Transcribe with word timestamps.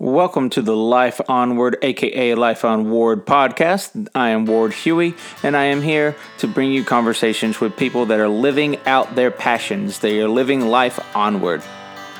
Welcome 0.00 0.50
to 0.50 0.60
the 0.60 0.74
Life 0.74 1.20
Onward, 1.28 1.76
aka 1.80 2.34
Life 2.34 2.64
on 2.64 2.90
Ward 2.90 3.24
podcast. 3.24 4.08
I 4.12 4.30
am 4.30 4.44
Ward 4.44 4.72
Huey, 4.72 5.14
and 5.44 5.56
I 5.56 5.66
am 5.66 5.82
here 5.82 6.16
to 6.38 6.48
bring 6.48 6.72
you 6.72 6.82
conversations 6.82 7.60
with 7.60 7.76
people 7.76 8.04
that 8.06 8.18
are 8.18 8.28
living 8.28 8.76
out 8.86 9.14
their 9.14 9.30
passions. 9.30 10.00
They 10.00 10.20
are 10.20 10.28
living 10.28 10.62
life 10.62 10.98
onward. 11.14 11.62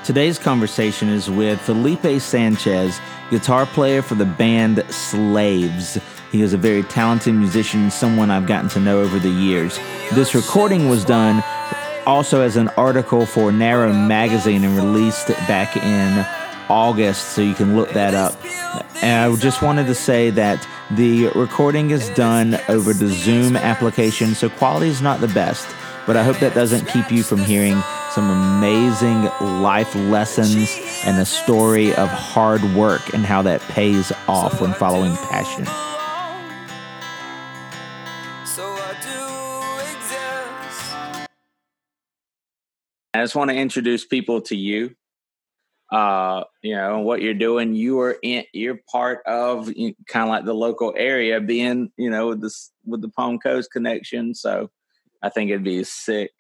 Today's 0.05 0.39
conversation 0.39 1.09
is 1.09 1.29
with 1.29 1.61
Felipe 1.61 2.21
Sanchez, 2.21 3.01
guitar 3.31 3.67
player 3.67 4.03
for 4.03 4.15
the 4.15 4.25
band 4.25 4.85
Slaves. 4.89 5.99
He 6.31 6.43
is 6.43 6.53
a 6.53 6.59
very 6.59 6.85
talented 6.85 7.35
musician, 7.35 7.91
someone 7.91 8.31
I've 8.31 8.47
gotten 8.47 8.71
to 8.71 8.81
know 8.81 9.01
over 9.01 9.19
the 9.19 9.29
years. 9.29 9.81
This 10.13 10.33
recording 10.37 10.89
was 10.89 11.05
done 11.05 11.43
also 12.07 12.41
as 12.41 12.55
an 12.55 12.69
article 12.77 13.27
for 13.27 13.51
Narrow 13.51 13.93
Magazine 13.93 14.63
and 14.63 14.77
released 14.77 15.27
back 15.49 15.77
in 15.77 16.44
August, 16.69 17.31
so 17.31 17.43
you 17.43 17.55
can 17.55 17.77
look 17.77 17.91
that 17.91 18.15
up. 18.15 18.35
And 19.03 19.33
I 19.33 19.37
just 19.37 19.63
wanted 19.63 19.87
to 19.87 19.95
say 19.95 20.31
that 20.31 20.67
the 20.93 21.29
recording 21.29 21.91
is 21.91 22.09
done 22.11 22.59
over 22.69 22.93
the 22.93 23.09
Zoom 23.09 23.57
application, 23.57 24.35
so 24.35 24.49
quality 24.49 24.89
is 24.89 25.03
not 25.03 25.21
the 25.21 25.29
best, 25.29 25.67
but 26.07 26.17
I 26.17 26.23
hope 26.23 26.39
that 26.39 26.55
doesn't 26.55 26.87
keep 26.87 27.11
you 27.11 27.23
from 27.23 27.39
hearing 27.39 27.81
some 28.11 28.31
amazing 28.31 29.25
life 29.63 29.95
lessons 29.95 30.71
and 31.05 31.19
a 31.19 31.25
story 31.25 31.95
of 31.95 32.09
hard 32.09 32.63
work 32.75 33.13
and 33.13 33.27
how 33.27 33.43
that 33.43 33.61
pays 33.63 34.13
off 34.29 34.61
when 34.61 34.73
following 34.73 35.17
passion. 35.17 35.67
I 43.13 43.23
just 43.23 43.35
want 43.35 43.51
to 43.51 43.57
introduce 43.57 44.05
people 44.05 44.41
to 44.43 44.57
you 44.57 44.95
uh, 45.95 46.43
you 46.61 46.75
know, 46.75 46.99
what 46.99 47.23
you're 47.23 47.35
doing, 47.35 47.73
you 47.73 48.01
are 48.01 48.17
in, 48.21 48.43
you're 48.53 48.81
part 48.91 49.21
of 49.27 49.69
you 49.77 49.91
know, 49.91 49.95
kind 50.09 50.25
of 50.25 50.29
like 50.29 50.45
the 50.45 50.53
local 50.53 50.93
area 50.97 51.41
being, 51.41 51.93
you 51.97 52.11
know, 52.11 52.31
with 52.31 52.43
this, 52.43 52.73
with 52.85 53.01
the 53.01 53.09
Palm 53.09 53.39
Coast 53.39 53.71
connection. 53.71 54.35
So 54.35 54.71
I 55.23 55.29
think 55.29 55.51
it'd 55.51 55.63
be 55.63 55.85
sick, 55.85 56.33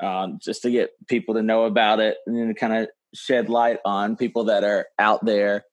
um, 0.00 0.38
just 0.42 0.62
to 0.62 0.70
get 0.70 0.92
people 1.08 1.34
to 1.34 1.42
know 1.42 1.64
about 1.64 2.00
it 2.00 2.16
and 2.26 2.38
then 2.38 2.54
kind 2.54 2.72
of 2.72 2.88
shed 3.12 3.50
light 3.50 3.80
on 3.84 4.16
people 4.16 4.44
that 4.44 4.64
are 4.64 4.86
out 4.98 5.22
there, 5.22 5.66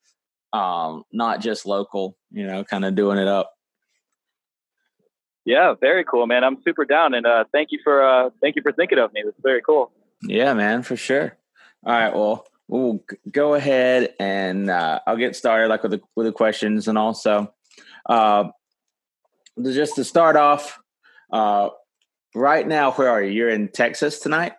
um, 0.52 1.04
not 1.14 1.40
just 1.40 1.66
local, 1.66 2.18
you 2.30 2.46
know, 2.46 2.66
kind 2.66 2.84
of 2.84 2.94
doing 2.94 3.20
it 3.20 3.30
up. 3.30 3.54
Yeah, 5.46 5.76
very 5.80 6.04
cool, 6.04 6.28
man. 6.28 6.44
I'm 6.44 6.58
super 6.66 6.84
down, 6.84 7.14
and 7.14 7.26
uh, 7.26 7.46
thank 7.54 7.70
you 7.72 7.80
for 7.86 8.04
uh, 8.04 8.30
thank 8.42 8.58
you 8.58 8.62
for 8.62 8.74
thinking 8.74 8.98
of 8.98 9.14
me. 9.14 9.24
It's 9.26 9.38
very 9.42 9.62
cool. 9.62 9.92
Yeah, 10.22 10.54
man, 10.54 10.84
for 10.84 10.96
sure. 10.98 11.38
All 11.86 11.92
right, 11.92 12.14
well, 12.14 12.46
we'll 12.74 13.04
go 13.32 13.54
ahead 13.54 14.16
and 14.20 14.70
uh, 14.70 15.00
I'll 15.06 15.16
get 15.16 15.36
started 15.36 15.68
like 15.68 15.84
with 15.84 15.92
the 15.92 16.02
with 16.16 16.26
the 16.26 16.32
questions 16.32 16.88
and 16.88 16.98
also 16.98 17.54
uh, 18.10 18.46
just 19.64 19.96
to 19.96 20.04
start 20.04 20.36
off. 20.36 20.80
Uh, 21.32 21.70
right 22.34 22.68
now, 22.68 22.92
where 22.92 23.10
are 23.10 23.22
you? 23.22 23.32
You're 23.32 23.50
in 23.50 23.68
Texas 23.68 24.20
tonight. 24.20 24.54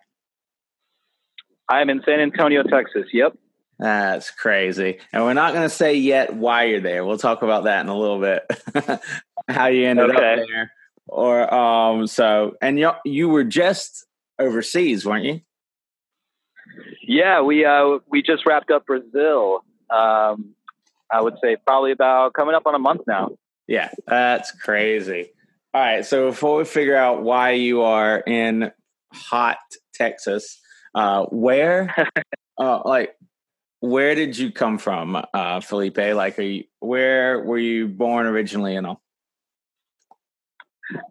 I'm 1.69 1.89
in 1.89 2.01
San 2.05 2.21
Antonio, 2.21 2.63
Texas. 2.63 3.07
Yep. 3.11 3.37
That's 3.79 4.31
crazy. 4.31 4.99
And 5.11 5.23
we're 5.25 5.33
not 5.33 5.51
going 5.53 5.65
to 5.65 5.75
say 5.75 5.95
yet 5.95 6.33
why 6.33 6.65
you're 6.65 6.79
there. 6.79 7.03
We'll 7.03 7.17
talk 7.17 7.41
about 7.41 7.65
that 7.65 7.81
in 7.81 7.89
a 7.89 7.97
little 7.97 8.21
bit. 8.21 8.43
How 9.49 9.67
you 9.67 9.87
ended 9.87 10.11
okay. 10.11 10.41
up 10.41 10.47
there. 10.47 10.71
Or 11.07 11.53
um 11.53 12.07
so 12.07 12.55
and 12.61 12.79
you 12.79 12.91
you 13.03 13.29
were 13.29 13.43
just 13.43 14.07
overseas, 14.39 15.05
weren't 15.05 15.25
you? 15.25 15.41
Yeah, 17.01 17.41
we 17.41 17.65
uh, 17.65 17.99
we 18.09 18.21
just 18.21 18.45
wrapped 18.45 18.71
up 18.71 18.85
Brazil. 18.85 19.63
Um, 19.89 20.55
I 21.11 21.21
would 21.21 21.35
say 21.41 21.57
probably 21.65 21.91
about 21.91 22.33
coming 22.33 22.55
up 22.55 22.65
on 22.65 22.75
a 22.75 22.79
month 22.79 23.01
now. 23.07 23.29
Yeah, 23.67 23.89
that's 24.07 24.51
crazy. 24.51 25.31
All 25.73 25.81
right, 25.81 26.05
so 26.05 26.29
before 26.29 26.57
we 26.57 26.65
figure 26.65 26.95
out 26.95 27.21
why 27.21 27.51
you 27.51 27.81
are 27.81 28.19
in 28.19 28.71
hot 29.11 29.57
Texas, 29.93 30.59
uh, 30.93 31.25
where, 31.25 31.93
uh, 32.57 32.81
like, 32.85 33.15
where 33.81 34.15
did 34.15 34.37
you 34.37 34.51
come 34.51 34.77
from, 34.77 35.21
uh, 35.33 35.59
Felipe? 35.59 35.97
Like, 35.97 36.39
are 36.39 36.43
you, 36.43 36.63
where 36.79 37.41
were 37.41 37.57
you 37.57 37.87
born 37.87 38.25
originally 38.25 38.77
and 38.77 38.87
all? 38.87 39.01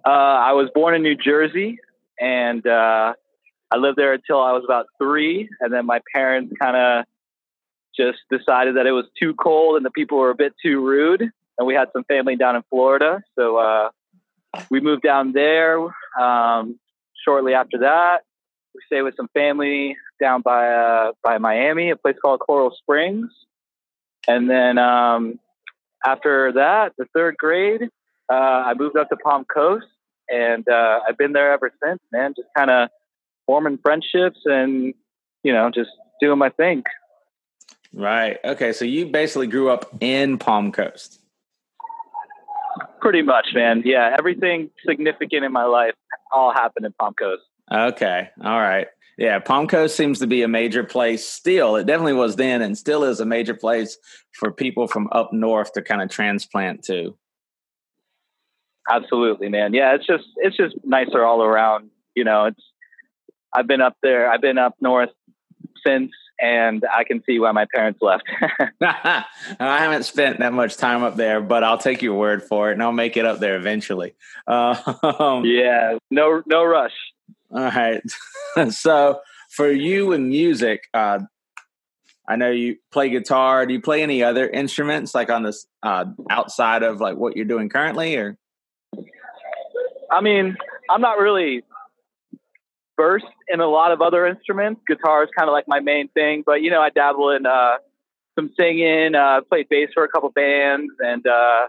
Uh, 0.07 0.09
I 0.09 0.53
was 0.53 0.71
born 0.75 0.95
in 0.95 1.03
New 1.03 1.17
Jersey, 1.17 1.79
and 2.19 2.67
uh, 2.67 3.15
I 3.75 3.77
lived 3.77 3.99
there 3.99 4.13
until 4.13 4.41
I 4.41 4.53
was 4.53 4.63
about 4.65 4.87
three, 4.99 5.49
and 5.61 5.73
then 5.73 5.85
my 5.85 6.01
parents 6.15 6.55
kind 6.63 6.77
of 6.77 7.05
just 7.97 8.19
decided 8.31 8.77
that 8.77 8.87
it 8.87 8.93
was 8.93 9.07
too 9.21 9.35
cold 9.35 9.77
and 9.77 9.85
the 9.85 9.91
people 9.91 10.19
were 10.19 10.31
a 10.31 10.35
bit 10.35 10.53
too 10.63 10.81
rude. 10.85 11.23
And 11.59 11.67
we 11.67 11.75
had 11.75 11.89
some 11.93 12.05
family 12.05 12.37
down 12.37 12.55
in 12.55 12.63
Florida, 12.71 13.23
so 13.37 13.57
uh, 13.57 13.91
we 14.71 14.81
moved 14.81 15.03
down 15.03 15.33
there. 15.33 15.79
Um, 16.21 16.79
shortly 17.25 17.55
after 17.55 17.79
that, 17.79 18.19
we 18.75 18.81
stayed 18.87 19.03
with 19.03 19.17
some 19.17 19.29
family 19.35 19.97
down 20.21 20.43
by 20.43 20.69
uh, 20.69 21.13
by 21.23 21.39
Miami, 21.39 21.91
a 21.91 21.97
place 21.97 22.17
called 22.21 22.41
Coral 22.41 22.73
Springs. 22.77 23.31
And 24.29 24.49
then 24.49 24.79
um, 24.79 25.39
after 26.05 26.53
that, 26.53 26.93
the 26.97 27.07
third 27.15 27.37
grade, 27.37 27.83
uh, 28.33 28.35
I 28.35 28.75
moved 28.75 28.97
up 28.97 29.09
to 29.11 29.17
Palm 29.17 29.45
Coast, 29.45 29.87
and 30.29 30.69
uh, 30.69 31.01
I've 31.09 31.19
been 31.19 31.33
there 31.33 31.53
ever 31.53 31.73
since. 31.85 32.01
Man, 32.13 32.35
just 32.37 32.49
kind 32.57 32.71
of 32.71 32.89
forming 33.47 33.79
friendships 33.79 34.41
and 34.45 34.95
you 35.43 35.53
know 35.53 35.71
just 35.75 35.91
doing 36.21 36.39
my 36.39 36.51
thing. 36.51 36.83
Right. 37.95 38.39
Okay. 38.45 38.73
So 38.73 38.85
you 38.85 39.07
basically 39.07 39.47
grew 39.47 39.71
up 39.71 39.89
in 40.01 40.39
Palm 40.39 40.73
Coast. 40.73 41.21
Pretty 43.01 43.23
much, 43.23 43.49
man. 43.55 43.83
Yeah. 43.85 44.17
Everything 44.19 44.71
significant 44.87 45.45
in 45.45 45.53
my 45.53 45.65
life 45.65 45.95
all 46.33 46.53
happened 46.53 46.87
in 46.87 46.93
Palm 46.99 47.15
Coast. 47.15 47.43
Okay. 47.73 48.31
All 48.43 48.61
right. 48.61 48.89
Yeah. 49.17 49.39
Palm 49.39 49.69
Coast 49.69 49.97
seems 49.97 50.19
to 50.19 50.27
be 50.27 50.43
a 50.43 50.49
major 50.49 50.83
place 50.83 51.25
still. 51.27 51.77
It 51.77 51.87
definitely 51.87 52.15
was 52.15 52.35
then 52.35 52.63
and 52.63 52.77
still 52.77 53.05
is 53.05 53.21
a 53.21 53.27
major 53.27 53.55
place 53.55 53.97
for 54.33 54.51
people 54.51 54.89
from 54.89 55.09
up 55.13 55.33
north 55.33 55.73
to 55.75 55.83
kind 55.83 56.03
of 56.03 56.11
transplant 56.11 56.83
to. 56.85 57.17
Absolutely, 58.91 59.49
man. 59.49 59.73
Yeah. 59.73 59.95
It's 59.95 60.07
just, 60.07 60.25
it's 60.39 60.57
just 60.57 60.75
nicer 60.83 61.25
all 61.25 61.43
around. 61.43 61.91
You 62.17 62.25
know, 62.25 62.47
it's, 62.47 62.61
I've 63.55 63.67
been 63.67 63.81
up 63.81 63.97
there. 64.03 64.31
I've 64.31 64.41
been 64.41 64.59
up 64.59 64.75
north 64.81 65.11
since, 65.87 66.11
and 66.41 66.85
I 66.93 67.05
can 67.05 67.23
see 67.25 67.39
why 67.39 67.53
my 67.53 67.67
parents 67.73 68.01
left. 68.03 68.25
I 68.81 69.25
haven't 69.59 70.05
spent 70.05 70.41
that 70.41 70.53
much 70.53 70.77
time 70.77 71.03
up 71.05 71.17
there, 71.17 71.41
but 71.41 71.63
I'll 71.63 71.79
take 71.79 72.03
your 72.03 72.15
word 72.15 72.43
for 72.43 72.71
it, 72.71 72.75
and 72.75 72.83
I'll 72.83 72.93
make 72.93 73.17
it 73.17 73.25
up 73.25 73.39
there 73.39 73.57
eventually. 73.57 74.15
Um, 74.47 75.45
yeah, 75.45 75.97
no, 76.11 76.43
no 76.47 76.65
rush. 76.65 76.93
All 77.51 77.63
right. 77.63 78.03
so, 78.71 79.21
for 79.51 79.71
you 79.71 80.13
and 80.13 80.29
music, 80.29 80.83
uh, 80.93 81.21
I 82.29 82.37
know 82.37 82.51
you 82.51 82.77
play 82.93 83.09
guitar. 83.09 83.65
Do 83.65 83.73
you 83.73 83.81
play 83.81 84.03
any 84.03 84.23
other 84.23 84.49
instruments, 84.49 85.15
like 85.15 85.31
on 85.31 85.45
this 85.45 85.67
uh, 85.83 86.07
outside 86.29 86.83
of 86.83 87.01
like 87.01 87.17
what 87.17 87.37
you're 87.37 87.47
doing 87.47 87.69
currently, 87.69 88.17
or? 88.17 88.37
I 90.11 90.21
mean, 90.21 90.57
I'm 90.91 91.01
not 91.01 91.19
really 91.19 91.65
versed 92.97 93.27
in 93.49 93.61
a 93.61 93.67
lot 93.67 93.93
of 93.93 94.01
other 94.01 94.27
instruments. 94.27 94.81
Guitar 94.87 95.25
is 95.25 95.31
kind 95.37 95.49
of 95.49 95.53
like 95.53 95.65
my 95.67 95.81
main 95.81 96.09
thing, 96.09 96.43
but 96.45 96.63
you 96.63 96.71
know, 96.71 96.81
I 96.81 96.91
dabble 96.91 97.31
in 97.31 97.47
uh, 97.47 97.77
some 98.39 98.51
singing. 98.59 99.15
Uh, 99.15 99.41
played 99.49 99.69
bass 99.69 99.91
for 99.95 100.05
a 100.05 100.09
couple 100.09 100.31
bands, 100.31 100.93
and 101.01 101.27
uh, 101.27 101.69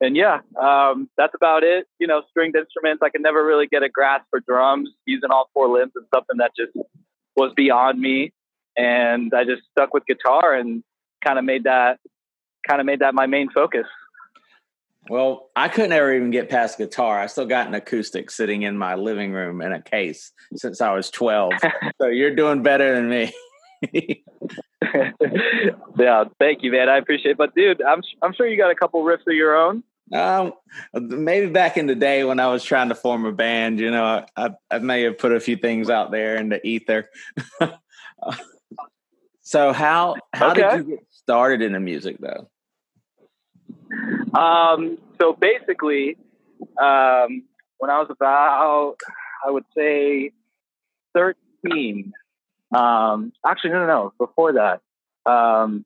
and 0.00 0.16
yeah, 0.16 0.40
um, 0.60 1.08
that's 1.16 1.34
about 1.34 1.62
it. 1.62 1.86
You 1.98 2.06
know, 2.06 2.22
stringed 2.30 2.56
instruments. 2.56 3.02
I 3.04 3.10
can 3.10 3.22
never 3.22 3.44
really 3.44 3.66
get 3.66 3.82
a 3.82 3.88
grasp 3.88 4.24
for 4.30 4.40
drums. 4.40 4.90
Using 5.06 5.30
all 5.30 5.50
four 5.54 5.68
limbs 5.68 5.92
is 5.96 6.04
something 6.14 6.36
that 6.38 6.52
just 6.56 6.72
was 7.36 7.52
beyond 7.56 8.00
me, 8.00 8.32
and 8.76 9.32
I 9.34 9.44
just 9.44 9.62
stuck 9.70 9.94
with 9.94 10.04
guitar 10.06 10.54
and 10.54 10.82
kind 11.24 11.38
of 11.38 11.44
made 11.44 11.64
that 11.64 11.98
kind 12.68 12.80
of 12.80 12.86
made 12.86 13.00
that 13.00 13.14
my 13.14 13.26
main 13.26 13.50
focus. 13.50 13.86
Well, 15.08 15.50
I 15.56 15.68
couldn't 15.68 15.92
ever 15.92 16.14
even 16.14 16.30
get 16.30 16.50
past 16.50 16.78
guitar. 16.78 17.18
I 17.18 17.26
still 17.26 17.46
got 17.46 17.66
an 17.66 17.74
acoustic 17.74 18.30
sitting 18.30 18.62
in 18.62 18.76
my 18.76 18.94
living 18.94 19.32
room 19.32 19.62
in 19.62 19.72
a 19.72 19.82
case 19.82 20.32
since 20.54 20.80
I 20.80 20.92
was 20.92 21.10
12. 21.10 21.52
so 22.00 22.06
you're 22.08 22.34
doing 22.34 22.62
better 22.62 22.94
than 22.94 23.08
me. 23.08 23.32
yeah, 25.98 26.24
thank 26.38 26.62
you, 26.62 26.72
man. 26.72 26.88
I 26.88 26.98
appreciate 26.98 27.32
it. 27.32 27.38
But 27.38 27.54
dude, 27.54 27.82
I'm 27.82 28.02
I'm 28.22 28.34
sure 28.34 28.46
you 28.46 28.58
got 28.58 28.70
a 28.70 28.74
couple 28.74 29.02
riffs 29.02 29.26
of 29.26 29.34
your 29.34 29.56
own. 29.56 29.82
Um, 30.12 30.52
maybe 30.92 31.46
back 31.46 31.76
in 31.76 31.86
the 31.86 31.94
day 31.94 32.24
when 32.24 32.40
I 32.40 32.48
was 32.48 32.64
trying 32.64 32.88
to 32.88 32.94
form 32.94 33.24
a 33.24 33.32
band, 33.32 33.78
you 33.78 33.90
know, 33.90 34.24
I, 34.36 34.50
I 34.70 34.78
may 34.80 35.02
have 35.02 35.18
put 35.18 35.32
a 35.32 35.38
few 35.38 35.56
things 35.56 35.88
out 35.88 36.10
there 36.10 36.36
in 36.36 36.48
the 36.48 36.64
ether. 36.66 37.08
so 39.40 39.72
how 39.72 40.16
how 40.34 40.50
okay. 40.50 40.62
did 40.62 40.88
you 40.88 40.96
get 40.96 41.06
started 41.10 41.62
in 41.62 41.72
the 41.72 41.80
music 41.80 42.16
though? 42.18 42.50
Um, 44.34 44.98
so 45.20 45.32
basically, 45.32 46.16
um, 46.80 47.44
when 47.78 47.90
I 47.90 47.98
was 47.98 48.08
about, 48.10 48.96
I 49.46 49.50
would 49.50 49.64
say, 49.76 50.32
13, 51.14 52.12
um, 52.74 53.32
actually, 53.44 53.70
no, 53.70 53.80
no, 53.80 53.86
no, 53.86 54.12
before 54.18 54.52
that, 54.54 54.80
um, 55.26 55.84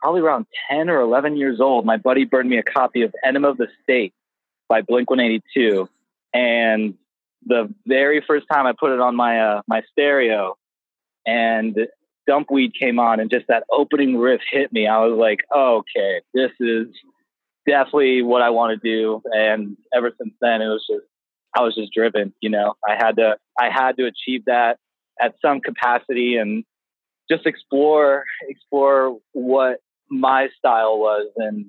probably 0.00 0.22
around 0.22 0.46
10 0.70 0.90
or 0.90 1.00
11 1.00 1.36
years 1.36 1.60
old, 1.60 1.84
my 1.84 1.96
buddy 1.96 2.24
burned 2.24 2.48
me 2.48 2.58
a 2.58 2.62
copy 2.62 3.02
of 3.02 3.14
Enema 3.24 3.50
of 3.50 3.58
the 3.58 3.68
State 3.82 4.14
by 4.68 4.82
Blink 4.82 5.10
182. 5.10 5.88
And 6.32 6.94
the 7.44 7.72
very 7.86 8.22
first 8.26 8.46
time 8.50 8.66
I 8.66 8.72
put 8.78 8.92
it 8.92 9.00
on 9.00 9.14
my, 9.14 9.40
uh, 9.40 9.62
my 9.66 9.82
stereo 9.92 10.56
and 11.26 11.76
Dumpweed 12.30 12.74
came 12.78 13.00
on 13.00 13.18
and 13.18 13.28
just 13.28 13.48
that 13.48 13.64
opening 13.72 14.16
riff 14.16 14.40
hit 14.48 14.72
me, 14.72 14.86
I 14.86 15.04
was 15.04 15.18
like, 15.18 15.40
okay, 15.52 16.20
this 16.32 16.52
is 16.60 16.86
definitely 17.66 18.22
what 18.22 18.40
I 18.40 18.50
want 18.50 18.80
to 18.80 18.88
do. 18.88 19.20
And 19.32 19.76
ever 19.92 20.12
since 20.16 20.32
then, 20.40 20.62
it 20.62 20.68
was 20.68 20.86
just, 20.88 21.06
I 21.56 21.62
was 21.62 21.74
just 21.74 21.92
driven, 21.92 22.32
you 22.40 22.48
know, 22.48 22.74
I 22.88 22.94
had 22.94 23.16
to, 23.16 23.36
I 23.58 23.68
had 23.68 23.96
to 23.96 24.06
achieve 24.06 24.44
that 24.44 24.78
at 25.20 25.34
some 25.42 25.60
capacity 25.60 26.36
and 26.36 26.62
just 27.28 27.46
explore, 27.46 28.24
explore 28.48 29.18
what 29.32 29.80
my 30.08 30.50
style 30.56 31.00
was 31.00 31.26
and 31.36 31.66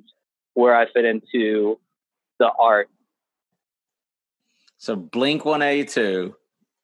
where 0.54 0.76
I 0.76 0.86
fit 0.92 1.06
into 1.06 1.80
the 2.38 2.52
art. 2.60 2.88
So 4.78 4.96
Blink 4.96 5.44
182, 5.44 6.36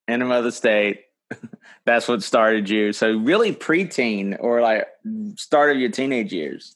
Enema 0.08 0.40
of 0.40 0.46
the 0.46 0.52
State, 0.52 1.02
that's 1.86 2.08
what 2.08 2.24
started 2.24 2.70
you. 2.70 2.94
So 2.94 3.18
really 3.18 3.54
preteen 3.54 4.38
or 4.40 4.62
like 4.62 4.88
start 5.36 5.72
of 5.72 5.78
your 5.78 5.90
teenage 5.90 6.34
years. 6.34 6.76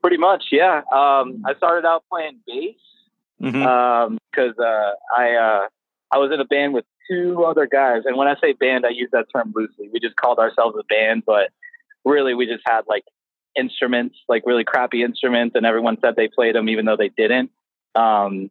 Pretty 0.00 0.16
much, 0.16 0.44
yeah. 0.52 0.82
Um, 0.92 1.42
I 1.44 1.54
started 1.56 1.86
out 1.86 2.04
playing 2.10 2.38
bass 2.46 2.76
because 3.38 3.54
mm-hmm. 3.54 3.62
um, 3.66 4.18
uh, 4.36 4.90
I 5.16 5.34
uh, 5.34 5.68
I 6.10 6.18
was 6.18 6.30
in 6.32 6.40
a 6.40 6.44
band 6.44 6.74
with 6.74 6.84
two 7.10 7.44
other 7.44 7.66
guys, 7.66 8.02
and 8.04 8.16
when 8.16 8.28
I 8.28 8.36
say 8.40 8.52
band, 8.52 8.86
I 8.86 8.90
use 8.90 9.08
that 9.12 9.26
term 9.34 9.52
loosely. 9.54 9.88
We 9.92 9.98
just 10.00 10.16
called 10.16 10.38
ourselves 10.38 10.76
a 10.78 10.84
band, 10.84 11.24
but 11.26 11.50
really 12.04 12.34
we 12.34 12.46
just 12.46 12.62
had 12.66 12.82
like 12.88 13.04
instruments, 13.58 14.16
like 14.28 14.44
really 14.46 14.64
crappy 14.64 15.02
instruments, 15.02 15.56
and 15.56 15.66
everyone 15.66 15.98
said 16.00 16.14
they 16.16 16.28
played 16.28 16.54
them 16.54 16.68
even 16.68 16.84
though 16.84 16.96
they 16.96 17.08
didn't. 17.08 17.50
Um, 17.94 18.50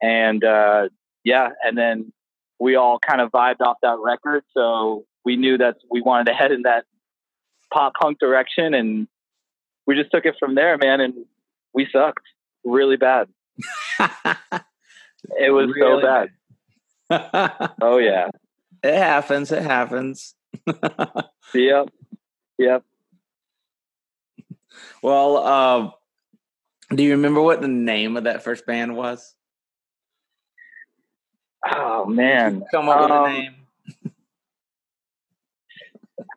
and 0.00 0.44
uh, 0.44 0.88
yeah, 1.24 1.50
and 1.64 1.76
then 1.76 2.12
we 2.58 2.76
all 2.76 2.98
kind 2.98 3.20
of 3.20 3.30
vibed 3.30 3.60
off 3.60 3.76
that 3.82 3.98
record, 4.02 4.44
so 4.52 5.04
we 5.24 5.36
knew 5.36 5.58
that 5.58 5.76
we 5.90 6.00
wanted 6.00 6.26
to 6.26 6.34
head 6.34 6.52
in 6.52 6.62
that 6.62 6.84
pop 7.72 7.94
punk 8.00 8.18
direction, 8.18 8.74
and 8.74 9.08
we 9.86 9.96
just 9.96 10.10
took 10.10 10.24
it 10.24 10.36
from 10.38 10.54
there, 10.54 10.78
man. 10.78 11.00
And 11.00 11.14
we 11.72 11.88
sucked 11.90 12.26
really 12.64 12.96
bad. 12.96 13.28
it 13.98 15.50
was 15.50 15.72
really? 15.74 16.02
so 16.02 16.26
bad. 17.10 17.70
oh 17.82 17.98
yeah, 17.98 18.28
it 18.82 18.96
happens. 18.96 19.52
It 19.52 19.62
happens. 19.62 20.34
yep. 21.54 21.88
Yep. 22.58 22.84
Well, 25.02 25.36
uh, 25.36 25.90
do 26.94 27.02
you 27.02 27.12
remember 27.12 27.42
what 27.42 27.60
the 27.60 27.68
name 27.68 28.16
of 28.16 28.24
that 28.24 28.42
first 28.42 28.66
band 28.66 28.96
was? 28.96 29.34
Oh 31.72 32.06
man, 32.06 32.64
come 32.70 32.88
up 32.88 32.98
um, 32.98 33.02
with 33.02 33.10
a 33.10 33.14
um, 33.14 33.32
name. 33.32 33.54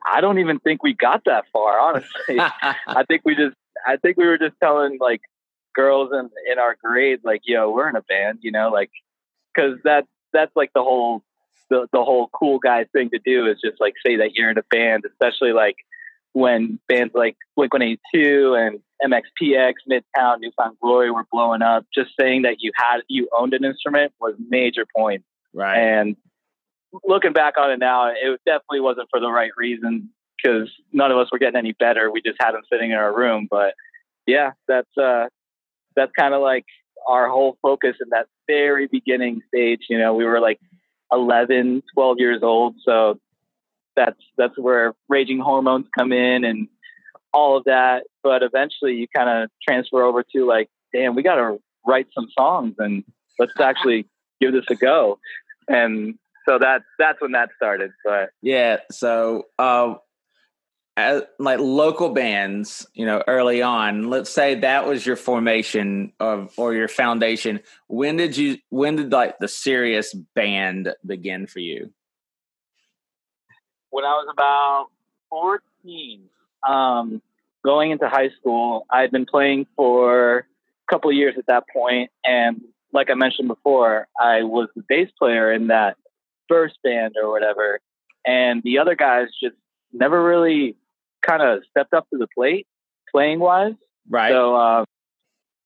I 0.04 0.20
don't 0.20 0.38
even 0.38 0.58
think 0.58 0.82
we 0.82 0.94
got 0.94 1.24
that 1.26 1.44
far, 1.52 1.78
honestly. 1.78 2.38
I 2.38 3.04
think 3.06 3.22
we 3.24 3.34
just, 3.34 3.56
I 3.86 3.96
think 3.96 4.16
we 4.16 4.26
were 4.26 4.38
just 4.38 4.54
telling 4.60 4.98
like 5.00 5.20
girls 5.74 6.10
in 6.12 6.30
in 6.50 6.58
our 6.58 6.76
grade, 6.82 7.20
like, 7.24 7.42
"Yo, 7.44 7.70
we're 7.70 7.88
in 7.88 7.96
a 7.96 8.02
band," 8.02 8.38
you 8.42 8.50
know, 8.50 8.70
like, 8.70 8.90
because 9.54 9.78
that 9.84 10.06
that's 10.32 10.54
like 10.56 10.70
the 10.74 10.82
whole 10.82 11.22
the 11.70 11.86
the 11.92 12.02
whole 12.02 12.28
cool 12.32 12.58
guy 12.58 12.84
thing 12.84 13.10
to 13.10 13.18
do 13.18 13.46
is 13.46 13.60
just 13.62 13.80
like 13.80 13.94
say 14.04 14.16
that 14.16 14.34
you're 14.34 14.50
in 14.50 14.58
a 14.58 14.62
band, 14.70 15.04
especially 15.04 15.52
like 15.52 15.76
when 16.32 16.78
bands 16.88 17.14
like 17.14 17.36
Blink 17.56 17.72
182 17.72 18.54
and 18.54 18.80
MXPX, 19.04 19.74
Midtown, 19.90 20.40
New 20.40 20.50
Found 20.58 20.78
Glory 20.80 21.10
were 21.10 21.24
blowing 21.30 21.62
up. 21.62 21.86
Just 21.94 22.10
saying 22.18 22.42
that 22.42 22.56
you 22.58 22.72
had 22.74 23.00
you 23.08 23.28
owned 23.36 23.54
an 23.54 23.64
instrument 23.64 24.12
was 24.20 24.34
major 24.48 24.84
point. 24.96 25.24
Right. 25.52 25.78
And 25.78 26.16
looking 27.04 27.32
back 27.32 27.54
on 27.58 27.70
it 27.70 27.78
now, 27.78 28.08
it 28.08 28.40
definitely 28.44 28.80
wasn't 28.80 29.08
for 29.10 29.20
the 29.20 29.30
right 29.30 29.50
reason 29.56 30.10
because 30.36 30.70
none 30.92 31.10
of 31.10 31.18
us 31.18 31.28
were 31.30 31.38
getting 31.38 31.56
any 31.56 31.72
better. 31.72 32.10
We 32.10 32.22
just 32.22 32.38
had 32.40 32.52
them 32.52 32.62
sitting 32.70 32.90
in 32.90 32.96
our 32.96 33.14
room. 33.16 33.48
But 33.50 33.74
yeah, 34.26 34.52
that's 34.66 34.96
uh, 34.96 35.26
that's 35.96 36.12
kind 36.18 36.34
of 36.34 36.42
like 36.42 36.64
our 37.06 37.28
whole 37.28 37.56
focus 37.62 37.96
in 38.00 38.08
that 38.10 38.26
very 38.46 38.86
beginning 38.86 39.42
stage. 39.48 39.86
You 39.88 39.98
know, 39.98 40.14
we 40.14 40.24
were 40.24 40.40
like 40.40 40.60
11, 41.12 41.82
12 41.94 42.16
years 42.18 42.40
old, 42.42 42.76
so 42.84 43.18
that's 43.96 44.20
that's 44.36 44.56
where 44.58 44.94
raging 45.08 45.38
hormones 45.38 45.86
come 45.96 46.12
in 46.12 46.44
and 46.44 46.68
all 47.32 47.56
of 47.56 47.64
that. 47.64 48.04
But 48.28 48.42
eventually, 48.42 48.94
you 48.94 49.06
kind 49.08 49.30
of 49.30 49.50
transfer 49.66 50.02
over 50.02 50.22
to 50.34 50.46
like, 50.46 50.68
damn, 50.92 51.14
we 51.14 51.22
got 51.22 51.36
to 51.36 51.58
write 51.86 52.08
some 52.14 52.28
songs 52.38 52.74
and 52.78 53.02
let's 53.38 53.58
actually 53.58 54.06
give 54.38 54.52
this 54.52 54.66
a 54.68 54.74
go. 54.74 55.18
And 55.66 56.18
so 56.46 56.58
that 56.58 56.82
that's 56.98 57.20
when 57.22 57.32
that 57.32 57.48
started. 57.56 57.90
But 58.04 58.30
yeah, 58.42 58.80
so 58.90 59.44
uh, 59.58 59.94
as, 60.98 61.22
like 61.38 61.58
local 61.58 62.10
bands, 62.10 62.86
you 62.92 63.06
know, 63.06 63.22
early 63.26 63.62
on, 63.62 64.10
let's 64.10 64.28
say 64.28 64.56
that 64.56 64.86
was 64.86 65.06
your 65.06 65.16
formation 65.16 66.12
of 66.20 66.52
or 66.58 66.74
your 66.74 66.88
foundation. 66.88 67.60
When 67.86 68.18
did 68.18 68.36
you? 68.36 68.58
When 68.68 68.96
did 68.96 69.10
like 69.10 69.38
the 69.38 69.48
serious 69.48 70.12
band 70.34 70.92
begin 71.06 71.46
for 71.46 71.60
you? 71.60 71.94
when 73.90 74.04
I 74.04 74.08
was 74.08 74.28
about 74.30 74.86
14, 75.30 76.22
um, 76.68 77.22
going 77.64 77.90
into 77.90 78.08
high 78.08 78.30
school, 78.40 78.86
I 78.90 79.00
had 79.00 79.10
been 79.10 79.26
playing 79.26 79.66
for 79.76 80.38
a 80.38 80.44
couple 80.92 81.10
of 81.10 81.16
years 81.16 81.34
at 81.38 81.46
that 81.46 81.64
point, 81.72 82.10
and 82.24 82.60
like 82.92 83.10
I 83.10 83.14
mentioned 83.14 83.48
before, 83.48 84.06
I 84.20 84.42
was 84.42 84.68
the 84.74 84.82
bass 84.88 85.08
player 85.18 85.52
in 85.52 85.68
that 85.68 85.96
first 86.48 86.78
band 86.82 87.14
or 87.22 87.30
whatever, 87.30 87.80
and 88.26 88.62
the 88.62 88.78
other 88.78 88.94
guys 88.94 89.26
just 89.42 89.56
never 89.92 90.22
really 90.22 90.76
kind 91.26 91.42
of 91.42 91.60
stepped 91.70 91.94
up 91.94 92.08
to 92.10 92.18
the 92.18 92.28
plate 92.34 92.66
playing 93.10 93.38
wise. 93.38 93.74
Right. 94.08 94.30
So 94.32 94.56
uh, 94.56 94.84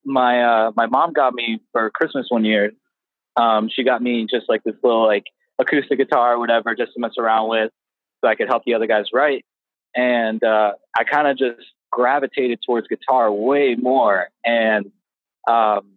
my 0.05 0.43
uh, 0.43 0.73
my 0.77 0.87
mom 0.87 1.13
got 1.13 1.35
me 1.35 1.61
for 1.73 1.91
Christmas 1.91 2.27
one 2.29 2.45
year. 2.45 2.73
Um, 3.37 3.71
she 3.75 3.85
got 3.85 4.03
me 4.03 4.27
just 4.31 4.49
like 4.49 4.63
this 4.65 4.75
little 4.83 5.07
like 5.07 5.25
acoustic 5.59 5.99
guitar 5.99 6.35
or 6.35 6.39
whatever, 6.39 6.75
just 6.75 6.93
to 6.95 7.01
mess 7.01 7.13
around 7.19 7.49
with 7.49 7.71
so 8.21 8.29
I 8.29 8.35
could 8.35 8.49
help 8.49 8.65
the 8.65 8.75
other 8.75 8.87
guys 8.87 9.07
write. 9.13 9.45
And 9.95 10.43
uh, 10.43 10.73
I 10.97 11.05
kind 11.05 11.29
of 11.29 11.37
just 11.37 11.61
gravitated 11.93 12.59
towards 12.67 12.89
guitar 12.89 13.31
way 13.31 13.77
more. 13.77 14.29
And 14.45 14.87
um, 15.49 15.93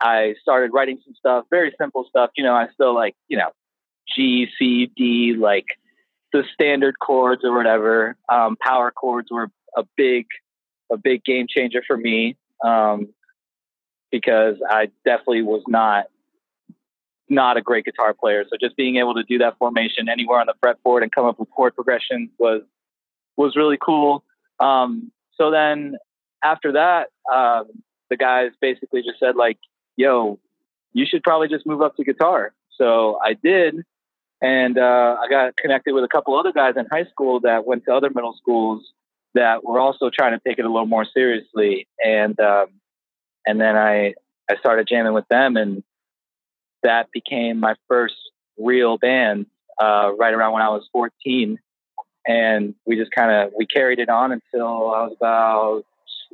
I 0.00 0.34
started 0.42 0.72
writing 0.72 0.98
some 1.04 1.14
stuff, 1.14 1.44
very 1.50 1.72
simple 1.80 2.04
stuff. 2.08 2.30
You 2.36 2.42
know, 2.42 2.54
I 2.54 2.66
still 2.74 2.94
like, 2.94 3.14
you 3.28 3.38
know, 3.38 3.50
G, 4.16 4.48
C, 4.58 4.90
D, 4.96 5.36
like 5.38 5.66
the 6.32 6.42
standard 6.52 6.96
chords 6.98 7.42
or 7.44 7.54
whatever. 7.54 8.16
Um, 8.28 8.56
power 8.56 8.90
chords 8.90 9.28
were 9.30 9.48
a 9.76 9.84
big, 9.96 10.26
a 10.90 10.96
big 10.96 11.22
game 11.22 11.46
changer 11.48 11.82
for 11.86 11.96
me 11.96 12.36
um, 12.64 13.08
because 14.10 14.56
I 14.68 14.88
definitely 15.04 15.42
was 15.42 15.62
not 15.68 16.06
not 17.28 17.56
a 17.56 17.62
great 17.62 17.84
guitar 17.86 18.12
player. 18.12 18.44
So 18.50 18.56
just 18.60 18.76
being 18.76 18.96
able 18.96 19.14
to 19.14 19.22
do 19.22 19.38
that 19.38 19.56
formation 19.56 20.08
anywhere 20.10 20.40
on 20.40 20.46
the 20.46 20.54
fretboard 20.62 21.02
and 21.02 21.10
come 21.10 21.24
up 21.24 21.38
with 21.38 21.48
chord 21.50 21.74
progressions 21.74 22.30
was 22.38 22.62
was 23.36 23.56
really 23.56 23.78
cool. 23.80 24.24
Um, 24.62 25.10
so 25.36 25.50
then 25.50 25.96
after 26.42 26.72
that, 26.72 27.08
um, 27.32 27.66
the 28.10 28.16
guys 28.16 28.50
basically 28.60 29.02
just 29.02 29.18
said 29.18 29.36
like, 29.36 29.58
"Yo, 29.96 30.38
you 30.92 31.06
should 31.06 31.22
probably 31.22 31.48
just 31.48 31.66
move 31.66 31.82
up 31.82 31.96
to 31.96 32.04
guitar." 32.04 32.52
So 32.76 33.18
I 33.22 33.34
did, 33.34 33.84
and 34.40 34.78
uh, 34.78 35.16
I 35.20 35.28
got 35.28 35.56
connected 35.56 35.94
with 35.94 36.04
a 36.04 36.08
couple 36.08 36.38
other 36.38 36.52
guys 36.52 36.74
in 36.76 36.86
high 36.90 37.04
school 37.04 37.40
that 37.40 37.66
went 37.66 37.84
to 37.86 37.94
other 37.94 38.10
middle 38.10 38.34
schools 38.36 38.84
that 39.34 39.64
were 39.64 39.80
also 39.80 40.10
trying 40.10 40.32
to 40.32 40.40
take 40.46 40.58
it 40.58 40.64
a 40.64 40.70
little 40.70 40.86
more 40.86 41.06
seriously. 41.06 41.86
And 42.04 42.38
um, 42.40 42.66
and 43.46 43.60
then 43.60 43.76
I 43.76 44.14
I 44.50 44.56
started 44.58 44.86
jamming 44.88 45.12
with 45.12 45.26
them, 45.28 45.56
and 45.56 45.82
that 46.82 47.10
became 47.12 47.60
my 47.60 47.74
first 47.88 48.14
real 48.58 48.98
band 48.98 49.46
uh, 49.80 50.12
right 50.18 50.34
around 50.34 50.52
when 50.52 50.62
I 50.62 50.68
was 50.68 50.88
14. 50.92 51.58
And 52.26 52.74
we 52.86 52.96
just 52.96 53.10
kind 53.12 53.30
of, 53.30 53.52
we 53.56 53.66
carried 53.66 53.98
it 53.98 54.08
on 54.08 54.32
until 54.32 54.66
I 54.66 55.06
was 55.06 55.16
about 55.18 55.84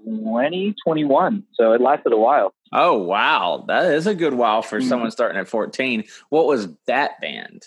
20, 0.04 0.75
21. 0.85 1.45
So 1.54 1.73
it 1.73 1.80
lasted 1.80 2.12
a 2.12 2.16
while. 2.16 2.52
Oh, 2.73 2.99
wow. 2.99 3.64
That 3.68 3.92
is 3.92 4.07
a 4.07 4.14
good 4.14 4.35
while 4.35 4.62
for 4.62 4.78
mm-hmm. 4.78 4.88
someone 4.88 5.11
starting 5.11 5.40
at 5.40 5.49
14. 5.49 6.04
What 6.28 6.47
was 6.47 6.68
that 6.87 7.21
band? 7.21 7.64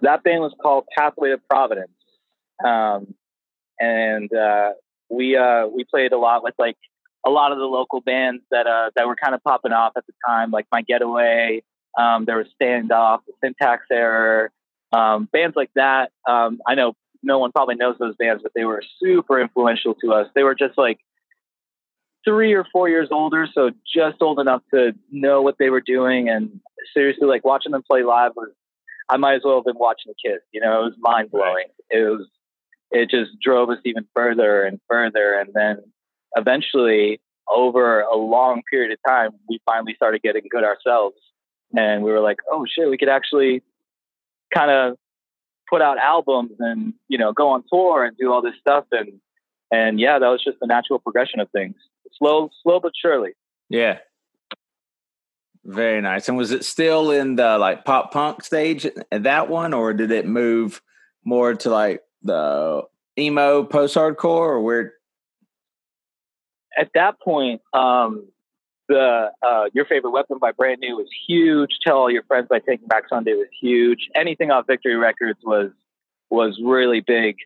That 0.00 0.22
band 0.22 0.40
was 0.40 0.54
called 0.62 0.84
Pathway 0.96 1.30
to 1.30 1.38
Providence. 1.50 1.90
Um, 2.64 3.14
and 3.80 4.32
uh, 4.32 4.70
we 5.10 5.36
uh, 5.36 5.66
we 5.66 5.84
played 5.84 6.12
a 6.12 6.18
lot 6.18 6.42
with 6.42 6.54
like 6.58 6.76
a 7.26 7.30
lot 7.30 7.52
of 7.52 7.58
the 7.58 7.64
local 7.64 8.00
bands 8.00 8.42
that 8.50 8.66
uh, 8.66 8.90
that 8.96 9.06
were 9.06 9.16
kind 9.16 9.34
of 9.34 9.42
popping 9.42 9.72
off 9.72 9.92
at 9.96 10.06
the 10.06 10.12
time, 10.26 10.50
like 10.50 10.66
My 10.72 10.82
Getaway. 10.82 11.62
Um, 11.98 12.24
there 12.24 12.36
was 12.36 12.46
Standoff, 12.60 13.20
Syntax 13.42 13.84
Error, 13.90 14.52
um, 14.92 15.28
bands 15.32 15.56
like 15.56 15.70
that. 15.74 16.10
Um, 16.28 16.60
I 16.66 16.74
know 16.74 16.94
no 17.22 17.38
one 17.38 17.52
probably 17.52 17.74
knows 17.74 17.96
those 17.98 18.16
bands, 18.16 18.42
but 18.42 18.52
they 18.54 18.64
were 18.64 18.82
super 19.02 19.40
influential 19.40 19.94
to 20.02 20.12
us. 20.12 20.28
They 20.34 20.42
were 20.42 20.54
just 20.54 20.78
like 20.78 20.98
three 22.24 22.52
or 22.54 22.66
four 22.72 22.88
years 22.88 23.08
older, 23.10 23.46
so 23.52 23.70
just 23.94 24.20
old 24.20 24.38
enough 24.38 24.62
to 24.72 24.92
know 25.10 25.42
what 25.42 25.56
they 25.58 25.70
were 25.70 25.80
doing. 25.80 26.28
And 26.28 26.60
seriously, 26.94 27.26
like 27.26 27.44
watching 27.44 27.72
them 27.72 27.82
play 27.88 28.02
live 28.02 28.32
was, 28.36 28.50
I 29.08 29.16
might 29.16 29.34
as 29.34 29.42
well 29.44 29.56
have 29.56 29.64
been 29.64 29.78
watching 29.78 30.12
a 30.12 30.28
kid. 30.28 30.40
You 30.52 30.60
know, 30.60 30.82
it 30.82 30.84
was 30.84 30.94
mind 30.98 31.30
blowing. 31.30 31.66
It 31.90 32.08
was, 32.10 32.28
it 32.90 33.10
just 33.10 33.30
drove 33.42 33.70
us 33.70 33.78
even 33.84 34.06
further 34.14 34.64
and 34.64 34.80
further. 34.88 35.38
And 35.38 35.50
then 35.54 35.78
eventually, 36.36 37.20
over 37.48 38.02
a 38.02 38.16
long 38.16 38.62
period 38.70 38.92
of 38.92 38.98
time, 39.06 39.30
we 39.48 39.60
finally 39.64 39.94
started 39.94 40.22
getting 40.22 40.42
good 40.50 40.64
ourselves. 40.64 41.16
And 41.74 42.02
we 42.02 42.12
were 42.12 42.20
like, 42.20 42.38
oh 42.50 42.66
shit, 42.66 42.88
we 42.90 42.98
could 42.98 43.08
actually 43.08 43.62
kind 44.52 44.70
of 44.70 44.96
put 45.68 45.82
out 45.82 45.98
albums 45.98 46.52
and, 46.58 46.94
you 47.08 47.18
know, 47.18 47.32
go 47.32 47.48
on 47.48 47.62
tour 47.70 48.04
and 48.04 48.16
do 48.16 48.32
all 48.32 48.42
this 48.42 48.54
stuff. 48.60 48.84
And, 48.92 49.20
and 49.70 50.00
yeah, 50.00 50.18
that 50.18 50.28
was 50.28 50.42
just 50.42 50.58
the 50.60 50.66
natural 50.66 50.98
progression 50.98 51.40
of 51.40 51.50
things 51.50 51.76
slow, 52.18 52.50
slow 52.62 52.80
but 52.80 52.92
surely. 53.00 53.32
Yeah. 53.68 53.98
Very 55.64 56.00
nice. 56.00 56.28
And 56.28 56.38
was 56.38 56.50
it 56.50 56.64
still 56.64 57.10
in 57.10 57.36
the 57.36 57.58
like 57.58 57.84
pop 57.84 58.12
punk 58.12 58.42
stage 58.42 58.86
at 58.86 59.22
that 59.24 59.50
one, 59.50 59.74
or 59.74 59.92
did 59.92 60.10
it 60.10 60.26
move 60.26 60.80
more 61.24 61.54
to 61.54 61.70
like 61.70 62.00
the 62.22 62.82
emo 63.18 63.64
post 63.64 63.94
hardcore, 63.94 64.48
or 64.48 64.62
where? 64.62 64.94
At 66.78 66.90
that 66.94 67.20
point, 67.20 67.60
um, 67.74 68.28
the 68.88 69.30
uh, 69.42 69.64
Your 69.72 69.84
Favorite 69.84 70.10
Weapon 70.10 70.38
by 70.38 70.52
Brand 70.52 70.80
New 70.80 70.96
was 70.96 71.08
huge. 71.26 71.78
Tell 71.84 71.98
All 71.98 72.10
Your 72.10 72.22
Friends 72.24 72.48
by 72.48 72.58
Taking 72.58 72.88
Back 72.88 73.08
Sunday 73.08 73.34
was 73.34 73.48
huge. 73.60 74.08
Anything 74.14 74.50
off 74.50 74.66
Victory 74.66 74.96
Records 74.96 75.38
was 75.44 75.70
was 76.30 76.58
really 76.62 77.00
big. 77.00 77.36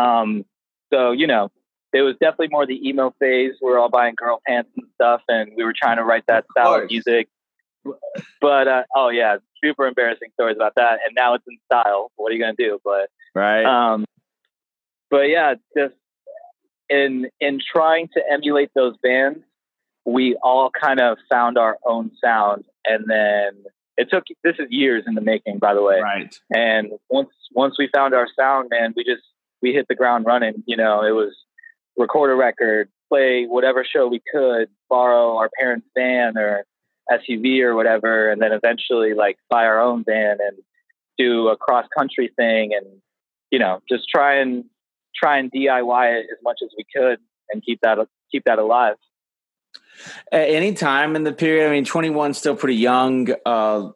Um, 0.00 0.44
so 0.92 1.12
you 1.12 1.26
know, 1.26 1.50
it 1.92 2.02
was 2.02 2.14
definitely 2.20 2.48
more 2.50 2.66
the 2.66 2.88
emo 2.88 3.14
phase. 3.18 3.54
We 3.60 3.70
were 3.70 3.78
all 3.78 3.90
buying 3.90 4.14
girl 4.16 4.40
pants 4.46 4.70
and 4.76 4.86
stuff, 4.94 5.22
and 5.28 5.52
we 5.56 5.64
were 5.64 5.74
trying 5.76 5.96
to 5.98 6.04
write 6.04 6.24
that 6.28 6.44
style 6.50 6.74
of 6.74 6.90
music. 6.90 7.28
But 8.40 8.68
uh, 8.68 8.82
oh 8.94 9.08
yeah, 9.08 9.36
super 9.62 9.86
embarrassing 9.86 10.30
stories 10.34 10.56
about 10.56 10.74
that. 10.76 11.00
And 11.06 11.14
now 11.16 11.34
it's 11.34 11.44
in 11.48 11.58
style. 11.66 12.10
What 12.16 12.30
are 12.30 12.34
you 12.34 12.40
gonna 12.40 12.54
do? 12.56 12.78
But 12.84 13.10
right. 13.34 13.64
Um, 13.64 14.04
but 15.10 15.28
yeah, 15.28 15.54
just 15.76 15.94
in 16.88 17.28
in 17.40 17.60
trying 17.60 18.08
to 18.14 18.22
emulate 18.30 18.70
those 18.74 18.96
bands, 19.02 19.40
we 20.04 20.36
all 20.42 20.70
kind 20.70 21.00
of 21.00 21.18
found 21.30 21.58
our 21.58 21.78
own 21.86 22.10
sound, 22.22 22.64
and 22.84 23.04
then 23.08 23.64
it 23.96 24.08
took. 24.10 24.24
This 24.42 24.56
is 24.58 24.66
years 24.70 25.04
in 25.06 25.14
the 25.14 25.20
making, 25.20 25.58
by 25.58 25.74
the 25.74 25.82
way. 25.82 26.00
Right. 26.00 26.34
And 26.54 26.92
once 27.08 27.30
once 27.52 27.76
we 27.78 27.88
found 27.94 28.14
our 28.14 28.28
sound, 28.38 28.68
man, 28.70 28.94
we 28.96 29.04
just 29.04 29.22
we 29.60 29.72
hit 29.72 29.86
the 29.88 29.94
ground 29.94 30.26
running. 30.26 30.62
You 30.66 30.76
know, 30.76 31.02
it 31.02 31.12
was 31.12 31.34
record 31.96 32.30
a 32.30 32.34
record, 32.34 32.88
play 33.08 33.44
whatever 33.46 33.84
show 33.84 34.08
we 34.08 34.22
could, 34.32 34.68
borrow 34.88 35.36
our 35.36 35.50
parents' 35.58 35.86
van 35.96 36.36
or 36.36 36.64
SUV 37.10 37.60
or 37.60 37.74
whatever, 37.74 38.30
and 38.30 38.40
then 38.40 38.52
eventually 38.52 39.14
like 39.14 39.36
buy 39.50 39.64
our 39.64 39.80
own 39.80 40.04
van 40.04 40.38
and 40.40 40.58
do 41.18 41.48
a 41.48 41.56
cross 41.56 41.86
country 41.96 42.32
thing 42.36 42.70
and 42.74 42.86
you 43.50 43.58
know 43.58 43.80
just 43.88 44.04
try 44.08 44.36
and 44.36 44.64
try 45.14 45.38
and 45.38 45.52
DIY 45.52 46.20
it 46.20 46.26
as 46.32 46.38
much 46.42 46.60
as 46.62 46.70
we 46.76 46.84
could 46.94 47.18
and 47.50 47.62
keep 47.64 47.80
that 47.82 47.98
keep 48.30 48.44
that 48.44 48.58
alive. 48.58 48.96
At 50.30 50.48
any 50.48 50.74
time 50.74 51.16
in 51.16 51.24
the 51.24 51.32
period, 51.32 51.68
I 51.68 51.70
mean, 51.70 51.84
21 51.84 52.34
still 52.34 52.56
pretty 52.56 52.76
young 52.76 53.28
uh, 53.46 53.90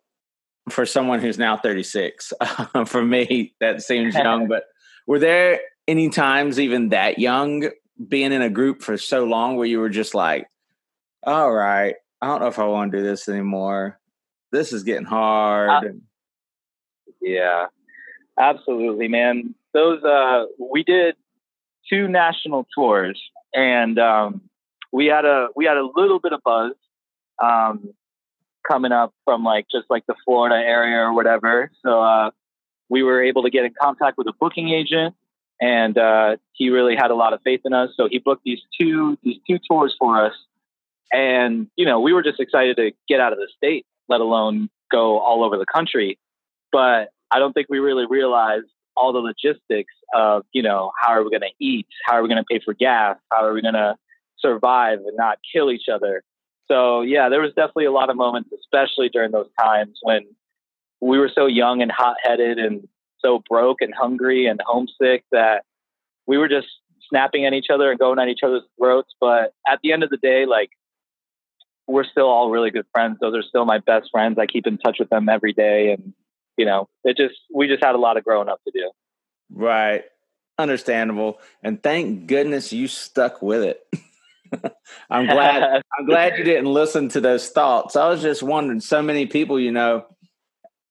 for 0.69 0.87
someone 0.87 1.21
who's 1.21 1.39
now 1.39 1.57
36. 1.57 2.33
for 2.87 3.05
me, 3.05 3.55
that 3.61 3.83
seems 3.83 4.15
young, 4.17 4.49
but 4.49 4.65
were 5.07 5.19
there 5.19 5.61
any 5.89 6.09
times 6.09 6.59
even 6.59 6.91
that 6.91 7.19
young 7.19 7.71
being 8.09 8.33
in 8.33 8.43
a 8.43 8.51
group 8.51 8.83
for 8.83 8.99
so 8.99 9.25
long 9.25 9.57
where 9.57 9.67
you 9.67 9.79
were 9.79 9.89
just 9.89 10.15
like, 10.15 10.47
all 11.23 11.53
right, 11.53 11.95
I 12.21 12.27
don't 12.27 12.41
know 12.41 12.49
if 12.49 12.59
I 12.59 12.65
want 12.65 12.93
to 12.93 12.99
do 12.99 13.05
this 13.05 13.29
anymore. 13.29 13.99
This 14.53 14.73
is 14.73 14.85
getting 14.85 15.07
hard. 15.07 15.71
Uh, 15.71 15.93
yeah, 17.21 17.67
absolutely, 18.39 19.09
man. 19.09 19.55
Those, 19.73 20.03
uh, 20.05 20.47
we 20.59 20.83
did 20.85 21.17
two 21.89 22.09
national 22.09 22.67
tours 22.75 23.21
and, 23.55 23.99
um, 23.99 24.43
we 24.97 25.07
had 25.07 25.25
a, 25.25 25.49
we 25.55 25.65
had 25.65 25.77
a 25.77 25.89
little 25.95 26.21
bit 26.21 26.33
of 26.33 26.41
buzz, 26.45 26.73
um, 27.43 27.95
coming 28.67 28.93
up 28.93 29.13
from 29.25 29.45
like, 29.45 29.67
just 29.71 29.87
like 29.91 30.05
the 30.07 30.15
Florida 30.25 30.57
area 30.57 30.99
or 30.99 31.15
whatever. 31.15 31.71
So, 31.85 32.03
uh, 32.03 32.31
we 32.89 33.03
were 33.03 33.23
able 33.23 33.43
to 33.43 33.51
get 33.51 33.65
in 33.65 33.73
contact 33.81 34.17
with 34.17 34.29
a 34.29 34.33
booking 34.39 34.69
agent 34.71 35.15
and 35.61 35.97
uh, 35.97 36.37
he 36.53 36.71
really 36.71 36.97
had 36.97 37.11
a 37.11 37.15
lot 37.15 37.33
of 37.33 37.41
faith 37.43 37.61
in 37.65 37.73
us. 37.73 37.91
So 37.97 38.09
he 38.11 38.19
booked 38.19 38.43
these 38.45 38.61
two 38.79 39.19
these 39.23 39.37
two 39.49 39.59
tours 39.69 39.95
for 39.99 40.25
us, 40.25 40.35
and 41.13 41.69
you 41.77 41.85
know 41.85 42.01
we 42.01 42.13
were 42.13 42.23
just 42.23 42.41
excited 42.41 42.77
to 42.77 42.93
get 43.09 43.21
out 43.21 43.33
of 43.33 43.39
the 43.39 43.49
state, 43.57 43.87
let 44.09 44.21
alone 44.21 44.69
go 44.91 45.19
all 45.19 45.45
over 45.45 45.57
the 45.57 45.67
country. 45.67 46.19
But 46.73 47.11
I 47.31 47.39
don't 47.39 47.53
think 47.53 47.69
we 47.71 47.79
really 47.79 48.07
realized 48.09 48.67
all 48.97 49.13
the 49.13 49.19
logistics 49.19 49.93
of 50.15 50.45
you 50.53 50.63
know 50.63 50.93
how 51.01 51.13
are 51.13 51.23
we 51.25 51.31
going 51.31 51.41
to 51.41 51.65
eat, 51.65 51.87
how 52.05 52.15
are 52.15 52.23
we 52.23 52.29
going 52.29 52.43
to 52.43 52.47
pay 52.51 52.61
for 52.65 52.75
gas, 52.75 53.17
how 53.33 53.45
are 53.45 53.53
we 53.53 53.63
going 53.63 53.75
to 53.75 53.97
survive 54.41 54.99
and 54.99 55.17
not 55.17 55.39
kill 55.53 55.71
each 55.71 55.89
other. 55.93 56.23
So 56.69 57.03
yeah, 57.03 57.29
there 57.29 57.41
was 57.41 57.53
definitely 57.55 57.87
a 57.87 57.93
lot 57.93 58.11
of 58.11 58.17
moments, 58.17 58.51
especially 58.53 59.09
during 59.09 59.31
those 59.31 59.49
times 59.61 59.99
when 60.03 60.23
we 61.01 61.19
were 61.19 61.31
so 61.33 61.47
young 61.47 61.83
and 61.83 61.91
hot 61.91 62.17
headed 62.23 62.59
and 62.59 62.89
so 63.25 63.43
broke 63.49 63.81
and 63.81 63.95
hungry 63.95 64.47
and 64.47 64.61
homesick 64.65 65.25
that 65.33 65.65
we 66.27 66.39
were 66.39 66.49
just 66.49 66.69
snapping 67.09 67.47
at 67.47 67.53
each 67.53 67.67
other 67.73 67.91
and 67.91 67.99
going 67.99 68.19
at 68.19 68.29
each 68.29 68.41
other's 68.43 68.63
throats. 68.79 69.15
But 69.21 69.53
at 69.69 69.79
the 69.83 69.93
end 69.93 70.03
of 70.03 70.11
the 70.11 70.17
day, 70.17 70.47
like 70.47 70.71
we're 71.87 72.05
still 72.05 72.29
all 72.29 72.51
really 72.51 72.71
good 72.71 72.87
friends. 72.93 73.19
Those 73.21 73.35
are 73.35 73.43
still 73.43 73.65
my 73.65 73.79
best 73.79 74.11
friends. 74.11 74.39
I 74.39 74.47
keep 74.47 74.67
in 74.67 74.79
touch 74.79 74.97
with 74.99 75.09
them 75.09 75.29
every 75.29 75.53
day. 75.53 75.93
And, 75.93 76.13
you 76.57 76.65
know, 76.65 76.89
it 77.05 77.17
just, 77.17 77.35
we 77.55 77.69
just 77.69 77.85
had 77.85 77.95
a 77.95 77.99
lot 77.99 78.17
of 78.17 78.25
growing 78.25 78.49
up 78.49 78.61
to 78.65 78.73
do. 78.73 78.91
Right. 79.51 80.05
Understandable. 80.59 81.39
And 81.63 81.83
thank 81.83 82.27
goodness 82.27 82.73
you 82.73 82.89
stuck 82.89 83.41
with 83.43 83.63
it. 83.63 83.87
I'm 85.11 85.27
glad 85.27 85.83
I'm 85.99 86.07
glad 86.07 86.39
you 86.39 86.45
didn't 86.45 86.73
listen 86.73 87.09
to 87.11 87.21
those 87.21 87.49
thoughts. 87.49 87.97
I 87.97 88.09
was 88.09 88.23
just 88.23 88.43
wondering 88.43 88.81
so 88.81 89.03
many 89.03 89.27
people, 89.27 89.59
you 89.59 89.73
know, 89.73 90.07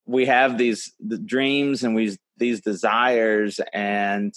we 0.05 0.25
have 0.25 0.57
these 0.57 0.93
the 0.99 1.17
dreams 1.17 1.83
and 1.83 1.95
we 1.95 2.17
these 2.37 2.61
desires 2.61 3.59
and 3.73 4.33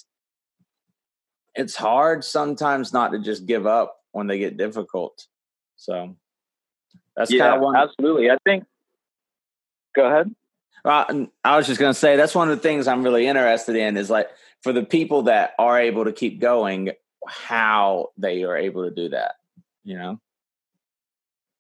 it's 1.55 1.75
hard 1.75 2.25
sometimes 2.25 2.93
not 2.93 3.13
to 3.13 3.19
just 3.19 3.47
give 3.47 3.67
up 3.67 3.97
when 4.13 4.27
they 4.27 4.39
get 4.39 4.57
difficult. 4.57 5.27
So 5.77 6.17
that's 7.17 7.31
yeah, 7.31 7.49
kind 7.49 7.57
of 7.57 7.63
one 7.63 7.77
absolutely. 7.77 8.31
I 8.31 8.37
think 8.45 8.65
go 9.95 10.07
ahead. 10.07 10.35
Uh, 10.85 11.27
i 11.45 11.57
was 11.57 11.67
just 11.67 11.81
going 11.81 11.93
to 11.93 11.99
say 11.99 12.17
that's 12.17 12.37
one 12.37 12.49
of 12.49 12.57
the 12.57 12.63
things 12.63 12.87
i'm 12.87 13.03
really 13.03 13.27
interested 13.27 13.75
in 13.75 13.97
is 13.97 14.09
like 14.09 14.29
for 14.63 14.73
the 14.73 14.85
people 14.85 15.23
that 15.23 15.53
are 15.59 15.79
able 15.79 16.05
to 16.05 16.13
keep 16.13 16.41
going 16.41 16.93
how 17.27 18.11
they 18.17 18.45
are 18.45 18.57
able 18.57 18.85
to 18.85 18.95
do 18.95 19.09
that 19.09 19.37
you 19.85 19.97
know 19.97 20.19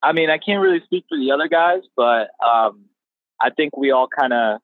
i 0.02 0.12
mean 0.12 0.30
i 0.30 0.38
can't 0.38 0.60
really 0.60 0.80
speak 0.84 1.04
for 1.08 1.18
the 1.18 1.30
other 1.30 1.48
guys 1.48 1.82
but 1.96 2.30
um 2.44 2.84
I 3.40 3.50
think 3.50 3.76
we 3.76 3.90
all 3.90 4.08
kind 4.08 4.32
of, 4.32 4.60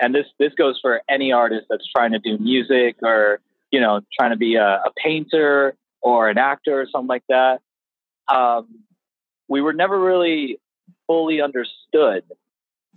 and 0.00 0.14
this 0.14 0.26
this 0.38 0.52
goes 0.54 0.78
for 0.80 1.02
any 1.08 1.32
artist 1.32 1.66
that's 1.70 1.88
trying 1.94 2.12
to 2.12 2.18
do 2.18 2.38
music 2.38 2.96
or 3.02 3.40
you 3.70 3.80
know 3.80 4.00
trying 4.18 4.30
to 4.30 4.36
be 4.36 4.56
a, 4.56 4.82
a 4.84 4.90
painter 5.02 5.76
or 6.02 6.28
an 6.28 6.38
actor 6.38 6.80
or 6.80 6.86
something 6.90 7.08
like 7.08 7.24
that. 7.28 7.60
Um, 8.32 8.80
we 9.48 9.60
were 9.60 9.72
never 9.72 9.98
really 9.98 10.58
fully 11.06 11.40
understood, 11.40 12.24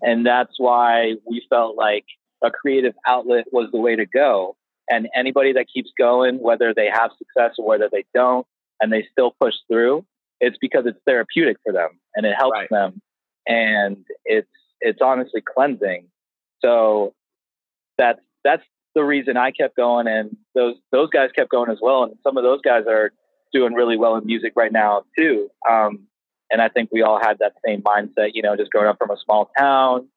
and 0.01 0.25
that's 0.25 0.53
why 0.57 1.15
we 1.25 1.45
felt 1.49 1.77
like 1.77 2.05
a 2.43 2.51
creative 2.51 2.93
outlet 3.05 3.45
was 3.51 3.69
the 3.71 3.79
way 3.79 3.95
to 3.95 4.05
go. 4.05 4.55
And 4.89 5.07
anybody 5.15 5.53
that 5.53 5.67
keeps 5.73 5.91
going, 5.97 6.39
whether 6.39 6.73
they 6.73 6.89
have 6.91 7.11
success 7.17 7.55
or 7.57 7.67
whether 7.67 7.89
they 7.91 8.05
don't, 8.13 8.45
and 8.79 8.91
they 8.91 9.05
still 9.11 9.33
push 9.39 9.53
through, 9.69 10.05
it's 10.39 10.57
because 10.59 10.85
it's 10.85 10.99
therapeutic 11.05 11.57
for 11.63 11.73
them 11.73 11.99
and 12.15 12.25
it 12.25 12.35
helps 12.37 12.53
right. 12.53 12.69
them. 12.69 13.01
And 13.47 14.05
it's 14.25 14.49
it's 14.81 14.99
honestly 15.01 15.41
cleansing. 15.41 16.07
So 16.63 17.13
that's 17.97 18.19
that's 18.43 18.63
the 18.95 19.03
reason 19.03 19.37
I 19.37 19.51
kept 19.51 19.75
going, 19.75 20.07
and 20.07 20.35
those 20.55 20.75
those 20.91 21.09
guys 21.09 21.29
kept 21.35 21.49
going 21.49 21.71
as 21.71 21.77
well. 21.81 22.03
And 22.03 22.15
some 22.23 22.37
of 22.37 22.43
those 22.43 22.61
guys 22.61 22.83
are 22.87 23.11
doing 23.53 23.73
really 23.73 23.97
well 23.97 24.15
in 24.15 24.25
music 24.25 24.53
right 24.55 24.71
now 24.71 25.03
too. 25.17 25.49
Um, 25.69 26.07
and 26.51 26.61
I 26.61 26.69
think 26.69 26.89
we 26.91 27.01
all 27.01 27.19
had 27.21 27.39
that 27.39 27.53
same 27.65 27.81
mindset. 27.81 28.31
You 28.33 28.41
know, 28.41 28.55
just 28.55 28.71
growing 28.71 28.87
up 28.87 28.97
from 28.97 29.11
a 29.11 29.17
small 29.23 29.51
town, 29.57 30.07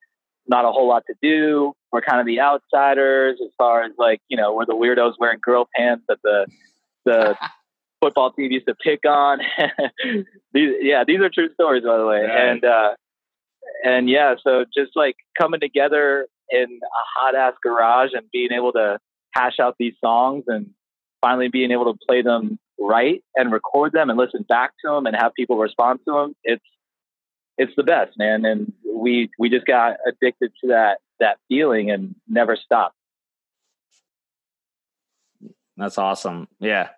not 0.51 0.65
a 0.65 0.73
whole 0.73 0.89
lot 0.89 1.05
to 1.07 1.15
do. 1.23 1.73
We're 1.93 2.03
kind 2.03 2.21
of 2.21 2.27
the 2.27 2.41
outsiders 2.41 3.39
as 3.43 3.53
far 3.57 3.85
as 3.85 3.93
like 3.97 4.21
you 4.29 4.37
know 4.37 4.53
we're 4.53 4.67
the 4.67 4.75
weirdos 4.75 5.15
wearing 5.19 5.39
girl 5.41 5.69
pants 5.75 6.05
that 6.09 6.19
the 6.23 6.47
the 7.07 7.37
football 8.03 8.33
team 8.33 8.51
used 8.51 8.67
to 8.67 8.75
pick 8.75 9.01
on. 9.07 9.39
these, 10.53 10.75
yeah, 10.81 11.05
these 11.07 11.21
are 11.21 11.31
true 11.31 11.53
stories, 11.55 11.85
by 11.85 11.97
the 11.97 12.07
way. 12.07 12.23
Right. 12.23 12.49
And 12.49 12.65
uh, 12.65 12.91
and 13.85 14.11
yeah, 14.11 14.35
so 14.43 14.65
just 14.77 14.93
like 14.97 15.17
coming 15.39 15.61
together 15.61 16.27
in 16.51 16.65
a 16.65 17.05
hot 17.17 17.35
ass 17.35 17.55
garage 17.63 18.11
and 18.13 18.27
being 18.33 18.53
able 18.53 18.73
to 18.73 18.99
hash 19.33 19.61
out 19.61 19.77
these 19.79 19.95
songs 20.05 20.45
and 20.49 20.71
finally 21.23 21.49
being 21.49 21.71
able 21.71 21.93
to 21.93 21.99
play 22.07 22.23
them 22.23 22.59
right 22.81 23.23
and 23.37 23.53
record 23.53 23.93
them 23.93 24.11
and 24.11 24.19
listen 24.19 24.45
back 24.49 24.73
to 24.85 24.91
them 24.91 25.07
and 25.07 25.15
have 25.15 25.33
people 25.35 25.59
respond 25.59 26.01
to 26.07 26.13
them. 26.13 26.35
It's 26.43 26.65
it's 27.61 27.77
the 27.77 27.83
best, 27.83 28.17
man. 28.17 28.47
And 28.47 28.73
we 28.85 29.31
we 29.39 29.51
just 29.51 29.67
got 29.67 29.99
addicted 30.09 30.51
to 30.63 30.69
that 30.69 30.99
that 31.21 31.37
feeling 31.47 31.91
and 31.91 32.15
never 32.27 32.57
stopped. 32.57 32.97
That's 35.77 35.99
awesome. 35.99 36.49
Yeah. 36.59 36.89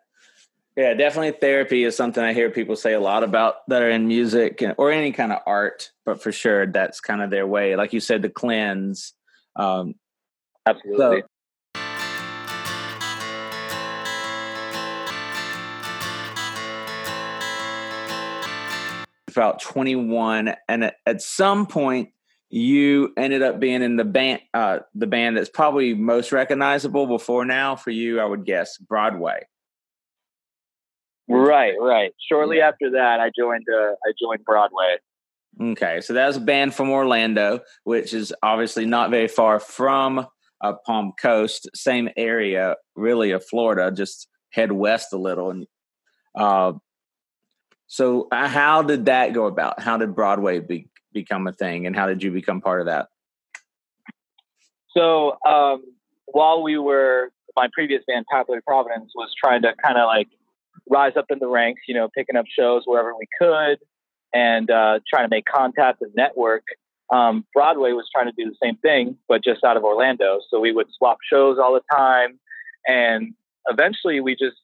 Yeah, 0.76 0.95
definitely 0.95 1.33
therapy 1.33 1.85
is 1.85 1.97
something 1.97 2.23
I 2.23 2.33
hear 2.33 2.49
people 2.49 2.76
say 2.76 2.95
a 2.95 3.00
lot 3.00 3.25
about 3.25 3.57
that 3.69 3.83
are 3.83 3.90
in 3.90 4.07
music 4.07 4.62
or 4.78 4.90
any 4.90 5.12
kind 5.12 5.31
of 5.31 5.40
art, 5.47 5.90
but 6.07 6.23
for 6.23 6.33
sure 6.33 6.66
that's 6.66 7.00
kind 7.00 7.21
of 7.21 7.28
their 7.28 7.47
way. 7.47 7.76
Like 7.76 7.92
you 7.92 8.00
said, 8.00 8.23
the 8.23 8.31
cleanse. 8.31 9.12
Um, 9.57 9.97
Absolutely. 10.64 11.21
So, 11.21 11.26
about 19.32 19.60
21 19.60 20.54
and 20.68 20.92
at 21.06 21.22
some 21.22 21.66
point 21.66 22.10
you 22.48 23.12
ended 23.16 23.42
up 23.42 23.58
being 23.58 23.82
in 23.82 23.96
the 23.96 24.04
band 24.04 24.40
uh, 24.54 24.80
the 24.94 25.06
band 25.06 25.36
that's 25.36 25.48
probably 25.48 25.94
most 25.94 26.32
recognizable 26.32 27.06
before 27.06 27.44
now 27.44 27.74
for 27.74 27.90
you 27.90 28.20
i 28.20 28.24
would 28.24 28.44
guess 28.44 28.78
broadway. 28.78 29.40
Right 31.28 31.74
right. 31.80 32.12
Shortly 32.28 32.58
yeah. 32.58 32.68
after 32.68 32.90
that 32.90 33.20
i 33.20 33.30
joined 33.36 33.66
uh, 33.72 33.92
i 33.92 34.12
joined 34.20 34.44
broadway. 34.44 34.96
Okay 35.60 36.00
so 36.00 36.12
that 36.12 36.26
was 36.26 36.36
a 36.36 36.40
band 36.40 36.74
from 36.74 36.90
orlando 36.90 37.60
which 37.84 38.12
is 38.12 38.34
obviously 38.42 38.84
not 38.86 39.10
very 39.10 39.28
far 39.28 39.58
from 39.58 40.26
uh, 40.60 40.74
palm 40.86 41.12
coast 41.18 41.68
same 41.74 42.08
area 42.16 42.76
really 42.96 43.30
of 43.30 43.44
florida 43.44 43.90
just 43.90 44.28
head 44.50 44.72
west 44.72 45.12
a 45.12 45.18
little 45.18 45.50
and 45.50 45.66
uh, 46.34 46.72
so, 47.92 48.26
uh, 48.32 48.49
how 48.49 48.80
did 48.80 49.04
that 49.04 49.34
go 49.34 49.44
about? 49.44 49.78
How 49.78 49.99
did 49.99 50.14
Broadway 50.14 50.61
be, 50.61 50.88
become 51.12 51.46
a 51.46 51.52
thing, 51.52 51.87
and 51.87 51.94
how 51.94 52.06
did 52.06 52.22
you 52.22 52.30
become 52.30 52.62
part 52.62 52.80
of 52.80 52.87
that? 52.87 53.08
So, 54.96 55.37
um, 55.46 55.84
while 56.25 56.62
we 56.62 56.78
were, 56.78 57.32
my 57.54 57.68
previous 57.75 58.02
band, 58.06 58.25
Pathway 58.32 58.61
Providence, 58.66 59.12
was 59.14 59.28
trying 59.38 59.61
to 59.61 59.75
kind 59.84 59.99
of 59.99 60.06
like 60.06 60.28
rise 60.88 61.18
up 61.18 61.26
in 61.28 61.38
the 61.38 61.49
ranks, 61.49 61.82
you 61.87 61.94
know, 61.94 62.08
picking 62.16 62.34
up 62.34 62.46
shows 62.58 62.84
wherever 62.87 63.12
we 63.14 63.26
could 63.38 63.78
and 64.32 64.70
uh, 64.70 65.00
trying 65.06 65.28
to 65.28 65.28
make 65.28 65.44
contact 65.44 66.00
and 66.00 66.14
network. 66.14 66.62
Um, 67.12 67.44
Broadway 67.52 67.92
was 67.92 68.08
trying 68.11 68.25
to 68.25 68.32
do 68.32 68.49
the 68.49 68.56
same 68.62 68.78
thing, 68.78 69.18
but 69.28 69.44
just 69.44 69.64
out 69.64 69.76
of 69.76 69.84
Orlando. 69.84 70.40
So 70.49 70.61
we 70.61 70.72
would 70.72 70.87
swap 70.96 71.18
shows 71.30 71.58
all 71.58 71.75
the 71.75 71.82
time. 71.94 72.40
And 72.88 73.34
eventually 73.68 74.20
we 74.20 74.34
just 74.34 74.56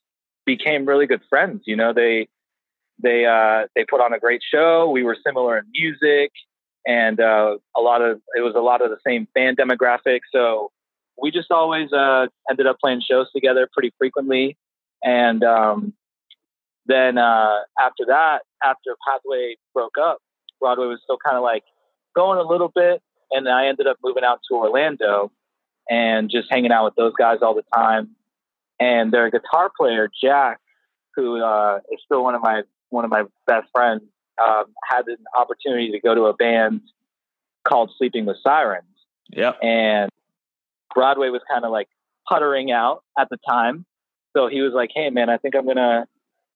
became 0.47 0.87
really 0.87 1.06
good 1.06 1.20
friends. 1.28 1.64
You 1.66 1.76
know, 1.76 1.92
they, 1.92 2.28
they 3.02 3.26
uh, 3.26 3.67
they 3.75 3.85
put 3.85 4.00
on 4.00 4.12
a 4.12 4.19
great 4.19 4.40
show. 4.52 4.90
We 4.90 5.02
were 5.02 5.17
similar 5.25 5.59
in 5.59 5.64
music, 5.73 6.33
and 6.87 7.21
uh, 7.21 7.57
a 7.76 7.81
lot 7.81 8.02
of 8.02 8.21
it 8.37 8.40
was 8.40 8.55
a 8.57 8.61
lot 8.61 8.83
of 8.83 8.90
the 8.90 8.99
same 9.07 9.28
fan 9.35 9.57
demographic. 9.57 10.21
So 10.33 10.71
we 11.21 11.31
just 11.31 11.50
always 11.50 11.93
uh, 11.93 12.26
ended 12.50 12.67
up 12.67 12.78
playing 12.81 13.02
shows 13.09 13.31
together 13.33 13.69
pretty 13.73 13.93
frequently. 13.99 14.57
And 15.02 15.45
um, 15.45 15.95
then 16.87 17.19
uh, 17.19 17.59
after 17.78 18.05
that, 18.07 18.40
after 18.64 18.97
Pathway 19.07 19.57
broke 19.75 19.97
up, 20.00 20.19
Broadway 20.61 20.87
was 20.87 21.00
still 21.05 21.19
kind 21.25 21.37
of 21.37 21.43
like 21.43 21.64
going 22.17 22.38
a 22.38 22.43
little 22.43 22.73
bit, 22.75 23.02
and 23.31 23.49
I 23.49 23.67
ended 23.67 23.87
up 23.87 23.99
moving 24.02 24.25
out 24.25 24.40
to 24.50 24.57
Orlando 24.57 25.31
and 25.88 26.31
just 26.31 26.49
hanging 26.50 26.73
out 26.73 26.85
with 26.85 26.95
those 26.97 27.12
guys 27.19 27.38
all 27.43 27.55
the 27.55 27.64
time. 27.75 28.11
And 28.81 29.12
their 29.12 29.31
guitar 29.31 29.71
player 29.76 30.09
Jack, 30.23 30.61
who 31.14 31.43
uh, 31.43 31.78
is 31.93 32.00
still 32.05 32.23
one 32.23 32.35
of 32.35 32.43
my 32.43 32.62
one 32.90 33.04
of 33.04 33.11
my 33.11 33.25
best 33.47 33.68
friends 33.73 34.02
um, 34.43 34.65
had 34.89 35.06
an 35.08 35.19
opportunity 35.36 35.93
to 35.93 36.00
go 36.00 36.15
to 36.15 36.25
a 36.25 36.34
band 36.34 36.82
called 37.67 37.91
Sleeping 37.99 38.26
with 38.26 38.36
Sirens. 38.43 38.84
Yeah. 39.30 39.52
And 39.62 40.10
Broadway 40.95 41.28
was 41.28 41.43
kind 41.50 41.65
of 41.65 41.71
like 41.71 41.89
puttering 42.28 42.71
out 42.71 43.02
at 43.19 43.28
the 43.30 43.39
time. 43.49 43.84
So 44.36 44.49
he 44.49 44.60
was 44.60 44.73
like, 44.75 44.91
Hey 44.95 45.10
man, 45.10 45.28
I 45.28 45.39
think 45.39 45.54
I'm 45.54 45.67
gonna 45.67 46.06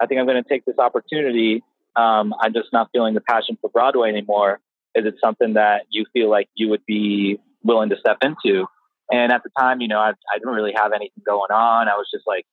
I 0.00 0.06
think 0.06 0.20
I'm 0.20 0.26
gonna 0.26 0.44
take 0.44 0.64
this 0.64 0.78
opportunity. 0.78 1.62
Um, 1.96 2.34
I'm 2.40 2.52
just 2.54 2.72
not 2.72 2.88
feeling 2.92 3.14
the 3.14 3.20
passion 3.20 3.58
for 3.60 3.68
Broadway 3.70 4.08
anymore. 4.08 4.60
Is 4.94 5.06
it 5.06 5.14
something 5.22 5.54
that 5.54 5.82
you 5.90 6.06
feel 6.12 6.30
like 6.30 6.48
you 6.54 6.68
would 6.70 6.84
be 6.86 7.38
willing 7.62 7.90
to 7.90 7.96
step 7.98 8.18
into? 8.22 8.66
And 9.10 9.32
at 9.32 9.42
the 9.42 9.50
time, 9.58 9.80
you 9.80 9.88
know, 9.88 9.98
I, 9.98 10.10
I 10.10 10.38
didn't 10.38 10.54
really 10.54 10.72
have 10.74 10.92
anything 10.92 11.22
going 11.26 11.50
on. 11.50 11.88
I 11.88 11.96
was 11.96 12.08
just 12.12 12.26
like 12.26 12.46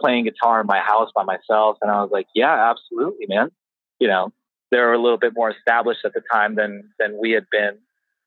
playing 0.00 0.24
guitar 0.24 0.60
in 0.60 0.66
my 0.66 0.78
house 0.78 1.10
by 1.14 1.24
myself. 1.24 1.78
And 1.82 1.90
I 1.90 2.02
was 2.02 2.10
like, 2.12 2.26
yeah, 2.34 2.70
absolutely, 2.70 3.26
man. 3.28 3.50
You 3.98 4.08
know, 4.08 4.32
they 4.70 4.78
were 4.78 4.92
a 4.92 5.00
little 5.00 5.18
bit 5.18 5.32
more 5.34 5.50
established 5.50 6.00
at 6.04 6.12
the 6.12 6.22
time 6.32 6.54
than, 6.54 6.90
than 6.98 7.18
we 7.18 7.32
had 7.32 7.46
been. 7.50 7.78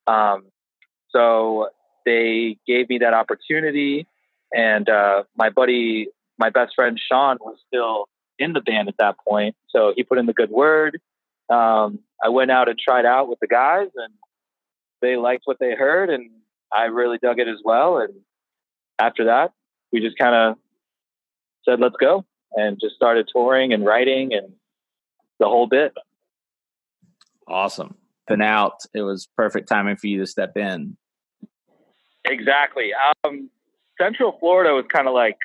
Um, 0.07 0.45
so 1.09 1.69
they 2.05 2.57
gave 2.65 2.89
me 2.89 2.99
that 2.99 3.13
opportunity. 3.13 4.07
And 4.53 4.89
uh, 4.89 5.23
my 5.37 5.49
buddy, 5.49 6.07
my 6.37 6.49
best 6.49 6.73
friend 6.75 6.99
Sean 6.99 7.37
was 7.39 7.57
still 7.67 8.07
in 8.39 8.53
the 8.53 8.61
band 8.61 8.87
at 8.87 8.95
that 8.97 9.17
point. 9.27 9.55
So 9.69 9.93
he 9.95 10.03
put 10.03 10.17
in 10.17 10.25
the 10.25 10.33
good 10.33 10.49
word. 10.49 10.99
Um, 11.49 11.99
I 12.23 12.29
went 12.29 12.51
out 12.51 12.69
and 12.69 12.77
tried 12.79 13.05
out 13.05 13.27
with 13.27 13.39
the 13.39 13.47
guys, 13.47 13.89
and 13.95 14.13
they 15.01 15.15
liked 15.15 15.43
what 15.45 15.57
they 15.59 15.73
heard, 15.73 16.09
and 16.09 16.29
I 16.71 16.85
really 16.85 17.17
dug 17.21 17.39
it 17.39 17.47
as 17.47 17.59
well. 17.63 17.97
And 17.97 18.13
after 18.99 19.25
that, 19.25 19.51
we 19.91 19.99
just 19.99 20.17
kind 20.17 20.35
of 20.35 20.57
said, 21.63 21.79
let's 21.79 21.95
go, 21.99 22.25
and 22.53 22.79
just 22.79 22.95
started 22.95 23.29
touring 23.33 23.73
and 23.73 23.85
writing 23.85 24.33
and 24.33 24.53
the 25.39 25.45
whole 25.45 25.67
bit. 25.67 25.93
Awesome. 27.47 27.95
Been 28.27 28.41
out. 28.41 28.81
It 28.93 29.01
was 29.01 29.27
perfect 29.35 29.67
timing 29.67 29.95
for 29.95 30.07
you 30.07 30.19
to 30.19 30.27
step 30.27 30.55
in. 30.55 30.97
Exactly. 32.25 32.91
Um, 33.23 33.49
Central 33.99 34.37
Florida 34.39 34.73
was 34.73 34.85
kind 34.87 35.07
of 35.07 35.13
like, 35.13 35.37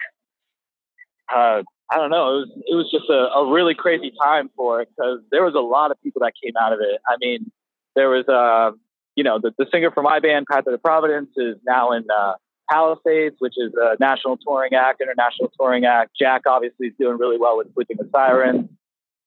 uh, 1.35 1.62
I 1.90 1.96
don't 1.96 2.11
know. 2.11 2.29
It 2.29 2.37
was 2.37 2.50
it 2.66 2.74
was 2.74 2.90
just 2.90 3.09
a, 3.09 3.38
a 3.38 3.53
really 3.53 3.74
crazy 3.74 4.12
time 4.22 4.50
for 4.57 4.81
it 4.81 4.88
because 4.94 5.20
there 5.31 5.44
was 5.44 5.55
a 5.55 5.61
lot 5.61 5.90
of 5.90 6.00
people 6.03 6.20
that 6.20 6.33
came 6.42 6.55
out 6.61 6.72
of 6.72 6.81
it. 6.81 7.00
I 7.07 7.16
mean, 7.20 7.50
there 7.94 8.09
was 8.09 8.27
uh, 8.29 8.77
you 9.16 9.24
know, 9.24 9.38
the, 9.40 9.53
the 9.57 9.66
singer 9.72 9.90
for 9.90 10.03
my 10.03 10.20
band, 10.20 10.46
Path 10.50 10.66
of 10.66 10.72
the 10.72 10.79
Providence, 10.79 11.31
is 11.37 11.57
now 11.66 11.92
in 11.92 12.05
uh, 12.11 12.35
Palisades, 12.70 13.37
which 13.38 13.55
is 13.57 13.72
a 13.74 13.96
national 14.00 14.37
touring 14.38 14.74
act, 14.74 15.00
international 15.00 15.53
touring 15.59 15.85
act. 15.85 16.12
Jack 16.18 16.42
obviously 16.46 16.88
is 16.88 16.94
doing 16.98 17.18
really 17.18 17.38
well 17.38 17.57
with 17.57 17.72
Sleeping 17.74 17.96
with 17.98 18.11
Sirens. 18.11 18.68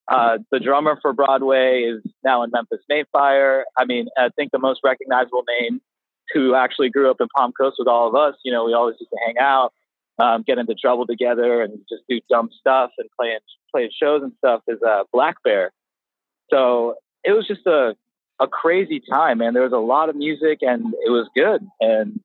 Uh, 0.07 0.37
the 0.51 0.59
drummer 0.59 0.97
for 1.01 1.11
Broadway 1.11 1.81
is 1.81 2.01
now 2.23 2.43
in 2.43 2.51
Memphis 2.51 2.79
May 2.87 3.03
Fire. 3.11 3.65
I 3.77 3.85
mean, 3.85 4.07
I 4.17 4.29
think 4.29 4.51
the 4.51 4.59
most 4.59 4.79
recognizable 4.83 5.43
name 5.59 5.81
who 6.33 6.55
actually 6.55 6.89
grew 6.89 7.11
up 7.11 7.17
in 7.19 7.27
Palm 7.35 7.51
Coast 7.51 7.75
with 7.79 7.87
all 7.87 8.07
of 8.07 8.15
us. 8.15 8.35
You 8.43 8.51
know, 8.51 8.65
we 8.65 8.73
always 8.73 8.95
used 8.99 9.11
to 9.11 9.17
hang 9.25 9.37
out, 9.37 9.73
um, 10.19 10.43
get 10.47 10.57
into 10.57 10.75
trouble 10.75 11.05
together, 11.05 11.61
and 11.61 11.79
just 11.89 12.03
do 12.09 12.19
dumb 12.29 12.49
stuff 12.57 12.91
and 12.97 13.09
playing 13.19 13.39
playing 13.73 13.89
shows 14.01 14.23
and 14.23 14.31
stuff. 14.37 14.61
Is 14.67 14.79
uh, 14.81 15.03
Blackbear. 15.13 15.69
So 16.49 16.95
it 17.23 17.31
was 17.33 17.45
just 17.45 17.65
a 17.65 17.95
a 18.39 18.47
crazy 18.47 19.01
time, 19.01 19.39
man. 19.39 19.53
There 19.53 19.63
was 19.63 19.73
a 19.73 19.77
lot 19.77 20.09
of 20.09 20.15
music, 20.15 20.59
and 20.61 20.93
it 21.05 21.09
was 21.09 21.27
good. 21.35 21.67
And 21.81 22.21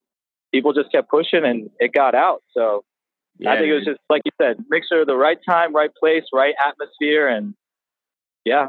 people 0.53 0.73
just 0.73 0.93
kept 0.93 1.11
pushing 1.11 1.45
and 1.45 1.71
it 1.79 1.93
got 1.93 2.15
out. 2.15 2.43
So 2.55 2.85
yeah, 3.39 3.53
I 3.53 3.57
think 3.57 3.69
it 3.69 3.75
was 3.75 3.85
just 3.85 4.01
like 4.09 4.23
you 4.25 4.33
said, 4.41 4.65
mixture 4.69 5.01
of 5.01 5.07
the 5.07 5.17
right 5.17 5.39
time, 5.49 5.75
right 5.75 5.91
place, 5.95 6.25
right 6.33 6.55
atmosphere, 6.65 7.29
and 7.29 7.55
yeah, 8.45 8.69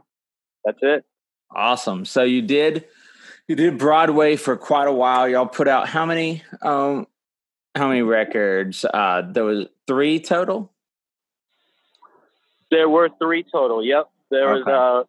that's 0.63 0.79
it. 0.81 1.05
Awesome. 1.51 2.05
So 2.05 2.23
you 2.23 2.41
did 2.41 2.85
you 3.47 3.55
did 3.55 3.77
Broadway 3.77 4.35
for 4.35 4.55
quite 4.55 4.87
a 4.87 4.93
while. 4.93 5.27
Y'all 5.27 5.45
put 5.45 5.67
out 5.67 5.87
how 5.87 6.05
many 6.05 6.43
um 6.61 7.07
how 7.75 7.87
many 7.87 8.01
records? 8.01 8.85
Uh 8.85 9.23
there 9.29 9.43
was 9.43 9.67
three 9.87 10.19
total? 10.19 10.71
There 12.71 12.89
were 12.89 13.09
three 13.21 13.43
total, 13.43 13.83
yep. 13.83 14.09
There 14.31 14.49
okay. 14.53 14.71
was 14.71 15.03
uh 15.03 15.07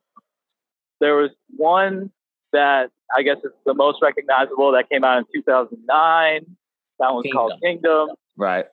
there 1.00 1.16
was 1.16 1.30
one 1.56 2.10
that 2.52 2.90
I 3.16 3.22
guess 3.22 3.36
is 3.44 3.52
the 3.64 3.74
most 3.74 3.98
recognizable 4.02 4.72
that 4.72 4.88
came 4.90 5.04
out 5.04 5.18
in 5.18 5.24
2009. 5.34 6.56
That 6.98 7.12
one's 7.12 7.24
Kingdom. 7.24 7.38
called 7.38 7.60
Kingdom. 7.62 8.08
Right. 8.36 8.66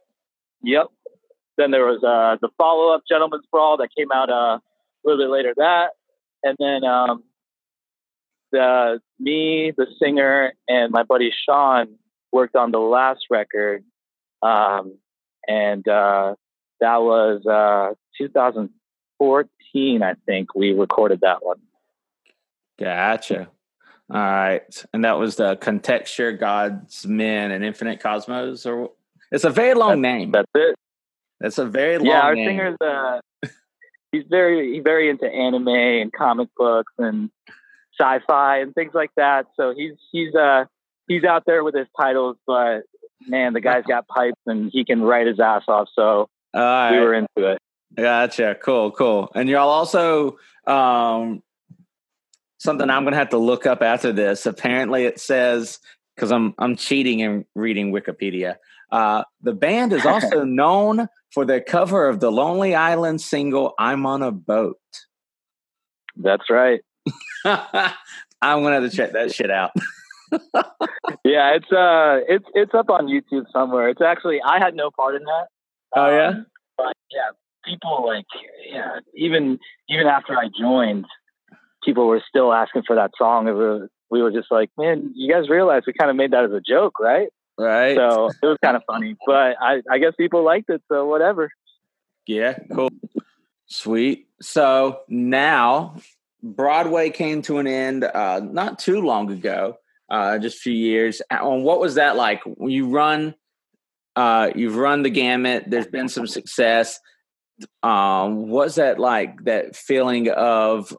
Yep. 0.63 0.87
Then 1.57 1.71
there 1.71 1.85
was 1.85 2.03
uh, 2.03 2.37
the 2.41 2.49
follow 2.57 2.93
up 2.93 3.03
Gentleman's 3.07 3.45
Brawl 3.51 3.77
that 3.77 3.89
came 3.95 4.11
out 4.11 4.29
uh, 4.29 4.57
a 4.57 4.61
little 5.03 5.23
bit 5.23 5.31
later. 5.31 5.53
That, 5.57 5.89
and 6.43 6.55
then 6.59 6.83
um, 6.83 7.23
the 8.51 8.99
me, 9.19 9.71
the 9.75 9.87
singer, 10.01 10.53
and 10.67 10.91
my 10.91 11.03
buddy 11.03 11.31
Sean 11.45 11.95
worked 12.31 12.55
on 12.55 12.71
the 12.71 12.79
last 12.79 13.21
record, 13.29 13.83
um, 14.41 14.97
and 15.47 15.87
uh, 15.87 16.35
that 16.79 17.01
was 17.01 17.45
uh, 17.45 17.93
2014. 18.17 20.03
I 20.03 20.13
think 20.25 20.55
we 20.55 20.71
recorded 20.73 21.21
that 21.21 21.43
one. 21.43 21.59
Gotcha. 22.79 23.49
All 24.13 24.19
right, 24.19 24.85
and 24.93 25.05
that 25.05 25.17
was 25.17 25.37
the 25.37 25.55
contexture, 25.55 26.33
God's 26.33 27.07
men, 27.07 27.51
and 27.51 27.63
infinite 27.63 28.01
cosmos, 28.01 28.65
or 28.65 28.91
It's 29.31 29.45
a 29.45 29.49
very 29.49 29.73
long 29.73 30.01
name. 30.01 30.31
That's 30.31 30.51
it. 30.53 30.75
That's 31.39 31.57
a 31.57 31.65
very 31.65 31.97
long. 31.97 32.07
Yeah, 32.07 32.21
our 32.21 32.35
name. 32.35 32.49
singer's 32.49 32.77
uh, 32.81 33.19
he's 34.11 34.25
very 34.29 34.73
he's 34.73 34.83
very 34.83 35.09
into 35.09 35.25
anime 35.25 35.67
and 35.67 36.11
comic 36.11 36.49
books 36.57 36.91
and 36.97 37.29
sci-fi 37.99 38.59
and 38.59 38.75
things 38.75 38.93
like 38.93 39.11
that. 39.15 39.47
So 39.55 39.73
he's 39.75 39.93
he's 40.11 40.35
uh 40.35 40.65
he's 41.07 41.23
out 41.23 41.43
there 41.45 41.63
with 41.63 41.75
his 41.75 41.87
titles, 41.97 42.37
but 42.45 42.81
man, 43.27 43.53
the 43.53 43.61
guy's 43.61 43.85
got 43.85 44.07
pipes 44.07 44.39
and 44.45 44.71
he 44.71 44.83
can 44.85 45.01
write 45.01 45.27
his 45.27 45.39
ass 45.39 45.63
off. 45.67 45.89
So 45.95 46.29
right. 46.53 46.91
we 46.91 46.99
were 46.99 47.13
into 47.13 47.51
it. 47.51 47.59
Gotcha. 47.95 48.55
Cool. 48.61 48.91
Cool. 48.91 49.31
And 49.35 49.49
y'all 49.49 49.69
also 49.69 50.37
um, 50.65 51.41
something 52.61 52.89
I'm 52.89 53.03
going 53.03 53.13
to 53.13 53.17
have 53.17 53.29
to 53.29 53.37
look 53.37 53.65
up 53.65 53.81
after 53.81 54.13
this. 54.13 54.45
Apparently, 54.45 55.05
it 55.05 55.19
says 55.19 55.79
because 56.15 56.31
I'm 56.31 56.53
I'm 56.59 56.75
cheating 56.75 57.21
and 57.21 57.45
reading 57.55 57.91
Wikipedia. 57.91 58.55
Uh, 58.91 59.23
the 59.41 59.53
band 59.53 59.93
is 59.93 60.05
also 60.05 60.43
known 60.45 61.07
for 61.33 61.45
their 61.45 61.61
cover 61.61 62.07
of 62.07 62.19
the 62.19 62.31
Lonely 62.31 62.75
Island 62.75 63.21
single 63.21 63.73
"I'm 63.79 64.05
on 64.05 64.21
a 64.21 64.31
Boat." 64.31 64.77
That's 66.15 66.49
right. 66.49 66.81
I'm 67.45 68.63
gonna 68.63 68.81
have 68.81 68.89
to 68.89 68.95
check 68.95 69.13
that 69.13 69.33
shit 69.33 69.51
out. 69.51 69.71
Yeah, 71.23 71.55
it's 71.55 71.71
uh 71.71 72.19
it's 72.27 72.45
it's 72.53 72.73
up 72.73 72.89
on 72.89 73.07
YouTube 73.07 73.45
somewhere. 73.51 73.89
It's 73.89 74.01
actually 74.01 74.39
I 74.45 74.59
had 74.59 74.75
no 74.75 74.89
part 74.91 75.15
in 75.15 75.23
that. 75.23 75.47
Oh, 75.95 76.09
yeah? 76.09 76.27
Um, 76.29 76.45
but 76.77 76.93
yeah, 77.11 77.31
people 77.65 78.05
like 78.05 78.25
yeah, 78.69 78.99
even 79.13 79.59
even 79.89 80.07
after 80.07 80.33
I 80.37 80.49
joined, 80.57 81.05
people 81.83 82.07
were 82.07 82.21
still 82.27 82.53
asking 82.53 82.83
for 82.87 82.95
that 82.95 83.11
song. 83.17 83.47
It 83.47 83.53
was, 83.53 83.89
we 84.09 84.21
were 84.21 84.31
just 84.31 84.51
like, 84.51 84.69
man, 84.77 85.11
you 85.15 85.31
guys 85.31 85.49
realize 85.49 85.83
we 85.87 85.93
kind 85.93 86.09
of 86.09 86.15
made 86.15 86.31
that 86.31 86.45
as 86.45 86.51
a 86.51 86.61
joke, 86.61 86.99
right? 86.99 87.29
Right. 87.57 87.95
So 87.95 88.29
it 88.41 88.45
was 88.45 88.57
kind 88.63 88.75
of 88.75 88.83
funny, 88.87 89.15
but 89.25 89.55
I, 89.61 89.81
I 89.89 89.99
guess 89.99 90.13
people 90.17 90.43
liked 90.43 90.69
it, 90.69 90.81
so 90.87 91.05
whatever. 91.05 91.51
Yeah, 92.25 92.57
cool. 92.73 92.89
Sweet. 93.67 94.27
So 94.41 95.01
now 95.07 95.95
Broadway 96.41 97.09
came 97.09 97.41
to 97.43 97.59
an 97.59 97.67
end 97.67 98.03
uh, 98.03 98.39
not 98.39 98.79
too 98.79 99.01
long 99.01 99.31
ago, 99.31 99.77
uh, 100.09 100.39
just 100.39 100.57
a 100.57 100.59
few 100.61 100.73
years. 100.73 101.21
And 101.29 101.63
what 101.63 101.79
was 101.79 101.95
that 101.95 102.15
like? 102.15 102.41
You 102.59 102.89
run, 102.89 103.35
uh, 104.15 104.51
you've 104.55 104.77
run 104.77 105.03
the 105.03 105.09
gamut. 105.09 105.65
There's 105.67 105.87
been 105.87 106.09
some 106.09 106.27
success. 106.27 106.99
Um, 107.83 108.47
what's 108.49 108.75
that 108.75 108.99
like? 108.99 109.43
That 109.43 109.75
feeling 109.75 110.29
of 110.29 110.95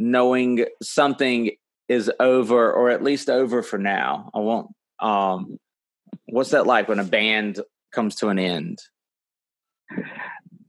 knowing 0.00 0.64
something 0.82 1.50
is 1.86 2.10
over, 2.18 2.72
or 2.72 2.90
at 2.90 3.02
least 3.02 3.28
over 3.28 3.62
for 3.62 3.78
now. 3.78 4.30
I 4.34 4.38
won't. 4.38 4.68
Um, 4.98 5.58
what's 6.26 6.50
that 6.50 6.66
like 6.66 6.88
when 6.88 6.98
a 6.98 7.04
band 7.04 7.60
comes 7.92 8.16
to 8.16 8.28
an 8.28 8.38
end? 8.38 8.78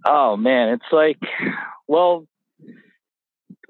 Oh 0.05 0.35
man, 0.35 0.69
it's 0.69 0.91
like, 0.91 1.19
well, 1.87 2.27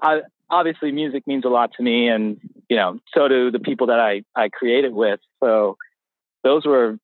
I, 0.02 0.22
obviously 0.50 0.90
music 0.90 1.26
means 1.26 1.44
a 1.44 1.48
lot 1.48 1.72
to 1.76 1.82
me, 1.82 2.08
and 2.08 2.40
you 2.68 2.76
know, 2.76 2.98
so 3.14 3.28
do 3.28 3.50
the 3.50 3.60
people 3.60 3.86
that 3.86 4.00
I 4.00 4.22
I 4.34 4.48
created 4.48 4.92
with. 4.92 5.20
So 5.40 5.76
those 6.42 6.66
were 6.66 6.98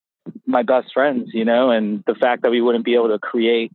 my 0.46 0.62
best 0.62 0.92
friends, 0.92 1.30
you 1.32 1.44
know, 1.44 1.70
and 1.70 2.02
the 2.06 2.14
fact 2.14 2.42
that 2.42 2.50
we 2.50 2.60
wouldn't 2.60 2.84
be 2.84 2.94
able 2.94 3.08
to 3.08 3.18
create 3.18 3.70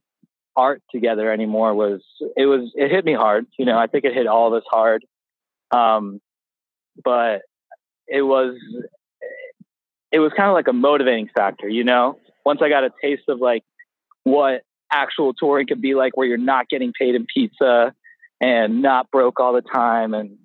art 0.56 0.82
together 0.92 1.32
anymore 1.32 1.74
was 1.74 2.02
it 2.36 2.46
was 2.46 2.72
it 2.76 2.92
hit 2.92 3.06
me 3.06 3.13
hard. 3.13 3.46
You 3.58 3.66
know, 3.66 3.78
I 3.78 3.88
think 3.88 4.06
it 4.06 4.13
hit 4.13 4.28
all 4.28 4.48
of 4.48 4.54
us 4.54 4.68
hard. 4.70 5.06
Um, 5.72 6.22
but 7.04 7.42
it 8.08 8.22
was 8.22 8.56
it 10.12 10.20
was 10.20 10.32
kind 10.38 10.50
of 10.50 10.54
like 10.54 10.68
a 10.68 10.74
motivating 10.74 11.30
factor, 11.36 11.68
you 11.68 11.84
know. 11.84 12.20
Once 12.46 12.62
I 12.62 12.70
got 12.70 12.84
a 12.84 12.92
taste 13.02 13.24
of 13.30 13.39
like 13.39 13.63
what 14.24 14.62
actual 14.92 15.34
touring 15.34 15.68
could 15.68 15.82
be 15.82 15.96
like, 15.96 16.16
where 16.16 16.28
you're 16.28 16.38
not 16.38 16.70
getting 16.70 16.94
paid 16.98 17.16
in 17.16 17.26
pizza 17.26 17.94
and 18.39 18.82
not 18.82 19.10
broke 19.12 19.39
all 19.39 19.54
the 19.54 19.62
time, 19.62 20.13
and 20.13 20.38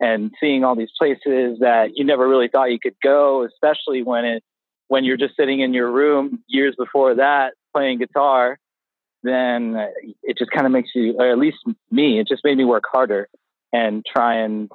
and 0.00 0.32
seeing 0.40 0.64
all 0.64 0.74
these 0.74 0.90
places 0.98 1.58
that 1.60 1.90
you 1.94 2.04
never 2.04 2.28
really 2.28 2.48
thought 2.48 2.70
you 2.70 2.78
could 2.82 2.96
go, 3.02 3.44
especially 3.44 4.02
when 4.02 4.24
it 4.24 4.42
when 4.88 5.04
you're 5.04 5.16
just 5.16 5.36
sitting 5.36 5.60
in 5.60 5.72
your 5.72 5.90
room 5.90 6.42
years 6.48 6.74
before 6.76 7.14
that 7.14 7.54
playing 7.74 7.98
guitar, 7.98 8.58
then 9.22 9.76
uh, 9.76 9.86
it 10.22 10.38
just 10.38 10.50
kind 10.50 10.66
of 10.66 10.72
makes 10.72 10.90
you, 10.94 11.16
or 11.18 11.30
at 11.30 11.38
least 11.38 11.58
me, 11.90 12.18
it 12.18 12.28
just 12.28 12.44
made 12.44 12.56
me 12.56 12.64
work 12.64 12.84
harder 12.90 13.28
and 13.72 14.04
try 14.04 14.36
and 14.36 14.70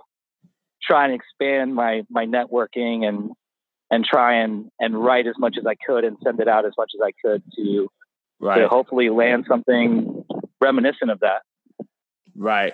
try 0.81 1.05
and 1.05 1.13
expand 1.13 1.75
my 1.75 2.03
my 2.09 2.25
networking 2.25 3.07
and 3.07 3.31
and 3.91 4.05
try 4.05 4.41
and 4.41 4.69
and 4.79 5.01
write 5.01 5.27
as 5.27 5.35
much 5.37 5.57
as 5.59 5.65
I 5.65 5.75
could 5.75 6.03
and 6.03 6.17
send 6.23 6.39
it 6.39 6.47
out 6.47 6.65
as 6.65 6.73
much 6.77 6.91
as 6.95 7.01
I 7.01 7.11
could 7.23 7.43
to 7.55 7.89
to 8.41 8.67
hopefully 8.67 9.09
land 9.09 9.45
something 9.47 10.23
reminiscent 10.61 11.11
of 11.11 11.19
that. 11.21 11.41
Right. 12.35 12.73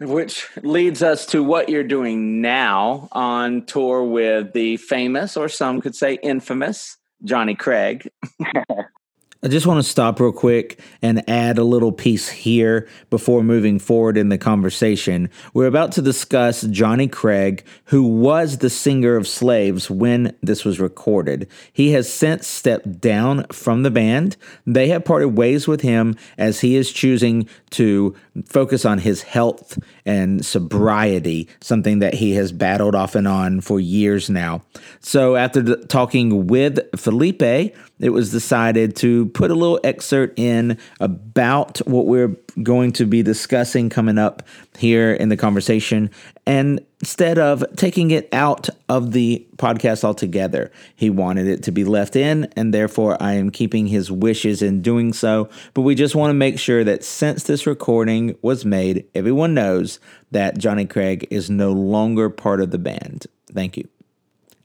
Which 0.00 0.48
leads 0.62 1.02
us 1.02 1.26
to 1.26 1.42
what 1.42 1.68
you're 1.68 1.84
doing 1.84 2.40
now 2.40 3.08
on 3.12 3.64
tour 3.64 4.02
with 4.02 4.52
the 4.52 4.76
famous, 4.76 5.36
or 5.36 5.48
some 5.48 5.80
could 5.80 5.94
say 5.94 6.14
infamous, 6.14 6.96
Johnny 7.22 7.54
Craig. 7.54 8.08
I 9.44 9.48
just 9.48 9.66
want 9.66 9.84
to 9.84 9.86
stop 9.86 10.20
real 10.20 10.32
quick 10.32 10.80
and 11.02 11.22
add 11.28 11.58
a 11.58 11.64
little 11.64 11.92
piece 11.92 12.30
here 12.30 12.88
before 13.10 13.42
moving 13.42 13.78
forward 13.78 14.16
in 14.16 14.30
the 14.30 14.38
conversation. 14.38 15.28
We're 15.52 15.66
about 15.66 15.92
to 15.92 16.02
discuss 16.02 16.62
Johnny 16.62 17.08
Craig, 17.08 17.62
who 17.84 18.04
was 18.04 18.56
the 18.56 18.70
singer 18.70 19.16
of 19.16 19.28
Slaves 19.28 19.90
when 19.90 20.34
this 20.42 20.64
was 20.64 20.80
recorded. 20.80 21.46
He 21.74 21.92
has 21.92 22.10
since 22.10 22.46
stepped 22.46 23.02
down 23.02 23.44
from 23.48 23.82
the 23.82 23.90
band. 23.90 24.38
They 24.66 24.88
have 24.88 25.04
parted 25.04 25.36
ways 25.36 25.68
with 25.68 25.82
him 25.82 26.16
as 26.38 26.60
he 26.60 26.74
is 26.74 26.90
choosing 26.90 27.46
to 27.72 28.14
focus 28.46 28.86
on 28.86 29.00
his 29.00 29.24
health 29.24 29.78
and 30.06 30.44
sobriety, 30.44 31.48
something 31.60 32.00
that 32.00 32.14
he 32.14 32.32
has 32.32 32.52
battled 32.52 32.94
off 32.94 33.14
and 33.14 33.26
on 33.26 33.60
for 33.60 33.80
years 33.80 34.28
now. 34.28 34.62
So, 35.00 35.36
after 35.36 35.62
the, 35.62 35.76
talking 35.86 36.46
with 36.46 36.78
Felipe, 36.96 37.42
it 37.42 38.10
was 38.10 38.30
decided 38.30 38.96
to 38.96 39.26
put 39.26 39.50
a 39.50 39.54
little 39.54 39.80
excerpt 39.84 40.38
in 40.38 40.78
about 41.00 41.78
what 41.86 42.06
we're 42.06 42.36
going 42.62 42.92
to 42.92 43.06
be 43.06 43.22
discussing 43.22 43.88
coming 43.88 44.18
up 44.18 44.42
here 44.76 45.12
in 45.12 45.28
the 45.28 45.36
conversation. 45.36 46.10
And 46.46 46.84
instead 47.00 47.38
of 47.38 47.64
taking 47.76 48.10
it 48.10 48.28
out 48.32 48.68
of 48.88 49.12
the 49.12 49.46
podcast 49.56 50.04
altogether, 50.04 50.72
he 50.96 51.10
wanted 51.10 51.46
it 51.46 51.62
to 51.64 51.72
be 51.72 51.84
left 51.84 52.16
in, 52.16 52.44
and 52.56 52.74
therefore 52.74 53.16
I 53.20 53.34
am 53.34 53.50
keeping 53.50 53.86
his 53.86 54.10
wishes 54.10 54.62
in 54.62 54.82
doing 54.82 55.12
so. 55.12 55.48
But 55.74 55.82
we 55.82 55.94
just 55.94 56.14
want 56.14 56.30
to 56.30 56.34
make 56.34 56.58
sure 56.58 56.84
that 56.84 57.04
since 57.04 57.44
this 57.44 57.66
recording 57.66 58.36
was 58.42 58.64
made, 58.64 59.06
everyone 59.14 59.54
knows 59.54 60.00
that 60.30 60.58
Johnny 60.58 60.86
Craig 60.86 61.26
is 61.30 61.48
no 61.50 61.72
longer 61.72 62.28
part 62.30 62.60
of 62.60 62.70
the 62.70 62.78
band. 62.78 63.26
Thank 63.52 63.76
you. 63.76 63.88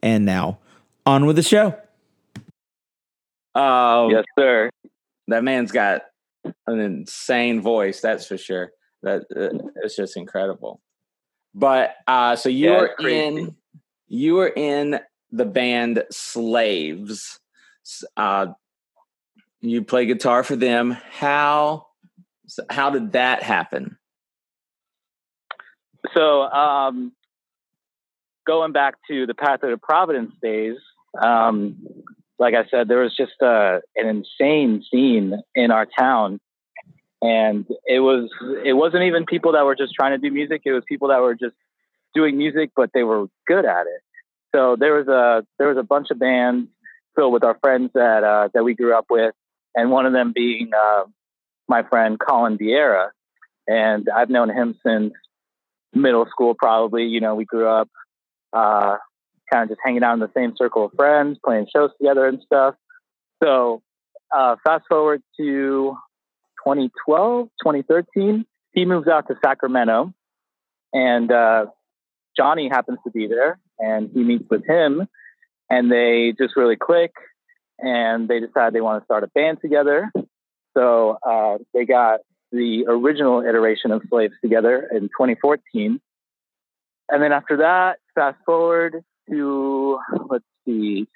And 0.02 0.26
now, 0.26 0.60
on 1.06 1.26
with 1.26 1.36
the 1.36 1.44
show. 1.44 1.76
Oh, 3.54 4.10
yes, 4.10 4.24
sir. 4.38 4.70
That 5.28 5.44
man's 5.44 5.72
got 5.72 6.04
an 6.66 6.80
insane 6.80 7.62
voice, 7.62 8.00
that's 8.02 8.26
for 8.26 8.38
sure. 8.38 8.72
That 9.04 9.22
uh, 9.36 9.70
it's 9.84 9.96
just 9.96 10.18
incredible. 10.18 10.82
But 11.54 11.96
uh, 12.08 12.36
so 12.36 12.50
you 12.50 12.70
Yeah, 12.70 12.78
were 12.78 12.96
in 13.00 13.56
you 14.08 14.36
were 14.36 14.52
in 14.56 15.00
the 15.32 15.46
band 15.46 16.04
Slaves. 16.12 17.40
Uh, 18.18 18.48
you 19.62 19.84
play 19.84 20.06
guitar 20.06 20.44
for 20.44 20.56
them. 20.56 20.92
How 20.92 21.88
how 22.70 22.90
did 22.90 23.14
that 23.14 23.44
happen? 23.44 23.98
So, 26.16 26.44
um, 26.44 27.14
going 28.48 28.72
back 28.72 28.96
to 29.10 29.26
the 29.26 29.34
Path 29.34 29.64
of 29.64 29.70
the 29.72 29.78
Providence 29.78 30.32
days, 30.42 30.78
um, 31.22 31.78
like 32.40 32.54
I 32.54 32.66
said, 32.72 32.88
there 32.88 33.02
was 33.02 33.16
just 33.16 33.42
uh, 33.42 33.80
an 33.96 34.08
insane 34.08 34.84
scene 34.90 35.34
in 35.56 35.72
our 35.72 35.86
town, 35.86 36.40
and 37.22 37.66
it 37.86 38.00
was 38.00 38.30
it 38.66 38.74
wasn't 38.74 39.04
even 39.04 39.26
people 39.26 39.54
that 39.54 39.66
were 39.66 39.76
just 39.76 39.94
trying 39.94 40.12
to 40.12 40.18
do 40.18 40.34
music. 40.34 40.62
It 40.66 40.72
was 40.72 40.84
people 40.88 41.10
that 41.10 41.20
were 41.20 41.36
just 41.36 41.56
doing 42.14 42.38
music, 42.38 42.72
but 42.76 42.92
they 42.94 43.04
were 43.04 43.28
good 43.48 43.66
at 43.66 43.82
it. 43.82 44.02
So 44.56 44.76
there 44.80 44.94
was 44.94 45.08
a 45.08 45.46
there 45.58 45.68
was 45.68 45.78
a 45.78 45.84
bunch 45.84 46.08
of 46.12 46.20
bands 46.20 46.70
filled 47.16 47.34
with 47.34 47.44
our 47.44 47.58
friends 47.60 47.92
that 47.94 48.24
uh, 48.24 48.50
that 48.54 48.64
we 48.64 48.74
grew 48.74 48.98
up 48.98 49.06
with, 49.10 49.34
and 49.76 49.92
one 49.92 50.06
of 50.06 50.14
them 50.14 50.32
being 50.34 50.72
uh, 50.76 51.04
my 51.68 51.84
friend 51.84 52.18
Colin 52.20 52.58
Vieira, 52.58 53.10
and 53.68 54.08
I've 54.10 54.30
known 54.30 54.50
him 54.50 54.76
since 54.86 55.14
middle 55.94 56.26
school 56.30 56.54
probably 56.54 57.06
you 57.06 57.20
know 57.20 57.36
we 57.36 57.46
grew 57.46 57.68
up 57.68 57.90
uh, 58.54 58.96
kind 59.52 59.64
of 59.64 59.70
just 59.70 59.82
hanging 59.84 60.04
out 60.04 60.14
in 60.14 60.20
the 60.20 60.32
same 60.36 60.54
circle 60.56 60.86
of 60.86 60.92
friends 60.96 61.40
playing 61.44 61.68
shows 61.74 61.90
together 62.00 62.28
and 62.28 62.40
stuff 62.46 62.76
so 63.44 63.82
uh, 64.36 64.56
fast 64.64 64.86
forward 64.88 65.22
to 65.36 65.98
2012 66.64 67.50
2013 67.62 68.46
he 68.72 68.86
moves 68.86 69.08
out 69.08 69.28
to 69.28 69.36
sacramento 69.44 70.14
and 70.94 71.32
uh, 71.32 71.66
johnny 72.38 72.70
happens 72.70 73.00
to 73.04 73.12
be 73.12 73.28
there 73.28 73.60
and 73.80 74.10
he 74.14 74.24
meets 74.24 74.46
with 74.50 74.66
him 74.66 75.08
and 75.70 75.92
they 75.92 76.34
just 76.38 76.56
really 76.56 76.76
click 76.76 77.12
and 77.80 78.28
they 78.28 78.40
decide 78.40 78.74
they 78.74 78.82
want 78.82 79.02
to 79.02 79.06
start 79.06 79.24
a 79.24 79.28
band 79.28 79.60
together. 79.62 80.12
So 80.76 81.18
uh, 81.26 81.58
they 81.74 81.86
got 81.86 82.20
the 82.52 82.86
original 82.88 83.42
iteration 83.42 83.92
of 83.92 84.02
Slaves 84.10 84.34
together 84.42 84.88
in 84.92 85.04
2014. 85.04 86.00
And 87.10 87.24
then 87.24 87.32
after 87.32 87.58
that, 87.58 87.98
fast 88.16 88.38
forward 88.46 89.04
to, 89.30 90.00
let's 90.30 90.46
see, 90.66 91.08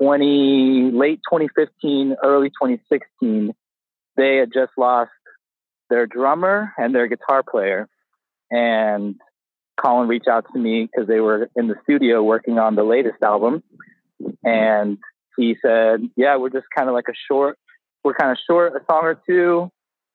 20, 0.00 0.90
late 0.92 1.20
2015, 1.30 2.16
early 2.22 2.48
2016, 2.50 3.54
they 4.18 4.36
had 4.36 4.52
just 4.52 4.72
lost 4.76 5.12
their 5.88 6.06
drummer 6.06 6.74
and 6.76 6.94
their 6.94 7.06
guitar 7.06 7.42
player. 7.42 7.88
And 8.50 9.14
Colin 9.82 10.08
reached 10.08 10.28
out 10.28 10.44
to 10.52 10.58
me 10.58 10.86
because 10.90 11.08
they 11.08 11.20
were 11.20 11.48
in 11.56 11.68
the 11.68 11.76
studio 11.84 12.22
working 12.22 12.58
on 12.58 12.74
the 12.74 12.82
latest 12.82 13.22
album. 13.22 13.62
And 14.44 14.98
he 15.36 15.56
said, 15.62 16.00
Yeah, 16.16 16.36
we're 16.36 16.50
just 16.50 16.66
kind 16.76 16.88
of 16.88 16.94
like 16.94 17.08
a 17.08 17.14
short, 17.30 17.58
we're 18.04 18.14
kind 18.14 18.32
of 18.32 18.38
short 18.46 18.74
a 18.74 18.80
song 18.90 19.04
or 19.04 19.20
two. 19.26 19.70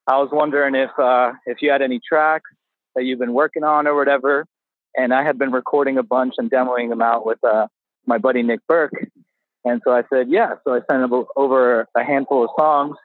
I 0.05 0.17
was 0.17 0.29
wondering 0.33 0.75
if 0.75 0.91
uh, 0.99 1.31
if 1.45 1.61
you 1.61 1.71
had 1.71 1.81
any 1.81 2.01
tracks 2.05 2.49
that 2.95 3.05
you've 3.05 3.19
been 3.19 3.33
working 3.33 3.63
on 3.63 3.87
or 3.87 3.95
whatever. 3.95 4.45
And 4.95 5.13
I 5.13 5.23
had 5.23 5.39
been 5.39 5.51
recording 5.51 5.97
a 5.97 6.03
bunch 6.03 6.35
and 6.37 6.51
demoing 6.51 6.89
them 6.89 7.01
out 7.01 7.25
with 7.25 7.43
uh, 7.43 7.67
my 8.05 8.19
buddy 8.19 8.43
Nick 8.43 8.59
Burke. 8.67 9.07
And 9.65 9.81
so 9.83 9.91
I 9.91 10.03
said, 10.13 10.27
yeah. 10.29 10.55
So 10.63 10.73
I 10.73 10.81
sent 10.91 11.09
them 11.09 11.25
over 11.35 11.87
a 11.95 12.03
handful 12.03 12.43
of 12.43 12.51
songs 12.59 12.97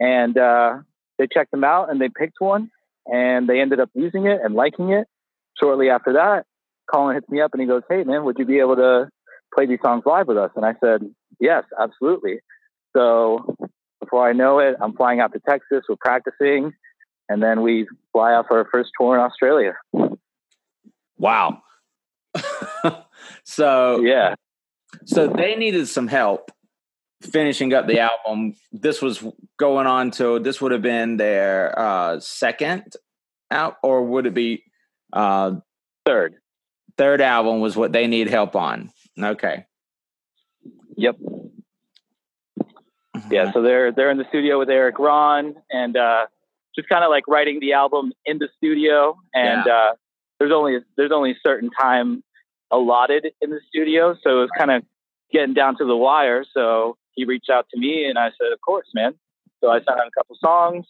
and 0.00 0.36
uh, 0.36 0.78
they 1.18 1.26
checked 1.26 1.50
them 1.50 1.64
out 1.64 1.90
and 1.90 2.00
they 2.00 2.08
picked 2.08 2.40
one 2.40 2.70
and 3.06 3.48
they 3.48 3.60
ended 3.60 3.80
up 3.80 3.90
using 3.94 4.26
it 4.26 4.40
and 4.42 4.54
liking 4.54 4.90
it. 4.90 5.06
Shortly 5.60 5.90
after 5.90 6.14
that, 6.14 6.44
Colin 6.92 7.14
hits 7.14 7.28
me 7.28 7.40
up 7.40 7.52
and 7.52 7.60
he 7.60 7.66
goes, 7.66 7.82
hey, 7.88 8.04
man, 8.04 8.24
would 8.24 8.38
you 8.38 8.44
be 8.44 8.60
able 8.60 8.76
to 8.76 9.08
play 9.54 9.66
these 9.66 9.80
songs 9.82 10.04
live 10.06 10.28
with 10.28 10.36
us? 10.36 10.50
And 10.56 10.64
I 10.64 10.74
said, 10.82 11.02
yes, 11.40 11.64
absolutely. 11.78 12.38
So 12.96 13.56
before 14.00 14.28
I 14.28 14.32
know 14.32 14.58
it, 14.58 14.76
I'm 14.80 14.94
flying 14.94 15.20
out 15.20 15.32
to 15.32 15.40
Texas. 15.40 15.84
We're 15.88 15.96
practicing. 15.96 16.72
And 17.28 17.42
then 17.42 17.62
we 17.62 17.86
fly 18.12 18.32
out 18.32 18.46
for 18.48 18.58
our 18.58 18.68
first 18.70 18.90
tour 18.98 19.14
in 19.14 19.20
Australia. 19.20 19.74
Wow. 21.18 21.62
so, 23.44 24.00
yeah. 24.00 24.34
So 25.04 25.26
they 25.26 25.56
needed 25.56 25.88
some 25.88 26.08
help 26.08 26.50
finishing 27.22 27.72
up 27.74 27.86
the 27.86 28.00
album. 28.00 28.54
This 28.72 29.02
was 29.02 29.24
going 29.58 29.86
on 29.86 30.10
to 30.12 30.38
this 30.38 30.60
would 30.60 30.72
have 30.72 30.82
been 30.82 31.16
their 31.16 31.78
uh, 31.78 32.20
second 32.20 32.94
out, 33.50 33.76
or 33.82 34.04
would 34.04 34.26
it 34.26 34.34
be 34.34 34.64
uh, 35.12 35.52
third? 36.06 36.36
Third 36.96 37.20
album 37.20 37.60
was 37.60 37.76
what 37.76 37.92
they 37.92 38.06
need 38.06 38.28
help 38.28 38.56
on. 38.56 38.90
Okay. 39.20 39.64
Yep. 40.96 41.16
Yeah, 43.30 43.52
so 43.52 43.62
they're 43.62 43.92
they're 43.92 44.10
in 44.10 44.18
the 44.18 44.26
studio 44.28 44.58
with 44.58 44.70
Erik 44.70 44.98
Ron 44.98 45.54
and 45.70 45.96
uh, 45.96 46.26
just 46.74 46.88
kind 46.88 47.04
of 47.04 47.10
like 47.10 47.26
writing 47.26 47.60
the 47.60 47.72
album 47.72 48.12
in 48.24 48.38
the 48.38 48.48
studio. 48.56 49.16
And 49.34 49.64
yeah. 49.66 49.72
uh, 49.72 49.92
there's 50.38 50.52
only 50.52 50.78
there's 50.96 51.12
only 51.12 51.32
a 51.32 51.38
certain 51.44 51.70
time 51.70 52.22
allotted 52.70 53.28
in 53.40 53.50
the 53.50 53.60
studio, 53.68 54.16
so 54.22 54.38
it 54.38 54.40
was 54.40 54.50
kind 54.56 54.70
of 54.70 54.82
getting 55.32 55.54
down 55.54 55.76
to 55.78 55.84
the 55.84 55.96
wire. 55.96 56.44
So 56.54 56.96
he 57.12 57.24
reached 57.24 57.50
out 57.50 57.66
to 57.72 57.78
me, 57.78 58.04
and 58.04 58.18
I 58.18 58.30
said, 58.40 58.52
"Of 58.52 58.60
course, 58.60 58.86
man." 58.94 59.14
So 59.60 59.70
I 59.70 59.78
sent 59.78 59.90
out 60.00 60.06
a 60.06 60.10
couple 60.16 60.36
songs. 60.40 60.86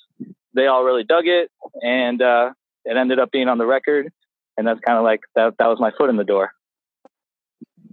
They 0.54 0.66
all 0.66 0.84
really 0.84 1.04
dug 1.04 1.26
it, 1.26 1.50
and 1.82 2.20
uh, 2.20 2.50
it 2.84 2.96
ended 2.96 3.18
up 3.18 3.30
being 3.30 3.48
on 3.48 3.58
the 3.58 3.66
record. 3.66 4.12
And 4.56 4.66
that's 4.66 4.80
kind 4.80 4.98
of 4.98 5.04
like 5.04 5.20
that. 5.36 5.54
That 5.58 5.68
was 5.68 5.78
my 5.78 5.92
foot 5.96 6.10
in 6.10 6.16
the 6.16 6.24
door. 6.24 6.52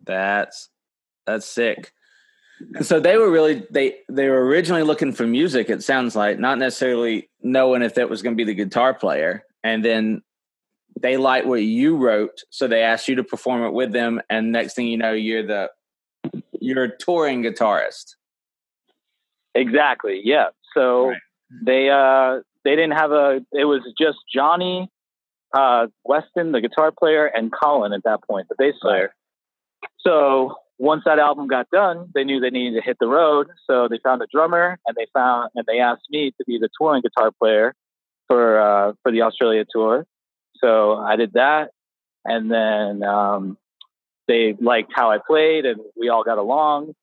That's 0.05 0.69
that's 1.25 1.45
sick. 1.45 1.91
So 2.81 2.99
they 2.99 3.17
were 3.17 3.29
really 3.29 3.65
they 3.69 3.97
they 4.09 4.29
were 4.29 4.45
originally 4.45 4.83
looking 4.83 5.11
for 5.11 5.27
music. 5.27 5.69
It 5.69 5.83
sounds 5.83 6.15
like 6.15 6.39
not 6.39 6.57
necessarily 6.57 7.29
knowing 7.41 7.81
if 7.81 7.95
that 7.95 8.09
was 8.09 8.21
going 8.21 8.35
to 8.35 8.37
be 8.37 8.45
the 8.45 8.55
guitar 8.55 8.93
player, 8.93 9.43
and 9.63 9.83
then 9.83 10.21
they 10.99 11.17
liked 11.17 11.45
what 11.45 11.61
you 11.61 11.97
wrote, 11.97 12.41
so 12.49 12.67
they 12.67 12.81
asked 12.81 13.07
you 13.07 13.15
to 13.15 13.23
perform 13.23 13.63
it 13.63 13.73
with 13.73 13.91
them. 13.91 14.21
And 14.29 14.51
next 14.51 14.75
thing 14.75 14.87
you 14.87 14.97
know, 14.97 15.11
you're 15.11 15.45
the 15.45 15.69
you're 16.65 16.83
a 16.83 16.97
touring 16.97 17.43
guitarist. 17.43 18.15
Exactly. 19.53 20.21
Yeah. 20.23 20.47
So 20.73 21.09
right. 21.09 21.17
they 21.65 21.89
uh 21.89 22.41
they 22.65 22.71
didn't 22.71 22.97
have 22.97 23.11
a. 23.11 23.41
It 23.53 23.65
was 23.65 23.81
just 23.97 24.17
Johnny, 24.33 24.89
uh, 25.53 25.87
Weston, 26.03 26.51
the 26.51 26.61
guitar 26.61 26.91
player, 26.91 27.25
and 27.27 27.51
Colin 27.53 27.93
at 27.93 28.03
that 28.03 28.19
point, 28.29 28.47
the 28.49 28.55
bass 28.57 28.73
player. 28.81 29.13
So 29.99 30.55
once 30.77 31.03
that 31.05 31.19
album 31.19 31.47
got 31.47 31.69
done, 31.69 32.09
they 32.13 32.23
knew 32.23 32.39
they 32.39 32.49
needed 32.49 32.75
to 32.75 32.81
hit 32.81 32.97
the 32.99 33.07
road. 33.07 33.47
So 33.69 33.87
they 33.87 33.99
found 34.03 34.21
a 34.21 34.27
drummer, 34.33 34.79
and 34.85 34.95
they 34.97 35.05
found 35.13 35.51
and 35.55 35.65
they 35.67 35.79
asked 35.79 36.07
me 36.09 36.31
to 36.37 36.43
be 36.45 36.57
the 36.59 36.69
touring 36.77 37.03
guitar 37.03 37.31
player 37.39 37.73
for 38.27 38.59
uh, 38.59 38.93
for 39.03 39.11
the 39.11 39.21
Australia 39.21 39.63
tour. 39.69 40.05
So 40.57 40.95
I 40.95 41.15
did 41.15 41.33
that, 41.33 41.69
and 42.25 42.51
then 42.51 43.03
um, 43.03 43.57
they 44.27 44.55
liked 44.59 44.91
how 44.95 45.11
I 45.11 45.17
played, 45.25 45.65
and 45.65 45.79
we 45.95 46.09
all 46.09 46.23
got 46.23 46.37
along. 46.37 46.93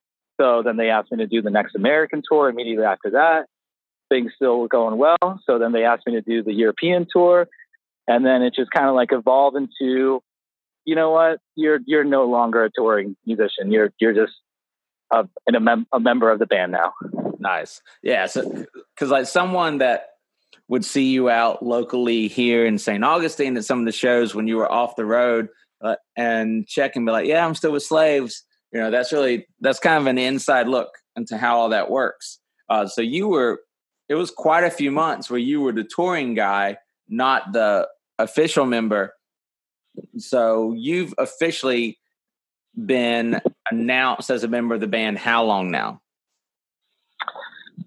So 0.41 0.63
then 0.65 0.77
they 0.77 0.91
asked 0.91 1.13
me 1.13 1.19
to 1.19 1.27
do 1.27 1.43
the 1.43 1.51
next 1.51 1.75
American 1.75 2.23
tour 2.29 2.49
immediately 2.49 2.85
after 2.85 3.11
that 3.11 3.47
things 4.13 4.33
still 4.37 4.61
were 4.61 4.69
going 4.69 4.99
well. 4.99 5.41
So 5.47 5.59
then 5.59 5.73
they 5.73 5.85
asked 5.85 6.07
me 6.07 6.13
to 6.13 6.21
do 6.21 6.43
the 6.43 6.53
European 6.53 7.07
tour. 7.11 7.49
And 8.07 8.27
then 8.27 8.43
it 8.43 8.55
just 8.55 8.71
kind 8.71 8.89
of 8.89 8.95
like 8.95 9.11
evolved 9.13 9.57
into, 9.57 10.23
you 10.85 10.95
know 10.95 11.11
what, 11.11 11.39
you're 11.55 11.79
you're 11.87 12.05
no 12.05 12.27
longer 12.27 12.65
a 12.65 12.71
touring 12.71 13.17
musician. 13.25 13.71
You're 13.71 13.93
you're 13.99 14.13
just 14.13 14.33
a, 15.13 15.27
a, 15.49 15.61
mem- 15.61 15.87
a 15.93 16.01
member 16.01 16.31
of 16.31 16.39
the 16.41 16.47
band 16.47 16.73
now. 16.73 16.93
Nice. 17.39 17.81
Yeah. 18.03 18.27
So, 18.27 18.67
because 18.95 19.11
like 19.11 19.27
someone 19.27 19.79
that 19.79 20.11
would 20.69 20.85
see 20.85 21.11
you 21.11 21.31
out 21.31 21.65
locally 21.65 22.29
here 22.29 22.67
in 22.67 22.79
St. 22.79 23.03
Augustine 23.03 23.57
at 23.57 23.65
some 23.65 23.79
of 23.79 23.85
the 23.87 23.93
shows 23.93 24.35
when 24.35 24.47
you 24.47 24.57
were 24.57 24.71
off 24.71 24.97
the 24.97 25.05
road 25.05 25.49
uh, 25.83 25.97
and 26.17 26.67
check 26.67 26.97
and 26.97 27.07
be 27.07 27.13
like, 27.13 27.27
yeah, 27.27 27.45
I'm 27.45 27.55
still 27.55 27.73
with 27.73 27.83
slaves. 27.83 28.45
You 28.73 28.81
know, 28.81 28.91
that's 28.91 29.13
really, 29.13 29.47
that's 29.61 29.79
kind 29.79 30.01
of 30.01 30.07
an 30.07 30.19
inside 30.19 30.69
look 30.69 30.91
into 31.17 31.37
how 31.37 31.59
all 31.59 31.69
that 31.71 31.91
works. 31.91 32.39
Uh, 32.69 32.87
so 32.87 33.03
you 33.03 33.29
were 33.29 33.61
it 34.09 34.15
was 34.15 34.31
quite 34.31 34.63
a 34.63 34.71
few 34.71 34.91
months 34.91 35.31
where 35.31 35.39
you 35.39 35.63
were 35.63 35.73
the 35.73 35.85
touring 35.85 36.35
guy, 36.35 36.77
not 37.09 37.53
the 37.53 37.89
official 38.19 38.67
member. 38.67 39.15
So 40.19 40.75
you've 40.77 41.15
officially 41.17 41.99
been 42.75 43.41
announced 43.71 44.29
as 44.29 44.45
a 44.45 44.49
member 44.49 44.75
of 44.75 44.83
the 44.83 44.87
band 44.87 45.17
how 45.17 45.45
long 45.45 45.71
now? 45.71 46.03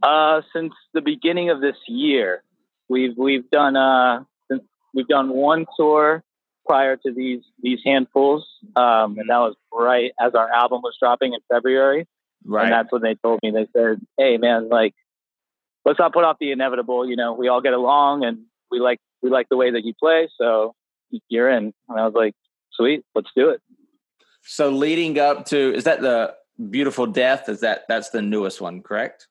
Uh, 0.02 0.42
since 0.52 0.74
the 0.94 1.02
beginning 1.02 1.52
of 1.52 1.62
this 1.62 1.78
year. 1.88 2.42
We've 2.88 3.18
we've 3.18 3.50
done 3.52 3.76
uh 3.76 4.24
since 4.50 4.64
we've 4.94 5.08
done 5.08 5.30
one 5.30 5.66
tour 5.78 6.24
prior 6.66 6.98
to 6.98 7.14
these 7.14 7.42
these 7.62 7.80
handfuls. 7.86 8.48
Um, 8.76 9.18
and 9.18 9.30
that 9.30 9.38
was 9.38 9.56
right 9.72 10.12
as 10.20 10.34
our 10.36 10.52
album 10.52 10.82
was 10.82 10.96
dropping 11.00 11.34
in 11.34 11.40
February. 11.52 12.08
Right. 12.44 12.66
And 12.66 12.74
that's 12.74 12.92
when 12.92 13.02
they 13.02 13.16
told 13.16 13.40
me 13.44 13.52
they 13.52 13.68
said, 13.74 14.02
Hey 14.18 14.38
man, 14.38 14.70
like 14.70 14.94
let's 15.86 16.00
not 16.00 16.14
put 16.14 16.24
off 16.24 16.38
the 16.40 16.52
inevitable. 16.52 17.08
You 17.08 17.16
know, 17.16 17.34
we 17.34 17.48
all 17.48 17.62
get 17.62 17.74
along 17.74 18.26
and 18.26 18.40
we 18.72 18.80
like 18.80 19.00
we 19.22 19.30
like 19.30 19.48
the 19.50 19.58
way 19.58 19.72
that 19.72 19.86
you 19.86 19.94
play, 19.94 20.30
so 20.38 20.76
you're 21.30 21.50
in. 21.50 21.74
And 21.90 22.00
I 22.00 22.06
was 22.06 22.14
like, 22.14 22.34
sweet, 22.74 23.04
let's 23.16 23.30
do 23.36 23.50
it. 23.50 23.62
So 24.44 24.70
leading 24.70 25.18
up 25.20 25.46
to 25.48 25.74
is 25.74 25.86
that 25.86 26.02
the 26.02 26.36
beautiful 26.70 27.08
death? 27.08 27.50
Is 27.50 27.62
that 27.62 27.84
that's 27.88 28.10
the 28.10 28.22
newest 28.22 28.62
one, 28.62 28.82
correct? 28.82 29.28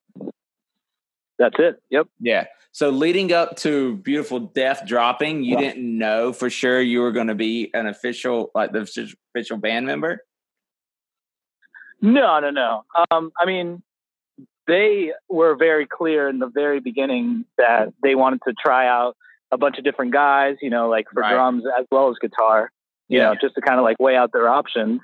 That's 1.39 1.57
it. 1.59 1.81
Yep. 1.91 2.09
Yeah. 2.21 2.45
So 2.73 2.91
leading 2.91 3.33
up 3.33 3.57
to 3.59 3.97
Beautiful 3.99 4.41
Death 4.41 4.85
dropping, 4.85 5.45
you 5.45 5.57
didn't 5.57 5.99
know 5.99 6.33
for 6.33 6.51
sure 6.51 6.81
you 6.81 7.01
were 7.01 7.13
going 7.13 7.29
to 7.29 7.35
be 7.35 7.71
an 7.73 7.87
official, 7.87 8.51
like 8.55 8.73
the 8.73 8.81
official 9.35 9.59
band 9.59 9.87
member. 9.87 10.25
No, 12.01 12.41
no, 12.41 12.51
no. 12.51 12.85
Um, 13.11 13.31
I 13.39 13.47
mean, 13.47 13.83
they 14.67 15.13
were 15.29 15.57
very 15.57 15.87
clear 15.87 16.29
in 16.29 16.39
the 16.39 16.49
very 16.49 16.81
beginning 16.81 17.45
that 17.59 17.93
they 18.03 18.15
wanted 18.15 18.41
to 18.49 18.55
try 18.55 18.89
out 18.89 19.17
a 19.53 19.59
bunch 19.59 19.79
of 19.79 19.85
different 19.85 20.13
guys, 20.13 20.57
you 20.61 20.71
know, 20.71 20.89
like 20.89 21.07
for 21.13 21.21
right. 21.21 21.33
drums 21.33 21.65
as 21.79 21.87
well 21.91 22.11
as 22.11 22.17
guitar, 22.21 22.71
you 23.09 23.19
yeah. 23.19 23.27
know, 23.27 23.35
just 23.41 23.55
to 23.55 23.61
kind 23.61 23.79
of 23.79 23.85
like 23.85 23.99
weigh 24.01 24.17
out 24.17 24.33
their 24.33 24.49
options. 24.49 25.01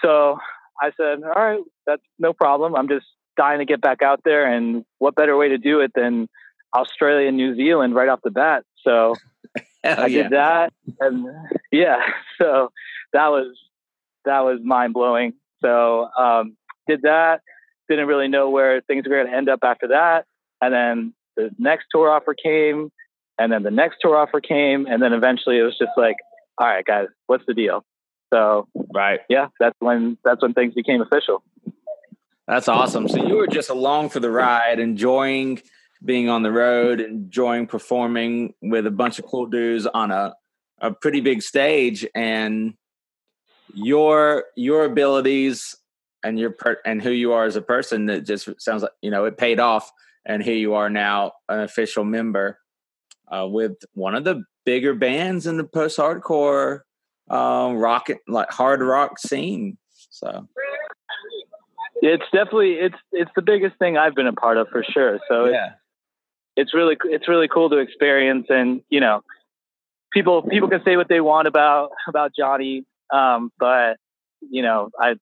So 0.00 0.38
I 0.80 0.92
said, 0.96 1.24
all 1.24 1.42
right, 1.42 1.60
that's 1.86 2.02
no 2.18 2.32
problem. 2.32 2.76
I'm 2.76 2.88
just 2.88 3.06
dying 3.36 3.58
to 3.58 3.64
get 3.64 3.80
back 3.80 4.02
out 4.02 4.20
there. 4.24 4.50
And 4.50 4.84
what 4.98 5.14
better 5.14 5.36
way 5.36 5.48
to 5.48 5.58
do 5.58 5.80
it 5.80 5.92
than 5.94 6.28
Australia 6.76 7.28
and 7.28 7.36
New 7.36 7.56
Zealand 7.56 7.94
right 7.94 8.08
off 8.08 8.20
the 8.22 8.30
bat? 8.30 8.64
So 8.82 9.14
I 9.84 10.06
yeah. 10.06 10.22
did 10.22 10.32
that. 10.32 10.72
And 11.00 11.26
yeah, 11.72 12.00
so 12.40 12.70
that 13.12 13.28
was, 13.28 13.56
that 14.24 14.40
was 14.40 14.60
mind 14.62 14.94
blowing. 14.94 15.34
So, 15.62 16.08
um, 16.18 16.56
did 16.86 17.02
that 17.02 17.40
didn't 17.88 18.06
really 18.06 18.28
know 18.28 18.50
where 18.50 18.80
things 18.82 19.04
were 19.06 19.16
going 19.16 19.26
to 19.26 19.36
end 19.36 19.48
up 19.48 19.60
after 19.62 19.88
that. 19.88 20.26
And 20.60 20.72
then 20.72 21.14
the 21.36 21.50
next 21.58 21.86
tour 21.90 22.10
offer 22.10 22.34
came, 22.34 22.90
and 23.38 23.52
then 23.52 23.62
the 23.62 23.70
next 23.70 23.98
tour 24.00 24.16
offer 24.16 24.40
came, 24.40 24.86
and 24.86 25.02
then 25.02 25.12
eventually 25.12 25.58
it 25.58 25.62
was 25.62 25.76
just 25.78 25.92
like, 25.96 26.16
all 26.58 26.66
right, 26.66 26.84
guys, 26.84 27.08
what's 27.26 27.44
the 27.46 27.54
deal? 27.54 27.84
So, 28.32 28.68
right, 28.94 29.20
yeah, 29.28 29.48
that's 29.60 29.76
when 29.80 30.18
that's 30.24 30.42
when 30.42 30.54
things 30.54 30.74
became 30.74 31.02
official. 31.02 31.42
That's 32.46 32.68
awesome. 32.68 33.08
So 33.08 33.26
you 33.26 33.36
were 33.36 33.46
just 33.46 33.70
along 33.70 34.10
for 34.10 34.20
the 34.20 34.30
ride, 34.30 34.78
enjoying 34.78 35.62
being 36.04 36.28
on 36.28 36.42
the 36.42 36.52
road, 36.52 37.00
enjoying 37.00 37.66
performing 37.66 38.54
with 38.60 38.86
a 38.86 38.90
bunch 38.90 39.18
of 39.18 39.24
cool 39.24 39.46
dudes 39.46 39.86
on 39.86 40.10
a, 40.10 40.34
a 40.80 40.90
pretty 40.90 41.20
big 41.20 41.42
stage, 41.42 42.06
and 42.14 42.74
your 43.72 44.44
your 44.56 44.84
abilities 44.84 45.74
and 46.22 46.38
your 46.38 46.50
per- 46.50 46.80
and 46.84 47.02
who 47.02 47.10
you 47.10 47.32
are 47.32 47.44
as 47.44 47.56
a 47.56 47.62
person 47.62 48.06
that 48.06 48.26
just 48.26 48.48
sounds 48.60 48.82
like 48.82 48.92
you 49.00 49.10
know 49.10 49.24
it 49.24 49.38
paid 49.38 49.58
off, 49.58 49.90
and 50.26 50.42
here 50.42 50.56
you 50.56 50.74
are 50.74 50.90
now 50.90 51.32
an 51.48 51.60
official 51.60 52.04
member 52.04 52.58
uh, 53.34 53.46
with 53.46 53.76
one 53.94 54.14
of 54.14 54.24
the 54.24 54.42
bigger 54.66 54.94
bands 54.94 55.46
in 55.46 55.56
the 55.56 55.64
post 55.64 55.98
hardcore 55.98 56.80
um, 57.30 57.76
rock 57.76 58.08
like 58.28 58.50
hard 58.50 58.82
rock 58.82 59.18
scene. 59.18 59.78
So 60.10 60.46
it's 62.04 62.24
definitely 62.32 62.72
it's 62.72 62.96
it's 63.12 63.30
the 63.34 63.42
biggest 63.42 63.78
thing 63.78 63.96
I've 63.96 64.14
been 64.14 64.26
a 64.26 64.32
part 64.32 64.58
of 64.58 64.68
for 64.68 64.84
sure. 64.84 65.18
So 65.28 65.46
yeah. 65.46 65.66
it's 65.66 65.74
it's 66.56 66.74
really 66.74 66.96
it's 67.04 67.28
really 67.28 67.48
cool 67.48 67.70
to 67.70 67.78
experience, 67.78 68.46
and 68.50 68.82
you 68.90 69.00
know, 69.00 69.22
people 70.12 70.42
people 70.42 70.68
can 70.68 70.82
say 70.84 70.96
what 70.96 71.08
they 71.08 71.20
want 71.20 71.48
about 71.48 71.90
about 72.08 72.32
Johnny, 72.36 72.84
um, 73.12 73.50
but 73.58 73.96
you 74.40 74.62
know, 74.62 74.90
I 75.00 75.14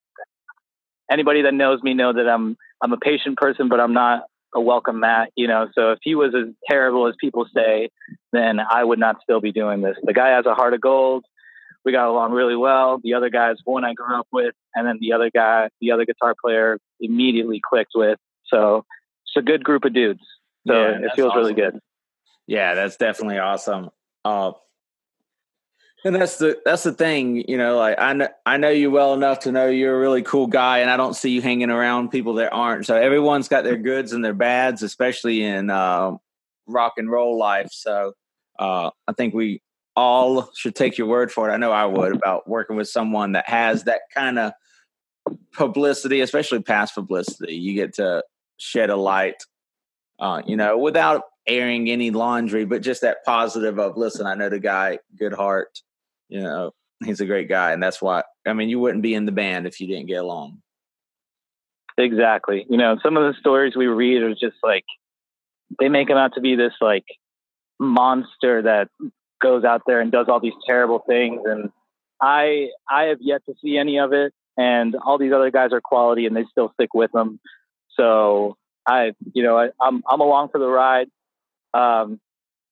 anybody 1.10 1.42
that 1.42 1.54
knows 1.54 1.80
me 1.82 1.94
know 1.94 2.12
that 2.12 2.28
I'm 2.28 2.56
I'm 2.82 2.92
a 2.92 2.98
patient 2.98 3.36
person, 3.36 3.68
but 3.68 3.78
I'm 3.78 3.94
not 3.94 4.24
a 4.54 4.60
welcome 4.60 5.00
mat, 5.00 5.30
you 5.36 5.46
know. 5.46 5.68
So 5.74 5.92
if 5.92 5.98
he 6.02 6.16
was 6.16 6.34
as 6.34 6.52
terrible 6.68 7.06
as 7.06 7.14
people 7.20 7.46
say, 7.54 7.90
then 8.32 8.58
I 8.58 8.82
would 8.82 8.98
not 8.98 9.16
still 9.22 9.40
be 9.40 9.52
doing 9.52 9.82
this. 9.82 9.96
The 10.02 10.12
guy 10.12 10.30
has 10.30 10.46
a 10.46 10.54
heart 10.54 10.74
of 10.74 10.80
gold 10.80 11.24
we 11.84 11.92
got 11.92 12.08
along 12.08 12.32
really 12.32 12.56
well. 12.56 13.00
The 13.02 13.14
other 13.14 13.30
guys, 13.30 13.56
one 13.64 13.84
I 13.84 13.94
grew 13.94 14.14
up 14.18 14.28
with, 14.32 14.54
and 14.74 14.86
then 14.86 14.98
the 15.00 15.12
other 15.12 15.30
guy, 15.30 15.68
the 15.80 15.92
other 15.92 16.04
guitar 16.04 16.34
player, 16.40 16.78
immediately 17.00 17.60
clicked 17.68 17.92
with. 17.94 18.18
So 18.46 18.84
it's 19.24 19.36
a 19.36 19.42
good 19.42 19.64
group 19.64 19.84
of 19.84 19.92
dudes. 19.92 20.22
So 20.66 20.74
yeah, 20.74 21.06
it 21.06 21.12
feels 21.16 21.30
awesome. 21.30 21.40
really 21.40 21.54
good. 21.54 21.78
Yeah, 22.46 22.74
that's 22.74 22.96
definitely 22.96 23.38
awesome. 23.38 23.90
Uh, 24.24 24.52
and 26.04 26.16
that's 26.16 26.38
the 26.38 26.60
that's 26.64 26.82
the 26.82 26.92
thing, 26.92 27.48
you 27.48 27.56
know. 27.56 27.76
Like 27.76 27.98
I 27.98 28.12
know 28.12 28.28
I 28.44 28.56
know 28.56 28.70
you 28.70 28.90
well 28.90 29.14
enough 29.14 29.40
to 29.40 29.52
know 29.52 29.68
you're 29.68 29.94
a 29.94 29.98
really 29.98 30.22
cool 30.22 30.48
guy, 30.48 30.78
and 30.78 30.90
I 30.90 30.96
don't 30.96 31.14
see 31.14 31.30
you 31.30 31.40
hanging 31.40 31.70
around 31.70 32.10
people 32.10 32.34
that 32.34 32.52
aren't. 32.52 32.86
So 32.86 32.96
everyone's 32.96 33.48
got 33.48 33.62
their 33.64 33.76
goods 33.76 34.12
and 34.12 34.24
their 34.24 34.34
bads, 34.34 34.82
especially 34.82 35.44
in 35.44 35.70
uh, 35.70 36.12
rock 36.66 36.94
and 36.96 37.10
roll 37.10 37.38
life. 37.38 37.68
So 37.70 38.14
uh, 38.58 38.90
I 39.06 39.12
think 39.12 39.32
we 39.32 39.62
all 39.94 40.50
should 40.56 40.74
take 40.74 40.96
your 40.96 41.06
word 41.06 41.30
for 41.30 41.48
it. 41.48 41.52
I 41.52 41.56
know 41.56 41.72
I 41.72 41.84
would 41.86 42.14
about 42.14 42.48
working 42.48 42.76
with 42.76 42.88
someone 42.88 43.32
that 43.32 43.48
has 43.48 43.84
that 43.84 44.02
kind 44.14 44.38
of 44.38 44.52
publicity, 45.52 46.20
especially 46.20 46.62
past 46.62 46.94
publicity. 46.94 47.54
You 47.54 47.74
get 47.74 47.94
to 47.94 48.24
shed 48.56 48.90
a 48.90 48.96
light, 48.96 49.42
uh, 50.18 50.42
you 50.46 50.56
know, 50.56 50.78
without 50.78 51.22
airing 51.46 51.90
any 51.90 52.10
laundry, 52.10 52.64
but 52.64 52.82
just 52.82 53.02
that 53.02 53.24
positive 53.24 53.78
of, 53.78 53.96
listen, 53.96 54.26
I 54.26 54.34
know 54.34 54.48
the 54.48 54.60
guy, 54.60 54.98
good 55.18 55.34
heart, 55.34 55.80
you 56.28 56.40
know, 56.40 56.70
he's 57.04 57.20
a 57.20 57.26
great 57.26 57.48
guy. 57.48 57.72
And 57.72 57.82
that's 57.82 58.00
why, 58.00 58.22
I 58.46 58.52
mean, 58.52 58.68
you 58.68 58.78
wouldn't 58.78 59.02
be 59.02 59.14
in 59.14 59.26
the 59.26 59.32
band 59.32 59.66
if 59.66 59.80
you 59.80 59.86
didn't 59.86 60.06
get 60.06 60.22
along. 60.22 60.62
Exactly. 61.98 62.64
You 62.70 62.78
know, 62.78 62.96
some 63.02 63.16
of 63.16 63.22
the 63.24 63.38
stories 63.38 63.76
we 63.76 63.86
read 63.86 64.22
are 64.22 64.34
just 64.34 64.56
like, 64.62 64.84
they 65.78 65.88
make 65.88 66.08
him 66.08 66.16
out 66.16 66.34
to 66.34 66.40
be 66.40 66.54
this 66.54 66.72
like 66.80 67.04
monster 67.78 68.62
that 68.62 68.88
goes 69.42 69.64
out 69.64 69.82
there 69.86 70.00
and 70.00 70.10
does 70.10 70.26
all 70.28 70.40
these 70.40 70.54
terrible 70.66 71.00
things. 71.06 71.42
And 71.44 71.70
I 72.20 72.68
I 72.88 73.04
have 73.04 73.18
yet 73.20 73.42
to 73.46 73.54
see 73.62 73.76
any 73.76 73.98
of 73.98 74.12
it. 74.12 74.32
And 74.56 74.94
all 74.94 75.18
these 75.18 75.32
other 75.32 75.50
guys 75.50 75.72
are 75.72 75.80
quality, 75.80 76.26
and 76.26 76.36
they 76.36 76.44
still 76.50 76.70
stick 76.74 76.92
with 76.92 77.10
them. 77.12 77.40
So 77.96 78.56
I, 78.86 79.12
you 79.32 79.42
know, 79.42 79.56
I, 79.56 79.68
I'm, 79.80 80.02
I'm 80.06 80.20
along 80.20 80.50
for 80.50 80.58
the 80.58 80.68
ride 80.68 81.08
um, 81.72 82.20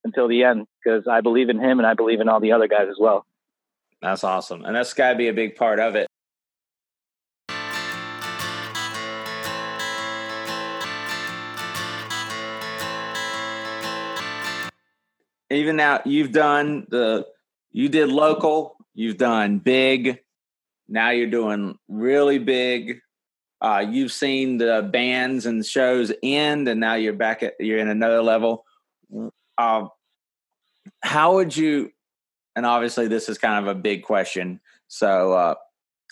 until 0.04 0.28
the 0.28 0.44
end 0.44 0.66
because 0.82 1.06
I 1.08 1.20
believe 1.20 1.48
in 1.48 1.58
him 1.58 1.78
and 1.78 1.86
I 1.86 1.94
believe 1.94 2.20
in 2.20 2.28
all 2.28 2.40
the 2.40 2.52
other 2.52 2.68
guys 2.68 2.88
as 2.90 2.96
well. 2.98 3.24
That's 4.02 4.24
awesome, 4.24 4.64
and 4.64 4.74
that's 4.74 4.94
got 4.94 5.12
to 5.12 5.16
be 5.16 5.28
a 5.28 5.34
big 5.34 5.56
part 5.56 5.78
of 5.78 5.94
it. 5.94 6.06
Even 15.50 15.76
now 15.76 16.00
you've 16.04 16.32
done 16.32 16.86
the 16.88 17.26
you 17.72 17.88
did 17.88 18.08
local, 18.08 18.76
you've 18.94 19.18
done 19.18 19.58
big, 19.58 20.20
now 20.88 21.10
you're 21.10 21.30
doing 21.30 21.78
really 21.88 22.38
big. 22.38 23.00
Uh, 23.62 23.84
you've 23.88 24.12
seen 24.12 24.58
the 24.58 24.88
bands 24.90 25.46
and 25.46 25.64
shows 25.64 26.12
end, 26.22 26.66
and 26.66 26.80
now 26.80 26.94
you're 26.94 27.12
back 27.12 27.42
at 27.42 27.54
you're 27.60 27.78
in 27.78 27.88
another 27.88 28.22
level. 28.22 28.64
Uh, 29.58 29.86
how 31.02 31.34
would 31.34 31.56
you? 31.56 31.90
And 32.56 32.66
obviously, 32.66 33.06
this 33.06 33.28
is 33.28 33.38
kind 33.38 33.64
of 33.64 33.76
a 33.76 33.78
big 33.78 34.02
question, 34.02 34.60
so 34.88 35.32
uh, 35.34 35.54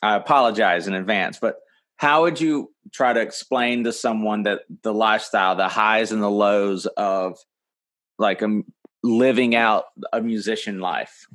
I 0.02 0.14
apologize 0.14 0.86
in 0.86 0.94
advance. 0.94 1.38
But 1.40 1.56
how 1.96 2.22
would 2.22 2.40
you 2.40 2.72
try 2.92 3.12
to 3.12 3.20
explain 3.20 3.84
to 3.84 3.92
someone 3.92 4.44
that 4.44 4.60
the 4.82 4.94
lifestyle, 4.94 5.56
the 5.56 5.68
highs 5.68 6.12
and 6.12 6.22
the 6.22 6.30
lows 6.30 6.86
of 6.86 7.38
like 8.18 8.42
a 8.42 8.62
living 9.02 9.54
out 9.54 9.84
a 10.12 10.20
musician 10.20 10.80
life? 10.80 11.26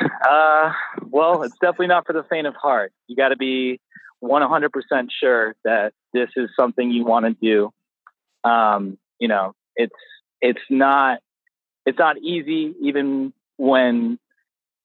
Uh, 0.00 0.72
well, 1.10 1.42
it's 1.42 1.56
definitely 1.60 1.88
not 1.88 2.06
for 2.06 2.12
the 2.12 2.24
faint 2.30 2.46
of 2.46 2.54
heart. 2.54 2.92
You 3.06 3.16
got 3.16 3.28
to 3.28 3.36
be 3.36 3.80
100% 4.22 4.70
sure 5.18 5.54
that 5.64 5.92
this 6.12 6.28
is 6.36 6.50
something 6.58 6.90
you 6.90 7.04
want 7.04 7.26
to 7.26 7.32
do. 7.40 8.48
Um, 8.48 8.98
you 9.18 9.28
know, 9.28 9.54
it's 9.76 9.94
it's 10.40 10.60
not 10.70 11.18
it's 11.84 11.98
not 11.98 12.16
easy 12.18 12.74
even 12.80 13.32
when 13.56 14.18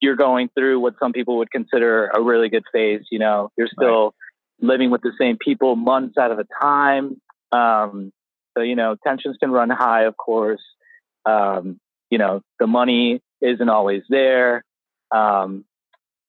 you're 0.01 0.15
going 0.15 0.49
through 0.54 0.80
what 0.80 0.95
some 0.99 1.13
people 1.13 1.38
would 1.38 1.51
consider 1.51 2.08
a 2.08 2.21
really 2.21 2.49
good 2.49 2.63
phase. 2.71 3.01
You 3.10 3.19
know, 3.19 3.51
you're 3.58 3.69
still 3.71 4.04
right. 4.06 4.13
living 4.69 4.91
with 4.91 5.01
the 5.01 5.13
same 5.17 5.38
people 5.38 5.75
months 5.75 6.17
out 6.17 6.32
of 6.32 6.39
a 6.39 6.45
time. 6.62 7.21
Um, 7.51 8.12
so, 8.56 8.63
you 8.63 8.76
know, 8.76 8.96
tensions 9.06 9.38
can 9.39 9.52
run 9.52 9.70
high, 9.70 10.04
of 10.04 10.18
course. 10.18 10.62
Um, 11.26 11.80
you 12.10 12.18
know, 12.18 12.41
the 12.60 12.68
money 12.68 13.22
isn't 13.41 13.70
always 13.70 14.04
there. 14.10 14.63
Um, 15.12 15.65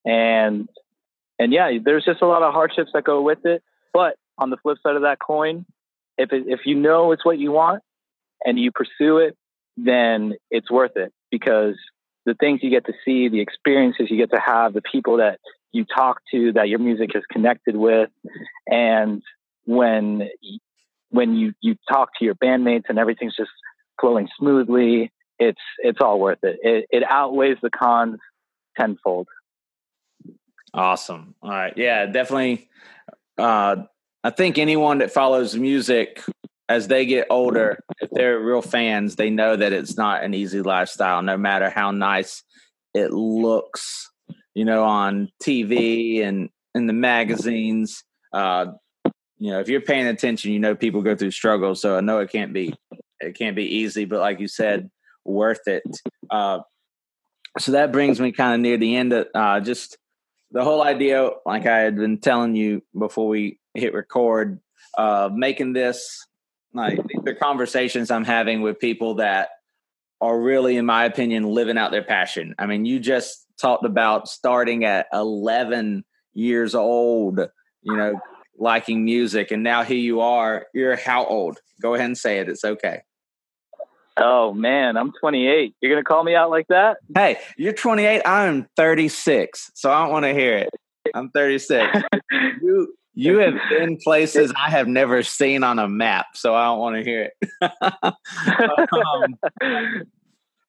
and, 0.05 0.67
and 1.39 1.53
yeah, 1.53 1.71
there's 1.83 2.05
just 2.05 2.21
a 2.21 2.27
lot 2.27 2.41
of 2.41 2.53
hardships 2.53 2.91
that 2.93 3.03
go 3.03 3.21
with 3.21 3.45
it. 3.45 3.63
But 3.93 4.15
on 4.37 4.49
the 4.49 4.57
flip 4.57 4.77
side 4.83 4.95
of 4.95 5.03
that 5.03 5.19
coin, 5.19 5.65
if, 6.17 6.33
it, 6.33 6.45
if 6.47 6.61
you 6.65 6.75
know 6.75 7.11
it's 7.11 7.25
what 7.25 7.37
you 7.37 7.51
want 7.51 7.83
and 8.43 8.59
you 8.59 8.71
pursue 8.71 9.19
it, 9.19 9.37
then 9.77 10.33
it's 10.49 10.71
worth 10.71 10.95
it 10.95 11.13
because 11.31 11.75
the 12.25 12.33
things 12.33 12.59
you 12.63 12.69
get 12.69 12.85
to 12.85 12.93
see, 13.05 13.29
the 13.29 13.39
experiences 13.39 14.07
you 14.09 14.17
get 14.17 14.31
to 14.31 14.41
have, 14.43 14.73
the 14.73 14.81
people 14.81 15.17
that 15.17 15.39
you 15.71 15.85
talk 15.85 16.21
to 16.31 16.53
that 16.53 16.67
your 16.69 16.79
music 16.79 17.11
is 17.15 17.23
connected 17.31 17.75
with, 17.75 18.09
and 18.67 19.21
when 19.65 20.29
when 21.09 21.35
you 21.35 21.53
you 21.61 21.75
talk 21.89 22.09
to 22.19 22.25
your 22.25 22.35
bandmates 22.35 22.85
and 22.89 22.99
everything's 22.99 23.35
just 23.35 23.51
flowing 23.99 24.27
smoothly, 24.37 25.11
it's 25.39 25.61
it's 25.79 25.99
all 26.01 26.19
worth 26.19 26.43
it. 26.43 26.59
It, 26.61 26.85
it 26.89 27.03
outweighs 27.09 27.57
the 27.61 27.69
cons 27.69 28.19
tenfold. 28.77 29.27
Awesome. 30.73 31.35
All 31.41 31.49
right. 31.49 31.73
Yeah, 31.75 32.05
definitely. 32.05 32.69
Uh, 33.37 33.83
I 34.23 34.29
think 34.31 34.57
anyone 34.57 34.99
that 34.99 35.11
follows 35.11 35.55
music 35.55 36.21
as 36.69 36.87
they 36.87 37.05
get 37.05 37.27
older, 37.29 37.79
if 38.01 38.09
they're 38.11 38.39
real 38.39 38.61
fans, 38.61 39.15
they 39.15 39.29
know 39.29 39.55
that 39.55 39.73
it's 39.73 39.95
not 39.95 40.23
an 40.23 40.33
easy 40.33 40.61
lifestyle, 40.61 41.21
no 41.21 41.37
matter 41.37 41.69
how 41.69 41.91
nice 41.91 42.43
it 42.93 43.11
looks, 43.11 44.09
you 44.53 44.65
know, 44.65 44.83
on 44.83 45.29
TV 45.41 46.21
and 46.23 46.49
in 46.75 46.87
the 46.87 46.93
magazines. 46.93 48.03
Uh, 48.33 48.67
you 49.37 49.51
know, 49.51 49.59
if 49.59 49.69
you're 49.69 49.81
paying 49.81 50.07
attention, 50.07 50.51
you 50.51 50.59
know 50.59 50.75
people 50.75 51.01
go 51.01 51.15
through 51.15 51.31
struggles. 51.31 51.81
So 51.81 51.97
I 51.97 52.01
know 52.01 52.19
it 52.19 52.31
can't 52.31 52.53
be 52.53 52.73
it 53.19 53.37
can't 53.37 53.55
be 53.55 53.65
easy, 53.65 54.05
but 54.05 54.19
like 54.19 54.39
you 54.39 54.47
said, 54.47 54.89
worth 55.25 55.67
it. 55.67 55.83
Uh, 56.29 56.59
so 57.59 57.71
that 57.73 57.91
brings 57.91 58.19
me 58.19 58.31
kind 58.31 58.53
of 58.53 58.59
near 58.61 58.77
the 58.77 58.95
end 58.95 59.13
of 59.13 59.27
uh, 59.33 59.59
just 59.59 59.97
the 60.51 60.63
whole 60.63 60.81
idea, 60.81 61.29
like 61.45 61.65
I 61.65 61.79
had 61.79 61.97
been 61.97 62.19
telling 62.19 62.55
you 62.55 62.81
before 62.97 63.27
we 63.27 63.59
hit 63.73 63.93
record, 63.93 64.59
uh, 64.97 65.29
making 65.33 65.73
this 65.73 66.25
like 66.73 66.99
the 67.23 67.33
conversations 67.33 68.11
I'm 68.11 68.23
having 68.25 68.61
with 68.61 68.79
people 68.79 69.15
that 69.15 69.49
are 70.21 70.39
really, 70.39 70.77
in 70.77 70.85
my 70.85 71.05
opinion, 71.05 71.43
living 71.43 71.77
out 71.77 71.91
their 71.91 72.03
passion. 72.03 72.55
I 72.57 72.65
mean, 72.65 72.85
you 72.85 72.99
just 72.99 73.45
talked 73.59 73.85
about 73.85 74.27
starting 74.27 74.85
at 74.85 75.07
11 75.13 76.03
years 76.33 76.75
old, 76.75 77.39
you 77.81 77.97
know, 77.97 78.19
liking 78.57 79.05
music, 79.05 79.51
and 79.51 79.63
now 79.63 79.83
here 79.83 79.97
you 79.97 80.21
are. 80.21 80.67
You're 80.73 80.95
how 80.95 81.25
old? 81.25 81.59
Go 81.81 81.93
ahead 81.93 82.05
and 82.05 82.17
say 82.17 82.39
it. 82.39 82.49
It's 82.49 82.65
okay. 82.65 83.01
Oh 84.17 84.53
man, 84.53 84.97
I'm 84.97 85.13
28. 85.19 85.75
You're 85.79 85.91
gonna 85.91 86.03
call 86.03 86.23
me 86.23 86.35
out 86.35 86.49
like 86.49 86.67
that? 86.69 86.97
Hey, 87.13 87.37
you're 87.55 87.73
28. 87.73 88.23
I'm 88.25 88.67
36, 88.75 89.71
so 89.75 89.91
I 89.91 90.03
don't 90.03 90.11
want 90.11 90.25
to 90.25 90.33
hear 90.33 90.57
it. 90.57 90.69
I'm 91.13 91.29
36. 91.29 91.85
you 92.61 92.93
you 93.13 93.39
have 93.39 93.55
been 93.69 93.97
places 93.97 94.51
I 94.55 94.69
have 94.69 94.87
never 94.87 95.23
seen 95.23 95.63
on 95.63 95.79
a 95.79 95.87
map, 95.87 96.27
so 96.35 96.55
I 96.55 96.65
don't 96.65 96.79
want 96.79 96.95
to 96.97 97.03
hear 97.03 97.29
it. 97.31 97.33
um, 97.81 99.37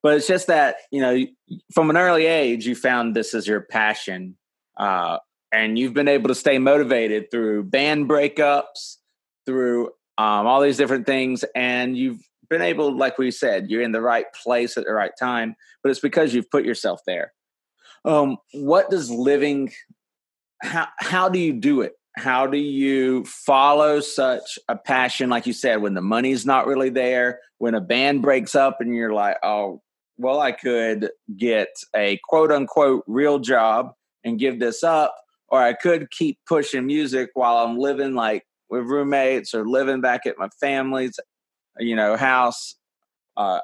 but 0.02 0.16
it's 0.16 0.26
just 0.26 0.46
that 0.48 0.76
you 0.90 1.00
know, 1.00 1.26
from 1.72 1.90
an 1.90 1.96
early 1.96 2.26
age, 2.26 2.66
you 2.66 2.74
found 2.74 3.16
this 3.16 3.34
as 3.34 3.46
your 3.46 3.62
passion, 3.62 4.36
uh, 4.76 5.18
and 5.52 5.78
you've 5.78 5.94
been 5.94 6.08
able 6.08 6.28
to 6.28 6.34
stay 6.34 6.58
motivated 6.58 7.30
through 7.30 7.64
band 7.64 8.08
breakups, 8.08 8.96
through 9.46 9.86
um, 10.18 10.46
all 10.46 10.60
these 10.60 10.76
different 10.76 11.06
things, 11.06 11.44
and 11.54 11.96
you've 11.96 12.20
been 12.50 12.62
able, 12.62 12.96
like 12.96 13.18
we 13.18 13.30
said, 13.30 13.70
you're 13.70 13.82
in 13.82 13.92
the 13.92 14.00
right 14.00 14.26
place 14.42 14.76
at 14.76 14.84
the 14.84 14.92
right 14.92 15.12
time. 15.18 15.54
But 15.82 15.90
it's 15.90 16.00
because 16.00 16.34
you've 16.34 16.50
put 16.50 16.64
yourself 16.64 17.00
there. 17.06 17.32
Um, 18.04 18.38
what 18.52 18.90
does 18.90 19.10
living? 19.10 19.70
How 20.62 20.88
how 20.98 21.28
do 21.28 21.38
you 21.38 21.52
do 21.52 21.82
it? 21.82 21.92
How 22.16 22.46
do 22.46 22.58
you 22.58 23.24
follow 23.24 24.00
such 24.00 24.58
a 24.68 24.76
passion, 24.76 25.30
like 25.30 25.46
you 25.46 25.52
said, 25.52 25.80
when 25.80 25.94
the 25.94 26.02
money's 26.02 26.44
not 26.44 26.66
really 26.66 26.90
there, 26.90 27.38
when 27.58 27.74
a 27.74 27.80
band 27.80 28.22
breaks 28.22 28.54
up, 28.56 28.78
and 28.80 28.94
you're 28.94 29.12
like, 29.12 29.36
oh, 29.44 29.82
well, 30.16 30.40
I 30.40 30.50
could 30.52 31.10
get 31.36 31.68
a 31.94 32.18
quote 32.28 32.50
unquote 32.50 33.04
real 33.06 33.38
job 33.38 33.92
and 34.24 34.38
give 34.38 34.58
this 34.58 34.82
up, 34.82 35.14
or 35.48 35.62
I 35.62 35.72
could 35.72 36.10
keep 36.10 36.38
pushing 36.46 36.86
music 36.86 37.30
while 37.34 37.58
I'm 37.58 37.78
living 37.78 38.14
like 38.14 38.44
with 38.68 38.84
roommates 38.84 39.54
or 39.54 39.66
living 39.66 40.00
back 40.00 40.26
at 40.26 40.38
my 40.38 40.48
family's, 40.60 41.18
you 41.78 41.96
know, 41.96 42.16
house. 42.16 42.74
Uh, 43.36 43.60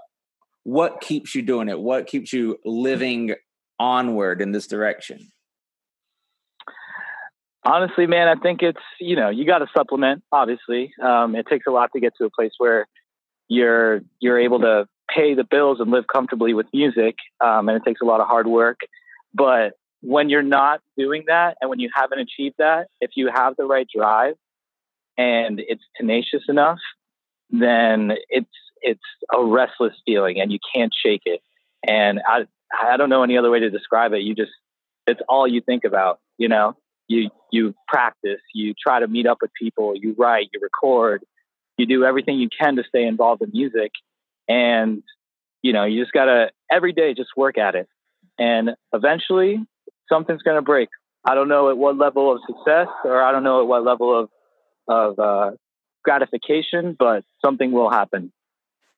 what 0.63 1.01
keeps 1.01 1.35
you 1.35 1.43
doing 1.43 1.69
it? 1.69 1.79
What 1.79 2.07
keeps 2.07 2.33
you 2.33 2.59
living 2.65 3.35
onward 3.79 4.41
in 4.41 4.53
this 4.53 4.67
direction? 4.67 5.31
Honestly, 7.67 8.07
man, 8.07 8.29
I 8.29 8.35
think 8.41 8.63
it's 8.63 8.81
you 9.01 9.17
know 9.17 9.31
you 9.31 9.47
got 9.47 9.59
to 9.59 9.67
supplement. 9.75 10.23
Obviously, 10.33 10.93
um, 11.03 11.35
it 11.35 11.47
takes 11.47 11.67
a 11.67 11.71
lot 11.71 11.91
to 11.95 12.01
get 12.01 12.13
to 12.19 12.25
a 12.27 12.31
place 12.31 12.53
where 12.59 12.87
you're 13.49 14.03
you're 14.21 14.39
able 14.39 14.61
to 14.61 14.87
pay 15.09 15.35
the 15.35 15.45
bills 15.45 15.81
and 15.81 15.91
live 15.91 16.07
comfortably 16.07 16.53
with 16.55 16.67
music, 16.75 17.17
um, 17.41 17.69
and 17.69 17.77
it 17.77 17.85
takes 17.85 18.01
a 18.03 18.05
lot 18.05 18.21
of 18.21 18.27
hard 18.27 18.47
work. 18.47 18.81
But 19.33 19.75
when 20.05 20.29
you're 20.29 20.43
not 20.43 20.81
doing 20.97 21.25
that, 21.29 21.57
and 21.61 21.71
when 21.71 21.81
you 21.81 21.89
haven't 21.95 22.19
achieved 22.19 22.57
that, 22.59 22.89
if 23.01 23.13
you 23.17 23.31
have 23.35 23.57
the 23.57 23.65
right 23.65 23.87
drive 23.95 24.35
and 25.17 25.61
it's 25.67 25.83
tenacious 25.97 26.43
enough, 26.49 26.79
then 27.51 28.13
it's 28.29 28.51
it's 28.83 29.01
a 29.35 29.43
restless 29.43 29.95
feeling, 30.05 30.41
and 30.41 30.53
you 30.53 30.59
can't 30.75 30.93
shake 30.95 31.23
it. 31.25 31.41
And 31.87 32.21
I 32.27 32.45
I 32.79 32.97
don't 32.97 33.09
know 33.09 33.23
any 33.23 33.39
other 33.39 33.51
way 33.51 33.61
to 33.61 33.71
describe 33.71 34.13
it. 34.13 34.23
You 34.23 34.35
just 34.35 34.53
it's 35.07 35.21
all 35.29 35.47
you 35.49 35.61
think 35.61 35.85
about. 35.85 36.21
You 36.37 36.49
know, 36.49 36.77
you 37.09 37.31
you 37.51 37.75
practice, 37.89 38.41
you 38.53 38.75
try 38.75 39.01
to 39.01 39.09
meet 39.09 39.27
up 39.27 39.39
with 39.41 39.53
people, 39.59 39.95
you 39.97 40.15
write, 40.19 40.49
you 40.53 40.61
record, 40.61 41.25
you 41.79 41.87
do 41.87 42.05
everything 42.05 42.39
you 42.39 42.49
can 42.59 42.77
to 42.77 42.85
stay 42.89 43.07
involved 43.07 43.43
in 43.43 43.51
music 43.53 43.93
and 44.49 45.03
you 45.63 45.73
know 45.73 45.85
you 45.85 46.03
just 46.03 46.13
gotta 46.13 46.51
every 46.71 46.93
day 46.93 47.15
just 47.15 47.31
work 47.37 47.59
at 47.59 47.75
it 47.75 47.89
and 48.39 48.71
eventually 48.93 49.65
something's 50.09 50.43
gonna 50.43 50.63
break. 50.63 50.89
I 51.25 51.35
don't 51.35 51.49
know 51.49 51.71
at 51.71 51.79
what 51.79 51.97
level 51.97 52.33
of 52.33 52.41
success 52.47 52.89
or 53.05 53.23
i 53.23 53.33
don't 53.33 53.45
know 53.45 53.61
at 53.61 53.67
what 53.67 53.85
level 53.85 54.19
of 54.19 54.29
of 54.87 55.19
uh, 55.19 55.51
gratification 56.05 56.95
but 56.99 57.25
something 57.45 57.73
will 57.73 57.91
happen. 57.91 58.33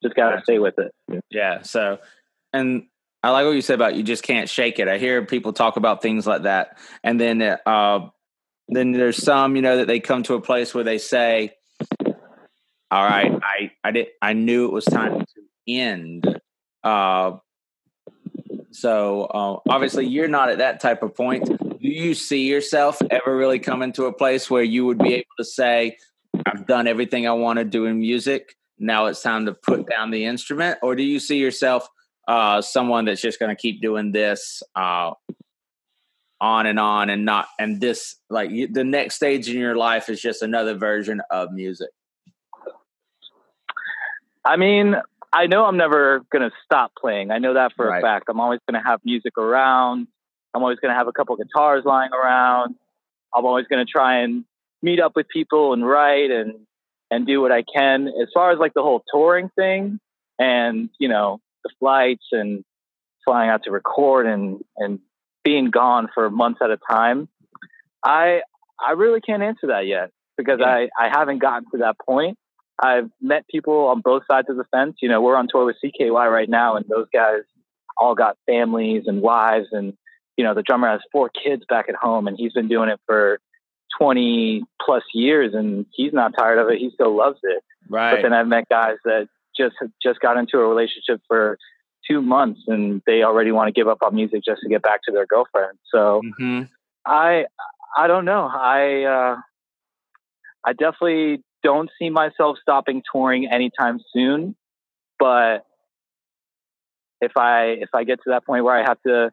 Just 0.03 0.15
gotta 0.15 0.43
stay 0.43 0.59
with 0.59 0.75
it. 0.79 1.23
Yeah 1.31 1.63
so 1.63 1.99
and 2.53 2.87
i 3.23 3.31
like 3.31 3.45
what 3.45 3.53
you 3.53 3.63
said 3.63 3.75
about 3.75 3.95
you 3.95 4.03
just 4.03 4.23
can't 4.23 4.49
shake 4.49 4.79
it. 4.79 4.89
I 4.89 4.99
hear 4.99 5.25
people 5.25 5.53
talk 5.53 5.77
about 5.77 6.03
things 6.03 6.27
like 6.27 6.43
that 6.43 6.79
and 7.03 7.21
then 7.21 7.43
uh 7.43 8.09
then 8.69 8.93
there's 8.93 9.23
some 9.23 9.55
you 9.57 9.63
know 9.63 9.79
that 9.79 9.87
they 9.87 10.01
come 10.01 10.25
to 10.25 10.35
a 10.35 10.41
place 10.41 10.75
where 10.75 10.85
they 10.85 10.99
say 10.99 11.55
all 12.91 13.05
right, 13.05 13.33
I 13.33 13.73
I 13.83 13.91
did 13.91 14.07
I 14.23 14.33
knew 14.33 14.67
it 14.67 14.73
was 14.73 14.85
time 14.85 15.21
to 15.21 15.73
end. 15.73 16.25
Uh, 16.85 17.33
so 18.77 19.23
uh, 19.25 19.57
obviously, 19.71 20.07
you're 20.07 20.29
not 20.29 20.51
at 20.51 20.59
that 20.59 20.81
type 20.81 21.03
of 21.03 21.15
point. 21.15 21.47
Do 21.47 21.79
you 21.81 22.13
see 22.13 22.47
yourself 22.47 23.01
ever 23.11 23.35
really 23.35 23.59
coming 23.59 23.91
to 23.93 24.05
a 24.05 24.13
place 24.13 24.51
where 24.51 24.63
you 24.63 24.85
would 24.85 24.99
be 24.99 25.15
able 25.15 25.25
to 25.39 25.45
say, 25.45 25.97
"I've 26.45 26.67
done 26.67 26.87
everything 26.87 27.27
I 27.27 27.33
want 27.33 27.59
to 27.59 27.65
do 27.65 27.87
in 27.87 27.99
music. 27.99 28.55
Now 28.79 29.07
it's 29.07 29.23
time 29.23 29.47
to 29.47 29.55
put 29.55 29.89
down 29.89 30.11
the 30.11 30.27
instrument," 30.27 30.79
or 30.83 30.95
do 30.95 31.03
you 31.03 31.21
see 31.21 31.39
yourself 31.39 31.89
uh, 32.29 32.61
someone 32.61 33.07
that's 33.07 33.23
just 33.23 33.39
going 33.39 33.49
to 33.49 33.61
keep 33.61 33.81
doing 33.81 34.13
this 34.13 34.63
uh, 34.75 35.13
on 36.39 36.67
and 36.67 36.79
on 36.79 37.09
and 37.09 37.25
not 37.25 37.49
and 37.59 37.81
this 37.81 38.17
like 38.29 38.51
the 38.73 38.85
next 38.85 39.15
stage 39.15 39.49
in 39.49 39.59
your 39.59 39.77
life 39.77 40.11
is 40.11 40.21
just 40.21 40.43
another 40.43 40.75
version 40.75 41.23
of 41.31 41.51
music? 41.51 41.89
I 44.45 44.59
mean, 44.59 44.97
I 45.37 45.49
know 45.49 45.67
I'm 45.67 45.77
never 45.77 46.23
going 46.33 46.49
to 46.49 46.51
stop 46.65 46.93
playing. 46.99 47.31
I 47.31 47.37
know 47.39 47.55
that 47.55 47.73
for 47.77 47.87
right. 47.87 47.99
a 47.99 48.01
fact. 48.01 48.25
I'm 48.31 48.41
always 48.41 48.61
going 48.67 48.83
to 48.83 48.89
have 48.89 49.01
music 49.05 49.37
around. 49.37 50.09
I'm 50.55 50.63
always 50.63 50.79
going 50.79 50.93
to 50.93 50.97
have 50.97 51.09
a 51.09 51.13
couple 51.13 51.37
guitars 51.37 51.85
lying 51.85 52.11
around. 52.13 52.75
I'm 53.35 53.45
always 53.45 53.67
going 53.67 53.85
to 53.85 53.91
try 53.91 54.21
and 54.21 54.47
meet 54.81 54.99
up 54.99 55.13
with 55.15 55.29
people 55.29 55.75
and 55.75 55.87
write 55.87 56.31
and 56.31 56.55
and 57.11 57.27
do 57.27 57.43
what 57.43 57.53
I 57.53 57.63
can. 57.63 58.09
As 58.09 58.29
far 58.33 58.51
as 58.51 58.59
like 58.59 58.73
the 58.73 58.83
whole 58.83 59.05
touring 59.13 59.51
thing 59.55 60.01
and, 60.39 60.89
you 60.99 61.09
know, 61.09 61.41
the 61.65 61.71
flights 61.79 62.25
and 62.33 62.65
flying 63.27 63.51
out 63.51 63.65
to 63.65 63.71
record 63.71 64.27
and 64.27 64.65
and 64.79 65.01
being 65.45 65.71
gone 65.71 66.09
for 66.15 66.31
months 66.31 66.61
at 66.63 66.71
a 66.71 66.79
time, 66.91 67.29
I 68.03 68.41
I 68.81 68.93
really 68.93 69.21
can't 69.21 69.43
answer 69.43 69.67
that 69.67 69.87
yet 69.87 70.13
because 70.39 70.61
yeah. 70.61 70.67
I 70.67 70.89
I 70.99 71.09
haven't 71.11 71.41
gotten 71.41 71.71
to 71.73 71.79
that 71.79 71.97
point. 72.05 72.39
I've 72.83 73.11
met 73.21 73.47
people 73.49 73.87
on 73.87 74.01
both 74.01 74.25
sides 74.29 74.49
of 74.51 74.57
the 74.57 74.65
fence. 74.65 74.97
You 75.01 75.09
know, 75.09 75.21
we're 75.21 75.37
on 75.37 75.49
tour 75.51 75.65
with 75.65 75.77
CKY 75.83 76.31
right 76.31 76.49
now, 76.49 76.77
and 76.77 76.85
those 76.89 77.07
guys 77.13 77.41
all 77.97 78.15
got 78.15 78.37
families 78.47 79.05
and 79.07 79.23
wives, 79.23 79.69
and 79.73 79.95
you 80.37 80.45
know, 80.45 80.55
the 80.55 80.63
drummer 80.63 80.89
has 80.89 81.01
four 81.11 81.31
kids 81.31 81.63
back 81.69 81.87
at 81.89 81.95
home, 81.95 82.29
and 82.29 82.37
he's 82.39 82.53
been 82.53 82.69
doing 82.69 82.91
it 82.91 83.01
for 83.07 83.41
20 83.99 84.63
plus 84.85 85.03
years, 85.15 85.55
and 85.55 85.87
he's 85.93 86.13
not 86.13 86.33
tired 86.37 86.59
of 86.59 86.69
it. 86.69 86.79
He 86.79 86.91
still 86.93 87.17
loves 87.17 87.39
it. 87.43 87.63
Right. 87.89 88.17
But 88.17 88.23
then 88.23 88.33
I've 88.33 88.47
met 88.47 88.69
guys 88.69 88.97
that 89.05 89.29
just 89.57 89.77
just 90.03 90.21
got 90.21 90.37
into 90.37 90.59
a 90.59 90.69
relationship 90.69 91.23
for 91.27 91.59
two 92.09 92.21
months, 92.21 92.61
and 92.67 93.03
they 93.07 93.23
already 93.23 93.53
want 93.53 93.69
to 93.69 93.73
give 93.73 93.89
up 93.89 93.99
on 94.03 94.15
music 94.15 94.43
just 94.45 94.61
to 94.63 94.69
get 94.69 94.83
back 94.83 95.01
to 95.05 95.13
their 95.13 95.27
girlfriend. 95.27 95.79
So 95.91 96.21
mm-hmm. 96.41 96.63
I 97.07 97.47
I 97.97 98.07
don't 98.07 98.25
know. 98.25 98.51
I 98.53 99.05
uh, 99.05 99.37
I 100.65 100.73
definitely 100.73 101.43
don't 101.67 101.91
see 101.99 102.11
myself 102.11 102.59
stopping 102.63 103.03
touring 103.13 103.49
anytime 103.53 103.99
soon. 104.13 104.55
But 105.19 105.67
if 107.21 107.33
I 107.37 107.77
if 107.81 107.89
I 107.93 108.05
get 108.05 108.19
to 108.23 108.31
that 108.31 108.47
point 108.47 108.63
where 108.63 108.79
I 108.79 108.85
have 108.89 109.03
to 109.03 109.33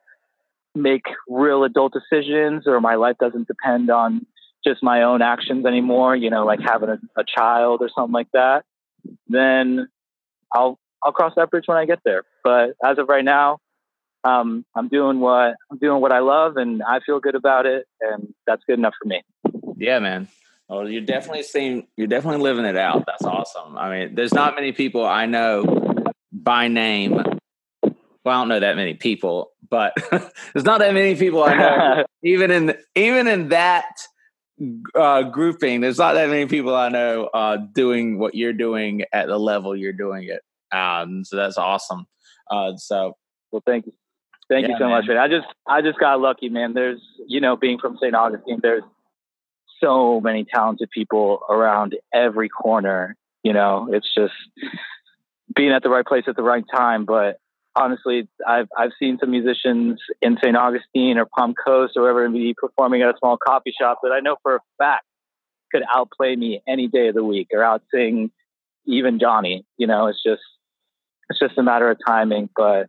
make 0.73 1.03
real 1.27 1.63
adult 1.63 1.93
decisions 1.93 2.63
or 2.65 2.81
my 2.81 2.95
life 2.95 3.17
doesn't 3.19 3.47
depend 3.47 3.91
on 3.91 4.25
just 4.65 4.81
my 4.81 5.03
own 5.03 5.21
actions 5.21 5.67
anymore, 5.67 6.15
you 6.15 6.31
know, 6.31 6.43
like 6.43 6.59
having 6.59 6.89
a, 6.89 6.97
a 7.15 7.23
child 7.23 7.81
or 7.81 7.89
something 7.95 8.13
like 8.13 8.31
that, 8.33 8.63
then 9.27 9.87
I'll 10.51 10.79
I'll 11.03 11.11
cross 11.11 11.33
that 11.35 11.51
bridge 11.51 11.65
when 11.67 11.77
I 11.77 11.85
get 11.85 11.99
there. 12.03 12.23
But 12.43 12.71
as 12.83 12.97
of 12.97 13.09
right 13.09 13.25
now, 13.25 13.59
um, 14.23 14.65
I'm 14.75 14.87
doing 14.87 15.19
what 15.19 15.53
I'm 15.69 15.77
doing 15.79 16.01
what 16.01 16.11
I 16.11 16.19
love, 16.19 16.57
and 16.57 16.81
I 16.81 16.99
feel 17.05 17.19
good 17.19 17.35
about 17.35 17.67
it, 17.67 17.85
and 18.01 18.33
that's 18.47 18.63
good 18.65 18.79
enough 18.79 18.95
for 18.99 19.07
me. 19.07 19.21
Yeah, 19.77 19.99
man. 19.99 20.29
Well, 20.73 20.89
you're 20.89 21.01
definitely 21.01 21.43
seeing 21.43 21.87
you're 21.97 22.07
definitely 22.07 22.41
living 22.41 22.65
it 22.65 22.77
out. 22.77 23.03
That's 23.05 23.23
awesome. 23.23 23.77
I 23.77 23.89
mean, 23.89 24.15
there's 24.15 24.33
not 24.33 24.55
many 24.55 24.71
people 24.71 25.05
I 25.05 25.27
know 25.27 26.03
by 26.31 26.67
name. 26.67 27.11
Well, 27.11 27.93
I 28.25 28.33
don't 28.33 28.47
know 28.47 28.59
that 28.59 28.75
many 28.75 28.95
people, 28.95 29.51
but 29.69 29.93
there's 30.11 30.65
not 30.65 30.79
that 30.79 30.93
many 30.93 31.15
people 31.15 31.43
I 31.43 31.55
know. 31.55 32.05
even 32.23 32.49
in 32.49 32.75
even 32.95 33.27
in 33.27 33.49
that 33.49 33.85
uh, 34.95 35.23
grouping, 35.23 35.81
there's 35.81 35.99
not 35.99 36.13
that 36.13 36.29
many 36.29 36.47
people 36.47 36.75
I 36.75 36.89
know 36.89 37.25
uh, 37.25 37.57
doing 37.57 38.17
what 38.17 38.33
you're 38.33 38.53
doing 38.53 39.03
at 39.13 39.27
the 39.27 39.37
level 39.37 39.75
you're 39.75 39.93
doing 39.93 40.27
it. 40.27 40.41
Um, 40.75 41.23
so 41.23 41.35
that's 41.35 41.57
awesome. 41.57 42.07
Uh, 42.49 42.77
so, 42.77 43.15
well, 43.51 43.61
thank 43.65 43.85
you, 43.85 43.93
thank 44.49 44.63
yeah, 44.63 44.73
you 44.73 44.77
so 44.79 44.85
man. 44.85 44.91
much. 44.91 45.05
Man. 45.07 45.17
I 45.17 45.27
just 45.27 45.47
I 45.67 45.81
just 45.83 45.99
got 45.99 46.19
lucky, 46.19 46.49
man. 46.49 46.73
There's 46.73 47.01
you 47.27 47.41
know 47.41 47.55
being 47.55 47.77
from 47.77 47.97
St. 48.01 48.15
Augustine, 48.15 48.59
there's 48.63 48.83
so 49.81 50.19
many 50.21 50.45
talented 50.45 50.89
people 50.89 51.41
around 51.49 51.95
every 52.13 52.49
corner. 52.49 53.15
You 53.43 53.53
know, 53.53 53.89
it's 53.91 54.13
just 54.13 54.33
being 55.55 55.71
at 55.71 55.83
the 55.83 55.89
right 55.89 56.05
place 56.05 56.23
at 56.27 56.35
the 56.35 56.43
right 56.43 56.63
time. 56.73 57.05
But 57.05 57.39
honestly, 57.75 58.27
I've 58.47 58.67
I've 58.77 58.91
seen 58.99 59.17
some 59.19 59.31
musicians 59.31 59.99
in 60.21 60.37
St. 60.43 60.55
Augustine 60.55 61.17
or 61.17 61.25
Palm 61.25 61.53
Coast 61.53 61.93
or 61.95 62.03
wherever 62.03 62.29
be 62.29 62.55
performing 62.57 63.01
at 63.01 63.09
a 63.09 63.17
small 63.19 63.37
coffee 63.37 63.73
shop 63.77 63.99
that 64.03 64.11
I 64.11 64.19
know 64.19 64.37
for 64.41 64.55
a 64.55 64.59
fact 64.77 65.05
could 65.71 65.83
outplay 65.91 66.35
me 66.35 66.61
any 66.67 66.87
day 66.87 67.07
of 67.07 67.15
the 67.15 67.23
week 67.23 67.47
or 67.51 67.59
outsing 67.59 68.29
even 68.85 69.19
Johnny. 69.19 69.65
You 69.77 69.87
know, 69.87 70.07
it's 70.07 70.21
just 70.23 70.41
it's 71.29 71.39
just 71.39 71.57
a 71.57 71.63
matter 71.63 71.89
of 71.89 71.97
timing, 72.05 72.49
but 72.55 72.87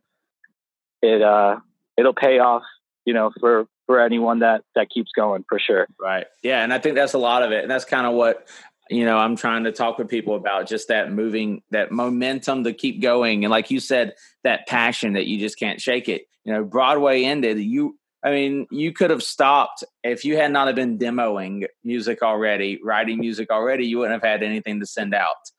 it 1.03 1.23
uh 1.23 1.57
it'll 1.97 2.15
pay 2.15 2.39
off, 2.39 2.63
you 3.05 3.15
know, 3.15 3.33
for 3.41 3.67
for 3.87 4.01
anyone 4.01 4.41
that 4.41 4.63
that 4.75 4.91
keeps 4.91 5.11
going 5.15 5.45
for 5.49 5.59
sure. 5.59 5.87
Right. 6.01 6.27
Yeah, 6.43 6.63
and 6.63 6.73
I 6.73 6.79
think 6.79 6.95
that's 6.95 7.15
a 7.15 7.19
lot 7.19 7.43
of 7.43 7.53
it, 7.53 7.63
and 7.63 7.71
that's 7.71 7.85
kind 7.85 8.07
of 8.07 8.15
what 8.15 8.47
you 8.91 9.05
know 9.05 9.17
i'm 9.17 9.37
trying 9.37 9.65
to 9.65 9.73
talk 9.73 9.99
with 9.99 10.09
people 10.09 10.35
about 10.35 10.69
just 10.69 10.89
that 10.89 11.13
moving 11.13 11.63
that 11.71 11.91
momentum 11.91 12.65
to 12.65 12.73
keep 12.73 13.01
going 13.01 13.45
and 13.45 13.51
like 13.51 13.71
you 13.71 13.81
said 13.81 14.15
that 14.43 14.67
passion 14.67 15.15
that 15.15 15.27
you 15.27 15.39
just 15.39 15.59
can't 15.59 15.81
shake 15.81 16.09
it 16.09 16.27
you 16.45 16.53
know 16.53 16.65
broadway 16.65 17.25
ended 17.25 17.59
you 17.59 17.99
i 18.23 18.31
mean 18.31 18.67
you 18.71 18.93
could 18.93 19.11
have 19.11 19.23
stopped 19.23 19.85
if 20.03 20.25
you 20.25 20.37
had 20.37 20.53
not 20.53 20.67
have 20.67 20.77
been 20.77 20.99
demoing 20.99 21.67
music 21.83 22.23
already 22.23 22.79
writing 22.83 23.19
music 23.19 23.51
already 23.51 23.87
you 23.87 23.99
wouldn't 23.99 24.23
have 24.23 24.31
had 24.31 24.43
anything 24.43 24.81
to 24.81 24.87
send 24.87 25.15
out 25.15 25.51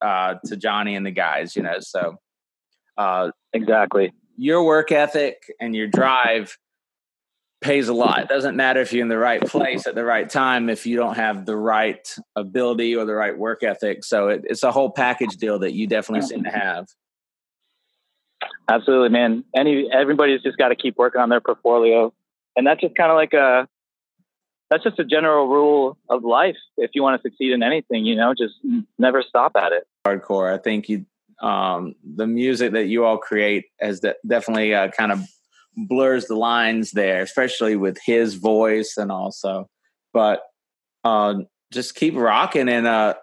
uh, 0.00 0.34
to 0.44 0.56
johnny 0.56 0.96
and 0.96 1.06
the 1.06 1.12
guys 1.12 1.54
you 1.54 1.62
know 1.62 1.78
so 1.78 2.16
uh, 2.98 3.30
exactly 3.52 4.12
your 4.36 4.64
work 4.64 4.90
ethic 4.90 5.44
and 5.60 5.76
your 5.76 5.86
drive 5.86 6.58
pays 7.62 7.88
a 7.88 7.94
lot. 7.94 8.20
It 8.20 8.28
doesn't 8.28 8.56
matter 8.56 8.80
if 8.80 8.92
you're 8.92 9.02
in 9.02 9.08
the 9.08 9.18
right 9.18 9.40
place 9.40 9.86
at 9.86 9.94
the 9.94 10.04
right 10.04 10.28
time 10.28 10.68
if 10.68 10.86
you 10.86 10.96
don't 10.96 11.14
have 11.14 11.46
the 11.46 11.56
right 11.56 12.06
ability 12.36 12.96
or 12.96 13.04
the 13.04 13.14
right 13.14 13.36
work 13.36 13.62
ethic. 13.62 14.04
So 14.04 14.28
it, 14.28 14.42
it's 14.44 14.62
a 14.62 14.72
whole 14.72 14.90
package 14.90 15.36
deal 15.36 15.60
that 15.60 15.72
you 15.72 15.86
definitely 15.86 16.26
seem 16.26 16.44
to 16.44 16.50
have. 16.50 16.88
Absolutely, 18.68 19.08
man. 19.08 19.44
Any 19.56 19.88
everybody's 19.92 20.42
just 20.42 20.58
got 20.58 20.68
to 20.68 20.76
keep 20.76 20.98
working 20.98 21.20
on 21.20 21.28
their 21.28 21.40
portfolio, 21.40 22.12
and 22.56 22.66
that's 22.66 22.80
just 22.80 22.94
kind 22.96 23.10
of 23.10 23.16
like 23.16 23.32
a 23.32 23.68
that's 24.70 24.84
just 24.84 24.98
a 24.98 25.04
general 25.04 25.48
rule 25.48 25.98
of 26.08 26.24
life. 26.24 26.56
If 26.76 26.90
you 26.94 27.02
want 27.02 27.20
to 27.20 27.28
succeed 27.28 27.52
in 27.52 27.62
anything, 27.62 28.04
you 28.04 28.16
know, 28.16 28.34
just 28.34 28.54
never 28.98 29.22
stop 29.22 29.52
at 29.56 29.72
it. 29.72 29.86
Hardcore. 30.06 30.52
I 30.52 30.58
think 30.58 30.88
you 30.88 31.06
um, 31.40 31.94
the 32.04 32.26
music 32.26 32.72
that 32.72 32.86
you 32.86 33.04
all 33.04 33.18
create 33.18 33.66
has 33.80 34.00
de- 34.00 34.14
definitely 34.26 34.74
uh, 34.74 34.88
kind 34.88 35.12
of 35.12 35.20
blurs 35.76 36.26
the 36.26 36.36
lines 36.36 36.90
there, 36.90 37.22
especially 37.22 37.76
with 37.76 37.98
his 38.04 38.34
voice 38.34 38.96
and 38.96 39.10
also. 39.10 39.68
But 40.12 40.42
uh, 41.04 41.34
just 41.72 41.94
keep 41.94 42.14
rocking 42.14 42.68
and 42.68 42.86
uh, 42.86 43.14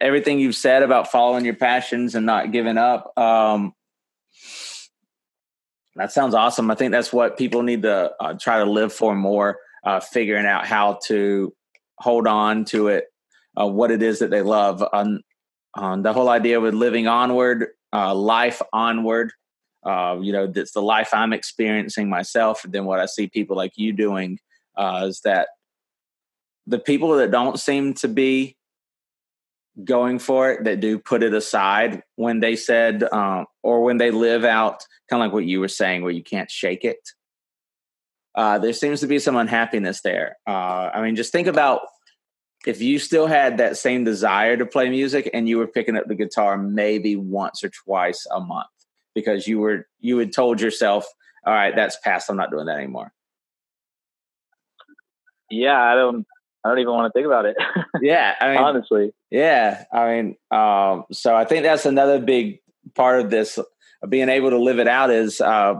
everything 0.00 0.38
you've 0.38 0.56
said 0.56 0.82
about 0.82 1.10
following 1.10 1.44
your 1.44 1.56
passions 1.56 2.14
and 2.14 2.26
not 2.26 2.52
giving 2.52 2.78
up. 2.78 3.16
Um, 3.18 3.72
that 5.96 6.12
sounds 6.12 6.34
awesome. 6.34 6.70
I 6.70 6.74
think 6.74 6.92
that's 6.92 7.12
what 7.12 7.38
people 7.38 7.62
need 7.62 7.82
to 7.82 8.12
uh, 8.20 8.34
try 8.34 8.58
to 8.58 8.70
live 8.70 8.92
for 8.92 9.14
more, 9.14 9.58
uh, 9.84 10.00
figuring 10.00 10.46
out 10.46 10.66
how 10.66 11.00
to 11.06 11.52
hold 11.98 12.28
on 12.28 12.64
to 12.66 12.88
it, 12.88 13.06
uh, 13.60 13.66
what 13.66 13.90
it 13.90 14.02
is 14.02 14.20
that 14.20 14.30
they 14.30 14.42
love. 14.42 14.84
Um, 14.92 15.20
um, 15.74 16.02
the 16.02 16.12
whole 16.12 16.28
idea 16.28 16.60
with 16.60 16.74
living 16.74 17.08
onward, 17.08 17.68
uh, 17.92 18.14
life 18.14 18.62
onward, 18.72 19.32
uh, 19.84 20.18
you 20.20 20.32
know, 20.32 20.46
that's 20.46 20.72
the 20.72 20.82
life 20.82 21.10
I'm 21.12 21.32
experiencing 21.32 22.08
myself. 22.08 22.64
And 22.64 22.72
then 22.72 22.84
what 22.84 23.00
I 23.00 23.06
see 23.06 23.28
people 23.28 23.56
like 23.56 23.72
you 23.76 23.92
doing 23.92 24.38
uh, 24.76 25.04
is 25.06 25.20
that 25.20 25.48
the 26.66 26.78
people 26.78 27.16
that 27.16 27.30
don't 27.30 27.58
seem 27.58 27.94
to 27.94 28.08
be 28.08 28.56
going 29.84 30.18
for 30.18 30.50
it, 30.50 30.64
that 30.64 30.80
do 30.80 30.98
put 30.98 31.22
it 31.22 31.32
aside 31.32 32.02
when 32.16 32.40
they 32.40 32.56
said, 32.56 33.04
um, 33.04 33.46
or 33.62 33.82
when 33.82 33.98
they 33.98 34.10
live 34.10 34.44
out, 34.44 34.84
kind 35.08 35.22
of 35.22 35.26
like 35.26 35.32
what 35.32 35.44
you 35.44 35.60
were 35.60 35.68
saying, 35.68 36.02
where 36.02 36.12
you 36.12 36.22
can't 36.22 36.50
shake 36.50 36.84
it. 36.84 36.98
Uh, 38.34 38.58
there 38.58 38.72
seems 38.72 39.00
to 39.00 39.06
be 39.06 39.18
some 39.18 39.36
unhappiness 39.36 40.00
there. 40.02 40.36
Uh, 40.46 40.90
I 40.92 41.02
mean, 41.02 41.16
just 41.16 41.32
think 41.32 41.46
about 41.46 41.80
if 42.66 42.82
you 42.82 42.98
still 42.98 43.26
had 43.26 43.58
that 43.58 43.76
same 43.76 44.04
desire 44.04 44.56
to 44.56 44.66
play 44.66 44.90
music 44.90 45.30
and 45.32 45.48
you 45.48 45.58
were 45.58 45.66
picking 45.66 45.96
up 45.96 46.06
the 46.06 46.14
guitar 46.14 46.58
maybe 46.58 47.16
once 47.16 47.62
or 47.64 47.70
twice 47.70 48.26
a 48.30 48.40
month 48.40 48.68
because 49.18 49.46
you 49.46 49.58
were 49.58 49.86
you 50.00 50.18
had 50.18 50.32
told 50.32 50.60
yourself, 50.60 51.06
all 51.44 51.52
right, 51.52 51.74
that's 51.74 51.96
past. 52.02 52.30
I'm 52.30 52.36
not 52.36 52.50
doing 52.50 52.66
that 52.66 52.76
anymore. 52.76 53.12
Yeah, 55.50 55.80
I 55.80 55.94
don't. 55.94 56.26
I 56.64 56.70
don't 56.70 56.78
even 56.80 56.92
want 56.92 57.12
to 57.12 57.16
think 57.16 57.26
about 57.26 57.46
it. 57.46 57.56
yeah, 58.02 58.34
I 58.40 58.48
mean, 58.48 58.58
honestly. 58.58 59.12
Yeah, 59.30 59.84
I 59.92 60.10
mean, 60.10 60.36
um, 60.50 61.04
so 61.12 61.34
I 61.34 61.44
think 61.44 61.62
that's 61.62 61.86
another 61.86 62.20
big 62.20 62.60
part 62.94 63.20
of 63.20 63.30
this 63.30 63.58
being 64.08 64.28
able 64.28 64.50
to 64.50 64.58
live 64.58 64.78
it 64.78 64.88
out 64.88 65.10
is 65.10 65.40
uh, 65.40 65.74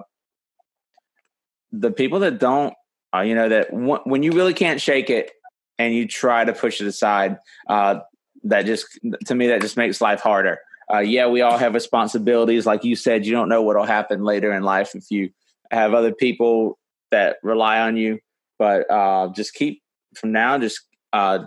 the 1.72 1.91
people 1.91 2.20
that 2.20 2.39
don't, 2.39 2.74
uh, 3.14 3.20
you 3.20 3.34
know, 3.34 3.49
that 3.49 3.70
w- 3.70 4.01
when 4.05 4.22
you 4.22 4.32
really 4.32 4.55
can't 4.55 4.80
shake 4.80 5.11
it 5.11 5.30
and 5.78 5.95
you 5.95 6.07
try 6.07 6.45
to 6.45 6.53
push 6.53 6.80
it 6.80 6.86
aside, 6.86 7.39
uh, 7.68 8.01
that 8.45 8.66
just 8.66 8.99
to 9.26 9.34
me 9.34 9.49
that 9.49 9.61
just 9.61 9.76
makes 9.76 10.01
life 10.01 10.20
harder 10.20 10.59
uh, 10.93 10.99
yeah, 10.99 11.26
we 11.26 11.43
all 11.43 11.59
have 11.59 11.74
responsibilities. 11.74 12.66
Like 12.66 12.84
you 12.84 12.97
said, 12.97 13.26
you 13.26 13.32
don't 13.32 13.49
know 13.49 13.62
what'll 13.62 13.84
happen 13.84 14.22
later 14.24 14.53
in 14.53 14.62
life 14.62 14.95
if 14.95 15.11
you 15.11 15.30
have 15.70 15.95
other 15.95 16.12
people 16.12 16.78
that 17.11 17.36
rely 17.43 17.80
on 17.80 17.97
you. 17.97 18.20
But 18.59 18.91
uh, 18.91 19.28
just 19.34 19.55
keep 19.55 19.82
from 20.14 20.32
now, 20.32 20.59
just 20.59 20.80
uh, 21.12 21.45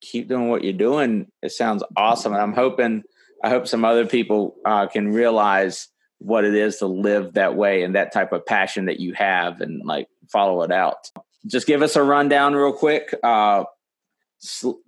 keep 0.00 0.28
doing 0.28 0.48
what 0.48 0.62
you're 0.62 0.72
doing. 0.72 1.26
It 1.42 1.52
sounds 1.52 1.82
awesome, 1.96 2.32
and 2.32 2.42
I'm 2.42 2.54
hoping 2.54 3.02
I 3.42 3.48
hope 3.48 3.66
some 3.66 3.84
other 3.84 4.06
people 4.06 4.56
uh, 4.64 4.86
can 4.86 5.12
realize 5.12 5.88
what 6.18 6.44
it 6.44 6.54
is 6.54 6.76
to 6.76 6.86
live 6.86 7.34
that 7.34 7.56
way 7.56 7.82
and 7.82 7.96
that 7.96 8.12
type 8.12 8.32
of 8.32 8.46
passion 8.46 8.84
that 8.86 9.00
you 9.00 9.12
have, 9.14 9.60
and 9.60 9.82
like 9.84 10.06
follow 10.30 10.62
it 10.62 10.70
out. 10.70 11.10
Just 11.46 11.66
give 11.66 11.82
us 11.82 11.96
a 11.96 12.02
rundown 12.02 12.54
real 12.54 12.72
quick. 12.72 13.12
Uh, 13.24 13.64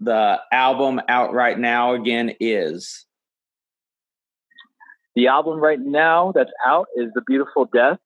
the 0.00 0.40
album 0.52 1.00
out 1.08 1.32
right 1.32 1.58
now 1.58 1.94
again 1.94 2.34
is 2.38 3.04
the 5.14 5.28
album 5.28 5.60
right 5.60 5.80
now 5.80 6.32
that's 6.34 6.50
out 6.64 6.86
is 6.96 7.10
The 7.14 7.22
Beautiful 7.22 7.66
Death, 7.66 7.98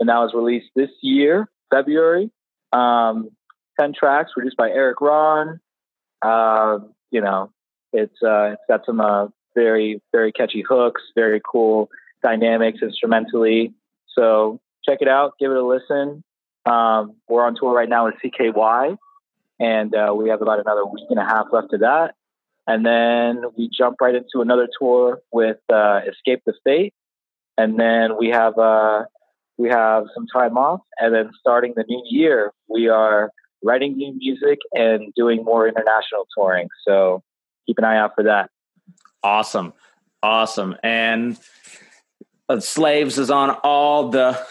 and 0.00 0.08
that 0.08 0.18
was 0.18 0.32
released 0.34 0.68
this 0.74 0.90
year, 1.00 1.48
February. 1.70 2.30
Um, 2.72 3.30
10 3.80 3.94
tracks 3.98 4.32
produced 4.34 4.56
by 4.56 4.70
Erik 4.70 5.00
Ron. 5.00 5.60
Uh, 6.20 6.78
you 7.10 7.20
know, 7.20 7.50
it's, 7.92 8.22
uh, 8.22 8.52
it's 8.52 8.62
got 8.68 8.84
some 8.84 9.00
uh, 9.00 9.28
very, 9.54 10.00
very 10.12 10.32
catchy 10.32 10.62
hooks, 10.66 11.02
very 11.14 11.40
cool 11.44 11.88
dynamics 12.22 12.80
instrumentally. 12.82 13.74
So 14.14 14.60
check 14.84 14.98
it 15.00 15.08
out, 15.08 15.34
give 15.38 15.50
it 15.50 15.56
a 15.56 15.66
listen. 15.66 16.22
Um, 16.64 17.16
we're 17.28 17.44
on 17.44 17.56
tour 17.58 17.72
right 17.72 17.88
now 17.88 18.06
with 18.06 18.14
CKY, 18.24 18.96
and 19.58 19.94
uh, 19.94 20.14
we 20.14 20.28
have 20.28 20.42
about 20.42 20.60
another 20.60 20.84
week 20.84 21.06
and 21.10 21.18
a 21.18 21.24
half 21.24 21.46
left 21.50 21.72
of 21.72 21.80
that. 21.80 22.14
And 22.66 22.86
then 22.86 23.42
we 23.56 23.68
jump 23.76 23.96
right 24.00 24.14
into 24.14 24.40
another 24.40 24.68
tour 24.78 25.20
with 25.32 25.58
uh, 25.72 26.00
Escape 26.08 26.42
the 26.46 26.54
Fate. 26.64 26.94
And 27.58 27.78
then 27.78 28.16
we 28.18 28.28
have 28.28 28.56
uh, 28.58 29.04
we 29.58 29.68
have 29.68 30.04
some 30.14 30.26
time 30.32 30.56
off. 30.56 30.80
And 30.98 31.14
then 31.14 31.30
starting 31.38 31.74
the 31.76 31.84
new 31.88 32.02
year, 32.08 32.52
we 32.68 32.88
are 32.88 33.30
writing 33.62 33.96
new 33.96 34.14
music 34.16 34.58
and 34.72 35.12
doing 35.14 35.44
more 35.44 35.68
international 35.68 36.26
touring. 36.36 36.68
So 36.86 37.22
keep 37.66 37.78
an 37.78 37.84
eye 37.84 37.98
out 37.98 38.12
for 38.14 38.24
that. 38.24 38.50
Awesome, 39.22 39.72
awesome. 40.22 40.76
And 40.82 41.38
uh, 42.48 42.60
Slaves 42.60 43.18
is 43.18 43.30
on 43.30 43.50
all 43.62 44.08
the 44.08 44.44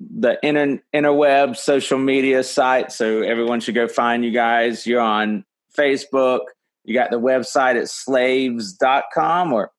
the 0.00 0.38
inter 0.42 0.80
interweb 0.94 1.56
social 1.56 1.98
media 1.98 2.42
sites, 2.42 2.96
so 2.96 3.22
everyone 3.22 3.60
should 3.60 3.74
go 3.74 3.88
find 3.88 4.24
you 4.24 4.30
guys. 4.30 4.86
You're 4.86 5.00
on 5.00 5.44
Facebook, 5.76 6.40
you 6.84 6.94
got 6.94 7.10
the 7.10 7.20
website 7.20 7.76
at 7.80 7.88
slaves.com 7.88 9.52
or 9.52 9.70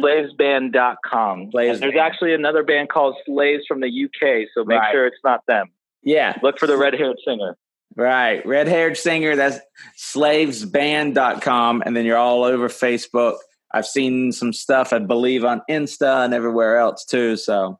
slavesband.com. 0.00 1.50
Slaves 1.52 1.80
there's 1.80 1.96
actually 1.96 2.34
another 2.34 2.62
band 2.62 2.88
called 2.88 3.16
Slaves 3.26 3.64
from 3.68 3.80
the 3.80 3.86
UK, 3.88 4.48
so 4.54 4.64
make 4.64 4.78
right. 4.78 4.92
sure 4.92 5.06
it's 5.06 5.16
not 5.22 5.40
them. 5.46 5.68
Yeah. 6.02 6.36
Look 6.42 6.58
for 6.58 6.66
the 6.66 6.76
red 6.76 6.94
haired 6.94 7.16
singer. 7.26 7.56
Right. 7.96 8.44
Red 8.44 8.66
haired 8.68 8.96
singer. 8.96 9.36
That's 9.36 9.58
slavesband.com. 9.98 11.82
And 11.86 11.96
then 11.96 12.04
you're 12.04 12.18
all 12.18 12.44
over 12.44 12.68
Facebook. 12.68 13.36
I've 13.72 13.86
seen 13.86 14.32
some 14.32 14.52
stuff, 14.52 14.92
I 14.92 14.98
believe, 14.98 15.44
on 15.44 15.62
Insta 15.70 16.24
and 16.24 16.34
everywhere 16.34 16.78
else 16.78 17.04
too. 17.04 17.36
So, 17.36 17.78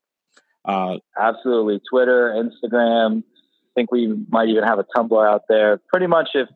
uh, 0.65 0.97
absolutely. 1.21 1.81
Twitter, 1.91 2.31
Instagram. 2.33 3.23
I 3.23 3.71
think 3.75 3.93
we 3.93 4.15
might 4.29 4.49
even 4.49 4.65
have 4.65 4.79
a 4.79 4.87
Tumblr 4.97 5.29
out 5.29 5.43
there. 5.49 5.81
Pretty 5.89 6.07
much, 6.07 6.31
if 6.35 6.49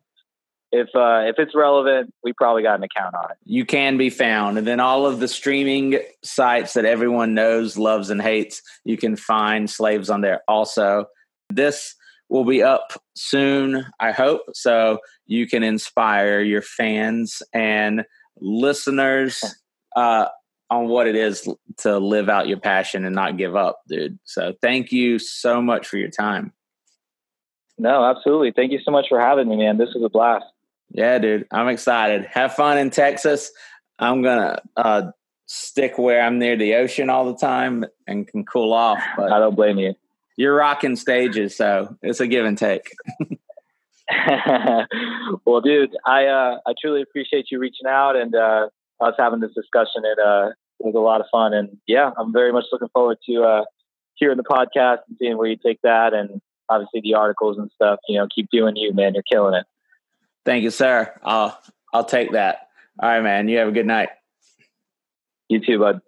if 0.71 0.89
uh, 0.95 1.23
if 1.25 1.35
it's 1.39 1.55
relevant, 1.55 2.13
we 2.23 2.33
probably 2.33 2.63
got 2.63 2.77
an 2.77 2.83
account 2.83 3.15
on 3.15 3.31
it. 3.31 3.37
You 3.43 3.65
can 3.65 3.97
be 3.97 4.09
found, 4.09 4.57
and 4.57 4.67
then 4.67 4.79
all 4.79 5.05
of 5.05 5.19
the 5.19 5.27
streaming 5.27 5.99
sites 6.23 6.73
that 6.73 6.85
everyone 6.85 7.33
knows, 7.33 7.77
loves, 7.77 8.09
and 8.09 8.21
hates, 8.21 8.61
you 8.83 8.97
can 8.97 9.15
find 9.15 9.69
slaves 9.69 10.09
on 10.09 10.21
there. 10.21 10.41
Also, 10.47 11.05
this 11.49 11.95
will 12.29 12.45
be 12.45 12.61
up 12.61 12.93
soon, 13.15 13.85
I 13.99 14.11
hope, 14.11 14.41
so 14.53 14.99
you 15.25 15.47
can 15.47 15.63
inspire 15.63 16.41
your 16.41 16.61
fans 16.61 17.41
and 17.53 18.05
listeners 18.39 19.43
uh, 19.95 20.27
on 20.69 20.87
what 20.87 21.07
it 21.07 21.15
is 21.15 21.49
to 21.77 21.97
live 21.97 22.29
out 22.29 22.47
your 22.47 22.59
passion 22.59 23.05
and 23.05 23.15
not 23.15 23.37
give 23.37 23.55
up, 23.55 23.81
dude. 23.87 24.19
So, 24.23 24.53
thank 24.61 24.91
you 24.91 25.17
so 25.17 25.63
much 25.63 25.87
for 25.87 25.97
your 25.97 26.11
time. 26.11 26.53
No, 27.79 28.03
absolutely. 28.03 28.51
Thank 28.51 28.73
you 28.73 28.79
so 28.83 28.91
much 28.91 29.05
for 29.07 29.19
having 29.19 29.47
me, 29.47 29.55
man. 29.55 29.77
This 29.77 29.93
was 29.95 30.03
a 30.03 30.09
blast. 30.09 30.45
Yeah, 30.91 31.19
dude, 31.19 31.47
I'm 31.51 31.67
excited. 31.67 32.25
Have 32.25 32.55
fun 32.55 32.77
in 32.77 32.89
Texas. 32.89 33.51
I'm 33.99 34.21
gonna 34.21 34.61
uh, 34.75 35.11
stick 35.45 35.97
where 35.97 36.21
I'm 36.21 36.39
near 36.39 36.55
the 36.55 36.75
ocean 36.75 37.09
all 37.09 37.31
the 37.31 37.37
time 37.37 37.85
and 38.07 38.27
can 38.27 38.45
cool 38.45 38.73
off. 38.73 38.99
But 39.17 39.31
I 39.31 39.39
don't 39.39 39.55
blame 39.55 39.77
you. 39.77 39.93
you're 40.37 40.55
rocking 40.55 40.95
stages, 40.95 41.55
so 41.55 41.95
it's 42.01 42.19
a 42.19 42.27
give 42.27 42.45
and 42.45 42.57
take. 42.57 42.93
well, 45.45 45.61
dude, 45.61 45.95
I 46.05 46.25
uh, 46.25 46.57
I 46.65 46.73
truly 46.79 47.01
appreciate 47.01 47.47
you 47.51 47.59
reaching 47.59 47.87
out 47.87 48.15
and 48.15 48.33
uh, 48.35 48.69
us 48.99 49.13
having 49.17 49.39
this 49.39 49.53
discussion. 49.53 50.03
It 50.03 50.19
uh, 50.19 50.49
was 50.79 50.95
a 50.95 50.99
lot 50.99 51.21
of 51.21 51.27
fun, 51.31 51.53
and 51.53 51.77
yeah, 51.87 52.11
I'm 52.17 52.33
very 52.33 52.51
much 52.51 52.65
looking 52.71 52.89
forward 52.89 53.17
to 53.27 53.43
uh, 53.43 53.63
hearing 54.15 54.37
the 54.37 54.43
podcast 54.43 54.99
and 55.07 55.17
seeing 55.19 55.37
where 55.37 55.47
you 55.47 55.57
take 55.63 55.79
that, 55.83 56.13
and 56.13 56.41
obviously 56.69 57.01
the 57.01 57.15
articles 57.15 57.57
and 57.57 57.69
stuff. 57.75 57.99
You 58.07 58.19
know, 58.19 58.27
keep 58.33 58.49
doing 58.51 58.75
you, 58.75 58.93
man. 58.93 59.13
You're 59.13 59.23
killing 59.31 59.53
it. 59.53 59.65
Thank 60.49 60.63
you, 60.63 60.71
sir. 60.71 61.13
I'll 61.23 61.55
I'll 61.93 62.05
take 62.05 62.31
that. 62.31 62.69
All 62.99 63.07
right, 63.07 63.21
man. 63.21 63.47
You 63.49 63.59
have 63.59 63.67
a 63.67 63.71
good 63.71 63.85
night. 63.85 64.09
You 65.47 65.63
too, 65.63 65.77
bud. 65.77 66.01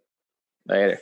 Later. 0.68 0.98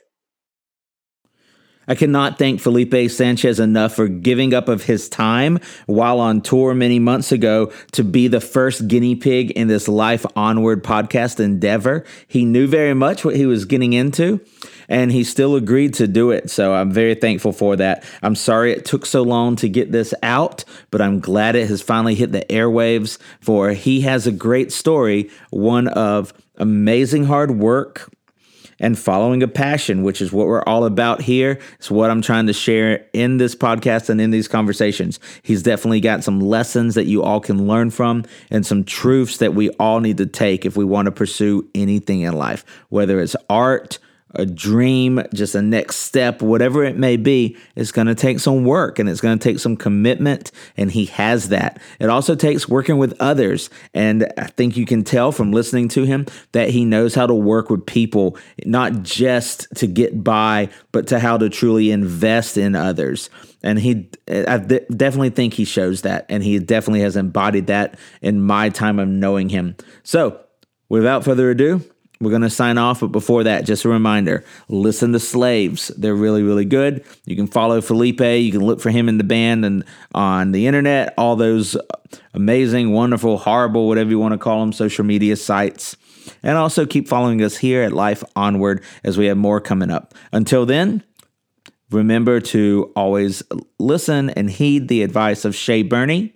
I 1.89 1.95
cannot 1.95 2.37
thank 2.37 2.61
Felipe 2.61 3.09
Sanchez 3.09 3.59
enough 3.59 3.95
for 3.95 4.07
giving 4.07 4.53
up 4.53 4.69
of 4.69 4.83
his 4.83 5.09
time 5.09 5.59
while 5.87 6.19
on 6.19 6.41
tour 6.41 6.75
many 6.75 6.99
months 6.99 7.31
ago 7.31 7.73
to 7.93 8.03
be 8.03 8.27
the 8.27 8.39
first 8.39 8.87
guinea 8.87 9.15
pig 9.15 9.49
in 9.51 9.67
this 9.67 9.87
Life 9.87 10.23
Onward 10.35 10.83
podcast 10.83 11.39
endeavor. 11.39 12.05
He 12.27 12.45
knew 12.45 12.67
very 12.67 12.93
much 12.93 13.25
what 13.25 13.35
he 13.35 13.47
was 13.47 13.65
getting 13.65 13.93
into 13.93 14.39
and 14.87 15.11
he 15.11 15.23
still 15.23 15.55
agreed 15.55 15.95
to 15.95 16.07
do 16.07 16.29
it. 16.29 16.51
So 16.51 16.75
I'm 16.75 16.91
very 16.91 17.15
thankful 17.15 17.53
for 17.53 17.75
that. 17.77 18.03
I'm 18.21 18.35
sorry 18.35 18.71
it 18.71 18.85
took 18.85 19.07
so 19.07 19.23
long 19.23 19.55
to 19.57 19.67
get 19.67 19.91
this 19.91 20.13
out, 20.21 20.63
but 20.91 21.01
I'm 21.01 21.19
glad 21.19 21.55
it 21.55 21.69
has 21.69 21.81
finally 21.81 22.13
hit 22.13 22.31
the 22.31 22.45
airwaves 22.51 23.17
for 23.41 23.71
he 23.71 24.01
has 24.01 24.27
a 24.27 24.31
great 24.31 24.71
story, 24.71 25.31
one 25.49 25.87
of 25.87 26.33
amazing 26.57 27.23
hard 27.23 27.51
work 27.51 28.11
and 28.79 28.97
following 28.97 29.43
a 29.43 29.47
passion, 29.47 30.03
which 30.03 30.21
is 30.21 30.31
what 30.31 30.47
we're 30.47 30.63
all 30.63 30.85
about 30.85 31.21
here. 31.21 31.59
It's 31.75 31.91
what 31.91 32.09
I'm 32.09 32.21
trying 32.21 32.47
to 32.47 32.53
share 32.53 33.05
in 33.13 33.37
this 33.37 33.55
podcast 33.55 34.09
and 34.09 34.19
in 34.19 34.31
these 34.31 34.47
conversations. 34.47 35.19
He's 35.41 35.63
definitely 35.63 36.01
got 36.01 36.23
some 36.23 36.39
lessons 36.39 36.95
that 36.95 37.05
you 37.05 37.23
all 37.23 37.39
can 37.39 37.67
learn 37.67 37.89
from 37.89 38.25
and 38.49 38.65
some 38.65 38.83
truths 38.83 39.37
that 39.37 39.53
we 39.53 39.69
all 39.71 39.99
need 39.99 40.17
to 40.17 40.25
take 40.25 40.65
if 40.65 40.77
we 40.77 40.85
want 40.85 41.05
to 41.07 41.11
pursue 41.11 41.67
anything 41.75 42.21
in 42.21 42.33
life, 42.33 42.65
whether 42.89 43.19
it's 43.19 43.35
art, 43.49 43.99
a 44.35 44.45
dream, 44.45 45.21
just 45.33 45.55
a 45.55 45.61
next 45.61 45.97
step, 45.97 46.41
whatever 46.41 46.83
it 46.83 46.97
may 46.97 47.17
be, 47.17 47.57
it's 47.75 47.91
going 47.91 48.07
to 48.07 48.15
take 48.15 48.39
some 48.39 48.63
work 48.63 48.99
and 48.99 49.09
it's 49.09 49.21
going 49.21 49.37
to 49.37 49.43
take 49.43 49.59
some 49.59 49.75
commitment. 49.75 50.51
And 50.77 50.91
he 50.91 51.05
has 51.05 51.49
that. 51.49 51.81
It 51.99 52.09
also 52.09 52.35
takes 52.35 52.69
working 52.69 52.97
with 52.97 53.15
others. 53.19 53.69
And 53.93 54.31
I 54.37 54.47
think 54.47 54.77
you 54.77 54.85
can 54.85 55.03
tell 55.03 55.31
from 55.31 55.51
listening 55.51 55.87
to 55.89 56.03
him 56.03 56.25
that 56.51 56.69
he 56.69 56.85
knows 56.85 57.15
how 57.15 57.25
to 57.27 57.33
work 57.33 57.69
with 57.69 57.85
people, 57.85 58.37
not 58.65 59.01
just 59.01 59.67
to 59.75 59.87
get 59.87 60.23
by, 60.23 60.69
but 60.91 61.07
to 61.07 61.19
how 61.19 61.37
to 61.37 61.49
truly 61.49 61.91
invest 61.91 62.57
in 62.57 62.75
others. 62.75 63.29
And 63.63 63.79
he, 63.79 64.09
I 64.27 64.57
definitely 64.57 65.31
think 65.31 65.53
he 65.53 65.65
shows 65.65 66.03
that. 66.03 66.25
And 66.29 66.43
he 66.43 66.59
definitely 66.59 67.01
has 67.01 67.15
embodied 67.15 67.67
that 67.67 67.97
in 68.21 68.41
my 68.41 68.69
time 68.69 68.99
of 68.99 69.07
knowing 69.07 69.49
him. 69.49 69.75
So 70.03 70.39
without 70.87 71.25
further 71.25 71.49
ado, 71.49 71.83
we're 72.21 72.31
going 72.31 72.41
to 72.41 72.49
sign 72.49 72.77
off, 72.77 72.99
but 72.99 73.13
before 73.13 73.45
that, 73.45 73.65
just 73.65 73.85
a 73.85 73.89
reminder 73.89 74.43
listen 74.67 75.13
to 75.13 75.19
Slaves. 75.19 75.87
They're 75.97 76.15
really, 76.15 76.43
really 76.43 76.65
good. 76.65 77.05
You 77.25 77.35
can 77.35 77.47
follow 77.47 77.79
Felipe. 77.79 78.19
You 78.19 78.51
can 78.51 78.61
look 78.61 78.81
for 78.81 78.89
him 78.89 79.07
in 79.07 79.17
the 79.17 79.23
band 79.23 79.63
and 79.63 79.85
on 80.13 80.51
the 80.51 80.67
internet, 80.67 81.13
all 81.17 81.37
those 81.37 81.77
amazing, 82.33 82.91
wonderful, 82.91 83.37
horrible, 83.37 83.87
whatever 83.87 84.09
you 84.09 84.19
want 84.19 84.33
to 84.33 84.37
call 84.37 84.59
them, 84.59 84.73
social 84.73 85.05
media 85.05 85.37
sites. 85.37 85.95
And 86.43 86.57
also 86.57 86.85
keep 86.85 87.07
following 87.07 87.41
us 87.41 87.57
here 87.57 87.83
at 87.83 87.93
Life 87.93 88.23
Onward 88.35 88.83
as 89.03 89.17
we 89.17 89.27
have 89.27 89.37
more 89.37 89.61
coming 89.61 89.89
up. 89.89 90.13
Until 90.33 90.65
then, 90.65 91.03
remember 91.89 92.41
to 92.41 92.91
always 92.97 93.43
listen 93.79 94.29
and 94.31 94.49
heed 94.49 94.89
the 94.89 95.03
advice 95.03 95.45
of 95.45 95.55
Shay 95.55 95.83
Burney. 95.83 96.33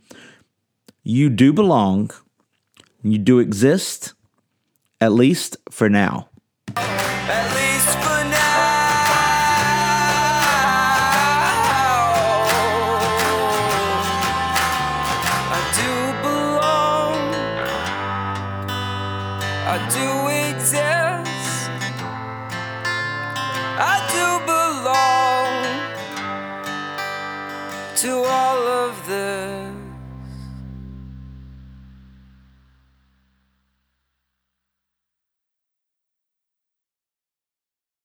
You 1.04 1.30
do 1.30 1.52
belong, 1.52 2.12
you 3.04 3.18
do 3.18 3.40
exist 3.40 4.13
at 5.04 5.12
least 5.12 5.58
for 5.70 5.90
now. 5.90 6.30